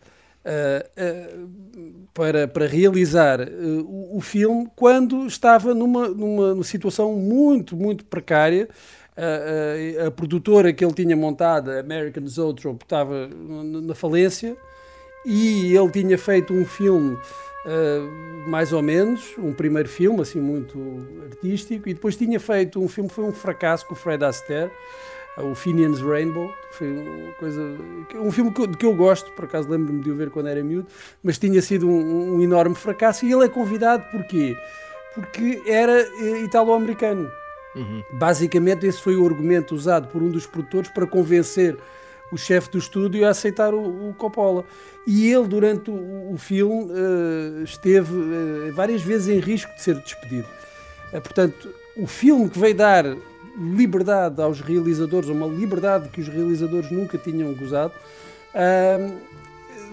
uh, 0.45 1.49
para, 2.13 2.49
para 2.49 2.67
realizar 2.67 3.41
uh, 3.41 3.81
o, 3.85 4.19
o, 4.19 4.21
filme 4.21 4.69
quando 4.77 5.27
estava 5.27 5.75
numa, 5.75 6.09
numa 6.09 6.63
situação 6.65 7.15
muito, 7.15 7.77
muito 7.77 8.05
precária. 8.05 8.69
a 10.07 10.11
produtora 10.11 10.73
que 10.73 10.85
ele 10.85 10.95
tinha 10.95 11.17
montado, 11.17 11.71
a 11.71 11.81
American 11.81 12.27
Zoetrope, 12.27 12.85
estava 12.85 13.29
na 13.29 13.95
falência 13.95 14.57
e 15.25 15.77
ele 15.77 15.91
tinha 15.91 16.19
feito 16.19 16.53
um 16.53 16.65
filme 16.65 17.17
Uh, 17.65 18.49
mais 18.49 18.73
ou 18.73 18.83
menos, 18.83 19.37
um 19.39 19.53
primeiro 19.53 19.89
filme, 19.89 20.21
assim, 20.21 20.41
muito 20.41 21.07
artístico, 21.31 21.89
e 21.89 21.95
depois 21.95 22.17
tinha 22.17 22.41
feito 22.41 22.83
um 22.83 22.89
filme 22.89 23.09
que 23.09 23.15
foi 23.15 23.25
um 23.25 23.33
fracasso 23.33 23.87
com 23.87 23.95
o 23.95 23.97
Fred 23.97 24.25
Astaire, 24.25 24.73
o 25.39 25.55
Finian's 25.55 26.01
Rainbow, 26.01 26.53
foi 26.73 26.91
uma 26.91 27.33
coisa, 27.33 27.63
um 28.17 28.31
filme 28.31 28.53
que 28.53 28.61
eu, 28.61 28.69
que 28.69 28.87
eu 28.87 28.95
gosto, 28.95 29.31
por 29.33 29.47
acaso 29.47 29.69
lembro-me 29.69 30.03
de 30.03 30.11
o 30.11 30.15
ver 30.15 30.31
quando 30.31 30.49
era 30.49 30.63
miúdo, 30.63 30.87
mas 31.23 31.39
tinha 31.39 31.61
sido 31.63 31.89
um, 31.89 32.35
um 32.35 32.43
enorme 32.43 32.75
fracasso, 32.75 33.25
e 33.25 33.33
ele 33.33 33.45
é 33.45 33.49
convidado 33.49 34.05
porquê? 34.11 34.57
Porque 35.15 35.63
era 35.67 36.01
eh, 36.01 36.43
italo-americano. 36.45 37.31
Uhum. 37.75 38.03
Basicamente, 38.13 38.87
esse 38.87 39.01
foi 39.01 39.17
o 39.17 39.27
argumento 39.27 39.75
usado 39.75 40.09
por 40.09 40.23
um 40.23 40.31
dos 40.31 40.47
produtores 40.47 40.91
para 40.91 41.07
convencer 41.07 41.79
o 42.31 42.37
chefe 42.37 42.71
do 42.71 42.79
estúdio 42.79 43.27
a 43.27 43.31
aceitar 43.31 43.75
o, 43.75 44.11
o 44.11 44.15
Coppola. 44.15 44.65
E 45.07 45.31
ele, 45.31 45.47
durante 45.47 45.91
o, 45.91 46.33
o 46.33 46.37
filme, 46.39 46.91
uh, 46.91 47.63
esteve 47.63 48.15
uh, 48.15 48.73
várias 48.75 49.03
vezes 49.03 49.29
em 49.29 49.39
risco 49.39 49.75
de 49.75 49.83
ser 49.83 49.97
despedido. 49.97 50.49
Uh, 51.13 51.21
portanto, 51.21 51.71
o 51.97 52.07
filme 52.07 52.49
que 52.49 52.59
veio 52.59 52.75
dar 52.75 53.05
liberdade 53.57 54.41
aos 54.41 54.61
realizadores, 54.61 55.29
uma 55.29 55.47
liberdade 55.47 56.09
que 56.09 56.21
os 56.21 56.29
realizadores 56.29 56.91
nunca 56.91 57.19
tinham 57.19 57.53
gozado, 57.55 57.93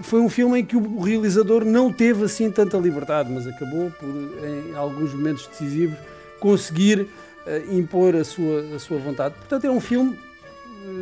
foi 0.02 0.22
um 0.22 0.30
filme 0.30 0.60
em 0.60 0.66
que 0.66 0.78
o 0.78 1.00
realizador 1.02 1.66
não 1.66 1.92
teve 1.92 2.24
assim 2.24 2.50
tanta 2.50 2.78
liberdade, 2.78 3.30
mas 3.32 3.46
acabou 3.46 3.92
por, 3.92 4.08
em 4.08 4.76
alguns 4.76 5.14
momentos 5.14 5.46
decisivos, 5.48 5.98
conseguir 6.40 7.08
impor 7.70 8.16
a 8.16 8.24
sua, 8.24 8.62
a 8.76 8.80
sua 8.80 8.98
vontade. 8.98 9.36
Portanto, 9.36 9.66
é 9.66 9.70
um 9.70 9.82
filme 9.82 10.18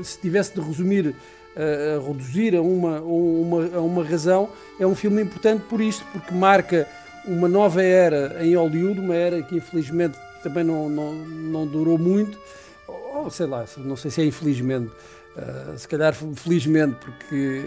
se 0.04 0.20
tivesse 0.20 0.54
de 0.54 0.62
resumir, 0.62 1.16
a 1.56 2.06
reduzir 2.06 2.56
a 2.56 2.62
uma, 2.62 3.02
uma, 3.02 3.78
a 3.78 3.82
uma 3.82 4.04
razão, 4.04 4.50
é 4.80 4.86
um 4.86 4.96
filme 4.96 5.22
importante 5.22 5.64
por 5.70 5.82
isto, 5.82 6.06
porque 6.12 6.34
marca 6.34 6.88
uma 7.26 7.48
nova 7.48 7.82
era 7.82 8.44
em 8.46 8.56
Hollywood, 8.56 9.00
uma 9.00 9.16
era 9.16 9.42
que 9.42 9.58
infelizmente 9.58 10.18
também 10.44 10.64
não, 10.64 10.90
não, 10.90 11.14
não 11.14 11.68
durou 11.68 11.98
muito, 11.98 12.38
ou 12.88 13.30
sei 13.30 13.46
lá, 13.46 13.66
não 13.78 13.96
sei 13.96 14.12
se 14.12 14.22
é 14.22 14.26
infelizmente, 14.26 14.92
uh, 15.36 15.78
se 15.78 15.88
calhar 15.88 16.14
felizmente, 16.14 16.96
porque 16.96 17.66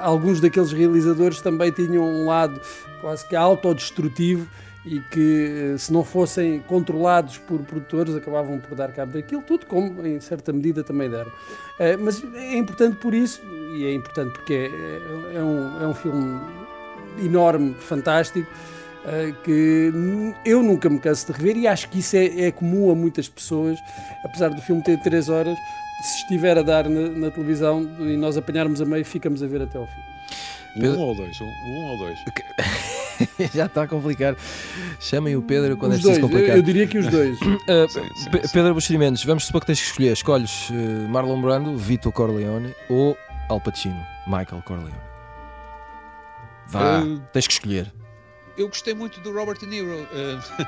alguns 0.00 0.40
daqueles 0.40 0.72
realizadores 0.72 1.40
também 1.40 1.70
tinham 1.70 2.04
um 2.04 2.26
lado 2.26 2.60
quase 3.00 3.26
que 3.26 3.36
autodestrutivo 3.36 4.48
e 4.84 5.00
que 5.00 5.74
se 5.76 5.92
não 5.92 6.02
fossem 6.02 6.60
controlados 6.60 7.36
por 7.36 7.60
produtores 7.60 8.14
acabavam 8.14 8.58
por 8.58 8.74
dar 8.74 8.90
cabo 8.92 9.12
daquilo. 9.12 9.42
Tudo, 9.42 9.66
como 9.66 10.06
em 10.06 10.18
certa 10.18 10.52
medida 10.52 10.82
também 10.82 11.10
deram. 11.10 11.30
Eh, 11.78 11.96
mas 11.96 12.22
é 12.34 12.56
importante 12.56 12.96
por 12.96 13.12
isso, 13.12 13.42
e 13.74 13.84
é 13.84 13.92
importante 13.92 14.32
porque 14.32 14.54
é, 14.54 15.36
é, 15.36 15.42
um, 15.42 15.82
é 15.82 15.86
um 15.86 15.94
filme 15.94 16.40
enorme, 17.22 17.74
fantástico, 17.74 18.50
eh, 18.50 18.87
que 19.44 19.92
eu 20.44 20.62
nunca 20.62 20.88
me 20.88 20.98
canso 20.98 21.26
de 21.26 21.32
rever 21.38 21.56
e 21.56 21.66
acho 21.66 21.88
que 21.88 21.98
isso 22.00 22.16
é, 22.16 22.46
é 22.46 22.50
comum 22.52 22.90
a 22.90 22.94
muitas 22.94 23.28
pessoas, 23.28 23.78
apesar 24.24 24.50
do 24.50 24.60
filme 24.62 24.82
ter 24.82 24.98
três 25.00 25.28
horas, 25.28 25.56
se 26.02 26.18
estiver 26.22 26.58
a 26.58 26.62
dar 26.62 26.88
na, 26.88 27.08
na 27.08 27.30
televisão 27.30 27.82
e 28.00 28.16
nós 28.16 28.36
apanharmos 28.36 28.80
a 28.80 28.84
meio, 28.84 29.04
ficamos 29.04 29.42
a 29.42 29.46
ver 29.46 29.62
até 29.62 29.78
ao 29.78 29.86
fim. 29.86 30.00
Um 30.84 30.98
ou 30.98 31.14
dois, 31.14 31.40
um, 31.40 31.44
um 31.46 31.90
ou 31.90 31.98
dois. 31.98 32.18
Já 33.52 33.66
está 33.66 33.82
a 33.82 33.88
complicar. 33.88 34.36
Chamem 35.00 35.34
o 35.34 35.42
Pedro 35.42 35.76
quando 35.76 35.92
Os 35.92 35.98
é 35.98 36.02
preciso 36.02 36.20
dois, 36.20 36.22
eu, 36.22 36.28
complicar. 36.28 36.56
eu 36.56 36.62
diria 36.62 36.86
que 36.86 36.98
os 36.98 37.06
dois. 37.08 37.36
Uh, 37.40 37.88
Sim, 37.90 38.00
sim, 38.14 38.30
sim. 38.42 38.48
Pedro 38.52 38.74
Buxerimentos, 38.74 39.24
vamos 39.24 39.44
supor 39.46 39.62
que 39.62 39.66
tens 39.68 39.80
que 39.80 39.86
escolher. 39.86 40.12
Escolhes 40.12 40.70
uh, 40.70 41.08
Marlon 41.08 41.40
Brando, 41.40 41.76
Vito 41.76 42.12
Corleone 42.12 42.72
ou 42.88 43.16
Al 43.48 43.60
Pacino, 43.60 44.06
Michael 44.26 44.62
Corleone. 44.64 44.94
Vá, 46.68 47.00
Uh, 47.00 47.18
tens 47.32 47.46
que 47.48 47.52
escolher. 47.54 47.90
Eu 48.58 48.68
gostei 48.68 48.92
muito 48.92 49.20
do 49.20 49.32
Robert 49.32 49.58
De 49.58 49.66
Niro, 49.66 49.88
eh, 50.12 50.38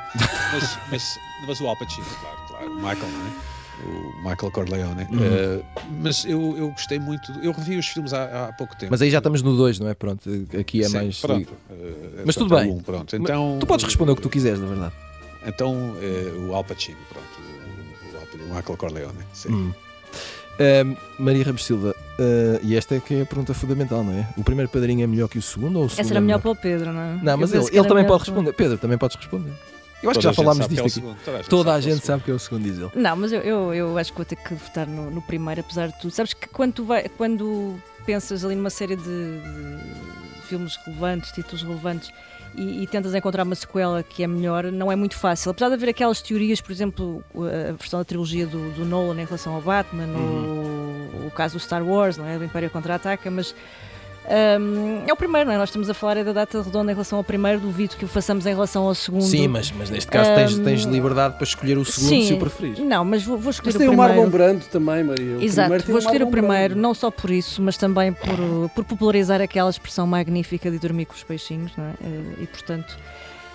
mas, 0.52 0.78
mas, 0.90 1.18
mas 1.46 1.60
o 1.60 1.66
Al 1.66 1.76
Pacino, 1.76 2.06
claro, 2.20 2.36
claro. 2.48 2.70
O 2.70 2.76
Michael, 2.76 3.10
não 3.10 3.26
é? 3.26 3.60
O 3.82 4.16
Michael 4.28 4.52
Corleone. 4.52 5.02
Uhum. 5.10 5.18
Eh, 5.24 5.62
mas 6.02 6.24
eu, 6.24 6.56
eu 6.56 6.68
gostei 6.70 6.98
muito. 6.98 7.32
Eu 7.42 7.50
revi 7.52 7.76
os 7.78 7.86
filmes 7.88 8.12
há, 8.12 8.48
há 8.48 8.52
pouco 8.52 8.76
tempo. 8.76 8.90
Mas 8.92 9.02
aí 9.02 9.10
já 9.10 9.18
estamos 9.18 9.42
no 9.42 9.56
2, 9.56 9.80
não 9.80 9.88
é? 9.88 9.94
Pronto, 9.94 10.28
aqui 10.58 10.82
é 10.82 10.88
Sim, 10.88 10.94
mais. 10.94 11.18
Pronto. 11.20 11.52
eh, 11.70 12.22
Mas 12.24 12.34
tudo 12.36 12.54
bem. 12.54 12.70
um, 12.70 12.78
pronto. 12.80 13.16
Então, 13.16 13.56
Tu 13.58 13.66
podes 13.66 13.84
responder 13.84 14.12
o 14.12 14.16
que 14.16 14.22
tu 14.22 14.30
quiseres, 14.30 14.60
na 14.60 14.66
verdade. 14.66 14.94
Então, 15.46 15.94
o 16.48 16.54
Al 16.54 16.62
Pacino, 16.64 16.98
pronto. 17.08 17.26
O, 18.14 18.44
o, 18.44 18.50
o 18.50 18.54
Michael 18.54 18.76
Corleone. 18.76 19.18
Sim. 19.32 19.48
Hum. 19.52 19.72
Uh, 20.60 20.96
Maria 21.18 21.42
Ramos 21.44 21.64
Silva, 21.64 21.96
uh, 22.20 22.60
e 22.62 22.76
esta 22.76 22.94
é 22.94 23.00
que 23.00 23.14
é 23.14 23.22
a 23.22 23.26
pergunta 23.26 23.54
fundamental, 23.54 24.04
não 24.04 24.12
é? 24.12 24.28
O 24.36 24.44
primeiro 24.44 24.70
padrinho 24.70 25.02
é 25.02 25.06
melhor 25.06 25.28
que 25.28 25.38
o 25.38 25.42
segundo 25.42 25.78
ou 25.78 25.84
o 25.86 25.88
segundo? 25.88 26.04
Essa 26.04 26.12
era 26.12 26.18
é 26.18 26.20
melhor 26.20 26.40
para 26.40 26.50
o 26.50 26.56
Pedro, 26.56 26.92
não 26.92 27.00
é? 27.00 27.18
Não, 27.22 27.36
mas 27.36 27.52
ele, 27.52 27.64
que 27.64 27.76
ele 27.76 27.88
também 27.88 28.06
pode 28.06 28.24
responder. 28.24 28.52
Pedro, 28.52 28.78
também 28.78 28.98
podes 28.98 29.16
responder. 29.16 29.52
Eu 30.02 30.10
acho 30.10 30.18
que 30.18 30.22
Toda 30.22 30.22
já 30.22 30.28
a 30.28 30.32
gente 30.32 30.36
falámos 30.36 30.62
sabe 30.62 30.74
que 30.74 30.82
disto 30.82 30.84
é 30.84 30.86
aqui. 30.86 30.94
segundo, 30.94 31.18
toda 31.24 31.34
a 31.36 31.40
gente 31.40 31.48
Toda 31.50 31.70
a 31.70 31.74
sabe 31.74 31.82
que 31.82 31.90
é 31.90 31.92
o 31.92 31.94
gente 31.94 32.06
sabe 32.06 32.22
que 32.24 32.30
é 32.30 32.34
o 32.34 32.38
segundo, 32.38 32.62
diz 32.62 32.78
ele. 32.78 32.90
Não, 32.94 33.16
mas 33.16 33.32
eu, 33.32 33.40
eu, 33.40 33.74
eu 33.74 33.98
acho 33.98 34.12
que 34.12 34.16
vou 34.18 34.24
ter 34.24 34.36
que 34.36 34.54
votar 34.54 34.86
no, 34.86 35.10
no 35.10 35.22
primeiro, 35.22 35.60
apesar 35.60 35.88
de 35.88 36.00
tudo. 36.00 36.10
Sabes 36.10 36.32
que 36.32 36.48
quando, 36.48 36.72
tu 36.72 36.84
vai, 36.84 37.08
quando 37.08 37.76
pensas 38.06 38.44
ali 38.44 38.54
numa 38.54 38.70
série 38.70 38.96
de, 38.96 39.02
de 39.02 40.42
filmes 40.46 40.76
relevantes, 40.86 41.32
títulos 41.32 41.62
relevantes, 41.62 42.10
e, 42.54 42.82
e 42.82 42.86
tentas 42.86 43.14
encontrar 43.14 43.44
uma 43.44 43.54
sequela 43.54 44.02
que 44.02 44.22
é 44.22 44.26
melhor, 44.26 44.72
não 44.72 44.90
é 44.90 44.96
muito 44.96 45.16
fácil. 45.16 45.50
Apesar 45.50 45.68
de 45.68 45.74
haver 45.74 45.90
aquelas 45.90 46.20
teorias, 46.20 46.60
por 46.60 46.72
exemplo, 46.72 47.22
a 47.34 47.72
versão 47.72 48.00
da 48.00 48.04
trilogia 48.04 48.46
do, 48.46 48.72
do 48.72 48.84
Nolan 48.84 49.20
em 49.20 49.24
relação 49.24 49.54
ao 49.54 49.60
Batman, 49.60 50.06
o, 50.06 50.59
o 51.30 51.34
caso 51.34 51.54
do 51.56 51.60
Star 51.60 51.82
Wars, 51.86 52.16
não 52.18 52.26
é? 52.26 52.36
O 52.36 52.44
Império 52.44 52.68
Contra-Ataca, 52.70 53.30
mas. 53.30 53.54
hum, 54.60 55.02
é 55.06 55.12
o 55.12 55.16
primeiro, 55.16 55.48
não 55.48 55.54
é? 55.54 55.58
Nós 55.58 55.68
estamos 55.70 55.88
a 55.88 55.94
falar 55.94 56.16
é 56.18 56.24
da 56.24 56.32
data 56.32 56.62
redonda 56.62 56.92
em 56.92 56.94
relação 56.94 57.18
ao 57.18 57.24
primeiro, 57.24 57.58
duvido 57.60 57.96
que 57.96 58.04
o 58.04 58.08
façamos 58.08 58.44
em 58.46 58.50
relação 58.50 58.84
ao 58.84 58.94
segundo. 58.94 59.22
Sim, 59.22 59.48
mas, 59.48 59.72
mas 59.72 59.90
neste 59.90 60.10
caso 60.10 60.34
tens, 60.34 60.58
Hum, 60.58 60.64
tens 60.64 60.82
liberdade 60.82 61.34
para 61.34 61.44
escolher 61.44 61.78
o 61.78 61.84
segundo 61.84 62.08
sim. 62.10 62.26
se 62.26 62.34
o 62.34 62.38
preferires. 62.38 62.78
Não, 62.80 63.04
mas 63.04 63.22
vou, 63.24 63.38
vou 63.38 63.50
escolher 63.50 63.68
Mas 63.72 63.74
o 63.76 63.78
tem 63.78 63.88
o 63.88 63.90
primeiro. 63.92 64.14
Marlon 64.14 64.30
Brando 64.30 64.64
também, 64.66 65.02
Maria. 65.04 65.36
O 65.38 65.42
Exato, 65.42 65.68
primeiro 65.68 65.84
vou 65.86 65.98
escolher 65.98 66.16
o 66.22 66.26
Marlon 66.26 66.30
primeiro, 66.32 66.74
Brando. 66.74 66.82
não 66.82 66.94
só 66.94 67.10
por 67.10 67.30
isso, 67.30 67.62
mas 67.62 67.76
também 67.76 68.12
por, 68.12 68.38
uh, 68.38 68.70
por 68.74 68.84
popularizar 68.84 69.40
aquela 69.40 69.70
expressão 69.70 70.06
magnífica 70.06 70.70
de 70.70 70.78
dormir 70.78 71.06
com 71.06 71.14
os 71.14 71.22
peixinhos, 71.24 71.72
não 71.76 71.84
é? 71.86 71.92
Eh, 72.04 72.42
E 72.42 72.46
portanto, 72.46 72.96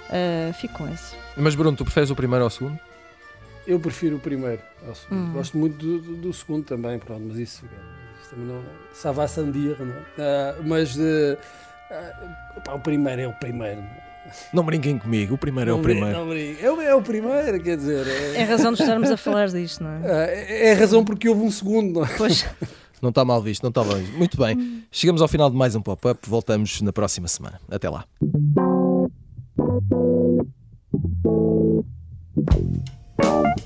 eh, 0.09 0.51
fico 0.59 0.73
com 0.75 0.87
esse. 0.91 1.15
Mas 1.37 1.53
Bruno, 1.55 1.75
tu 1.77 1.83
preferes 1.83 2.09
o 2.09 2.15
primeiro 2.15 2.43
ao 2.43 2.49
segundo? 2.49 2.79
Eu 3.67 3.79
prefiro 3.79 4.17
o 4.17 4.19
primeiro 4.19 4.61
ao 4.87 4.93
segundo. 4.95 5.19
Hum. 5.29 5.33
Gosto 5.33 5.57
muito 5.57 5.77
do, 5.77 5.99
do- 5.99 6.15
do 6.17 6.33
segundo 6.33 6.63
também, 6.63 6.99
pronto, 6.99 7.23
mas 7.27 7.37
isso, 7.37 7.65
isso 8.21 8.29
também 8.29 8.45
não 8.47 8.61
ça 8.93 9.11
va 9.11 9.27
sans 9.27 9.51
dire, 9.51 9.75
não 9.79 9.93
é? 9.93 10.03
Ah, 10.19 10.55
mas 10.63 10.95
pá, 12.63 12.73
o 12.73 12.79
primeiro 12.79 13.21
é 13.21 13.27
o 13.27 13.33
primeiro. 13.33 13.81
Não 14.53 14.63
brinquem 14.63 14.97
comigo, 14.97 15.35
o 15.35 15.37
primeiro 15.37 15.69
é 15.69 15.73
o 15.73 15.77
Não 15.77 15.83
primeiro. 15.83 16.25
não 16.25 16.33
É, 16.33 16.71
o- 16.71 16.81
é 16.81 16.95
o 16.95 17.01
primeiro, 17.01 17.61
quer 17.61 17.77
dizer. 17.77 18.07
É 18.07 18.41
É, 18.41 18.43
razão 18.43 18.73
de 18.73 18.81
estarmos 18.81 19.09
a 19.11 19.17
falar 19.17 19.47
disto, 19.49 19.83
não 19.83 19.91
é? 19.91 20.01
é- 20.05 20.67
é 20.69 20.73
a 20.73 20.75
razão 20.77 21.03
porque 21.05 21.29
houve 21.29 21.41
um 21.41 21.51
segundo, 21.51 21.99
não 21.99 22.05
é? 22.05 22.09
Pois. 22.17 22.45
Não 23.01 23.09
está 23.09 23.23
mal 23.25 23.41
visto, 23.41 23.61
não 23.61 23.69
está 23.69 23.83
mal 23.83 23.97
visto. 23.97 24.17
Muito 24.17 24.37
bem, 24.37 24.83
chegamos 24.91 25.21
ao 25.21 25.27
final 25.27 25.49
de 25.49 25.55
mais 25.55 25.75
um 25.75 25.81
pop-up. 25.81 26.27
Voltamos 26.27 26.81
na 26.81 26.91
próxima 26.93 27.27
semana. 27.27 27.59
Até 27.69 27.87
lá. 27.89 28.05
Thank 33.17 33.59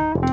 you. 0.00 0.29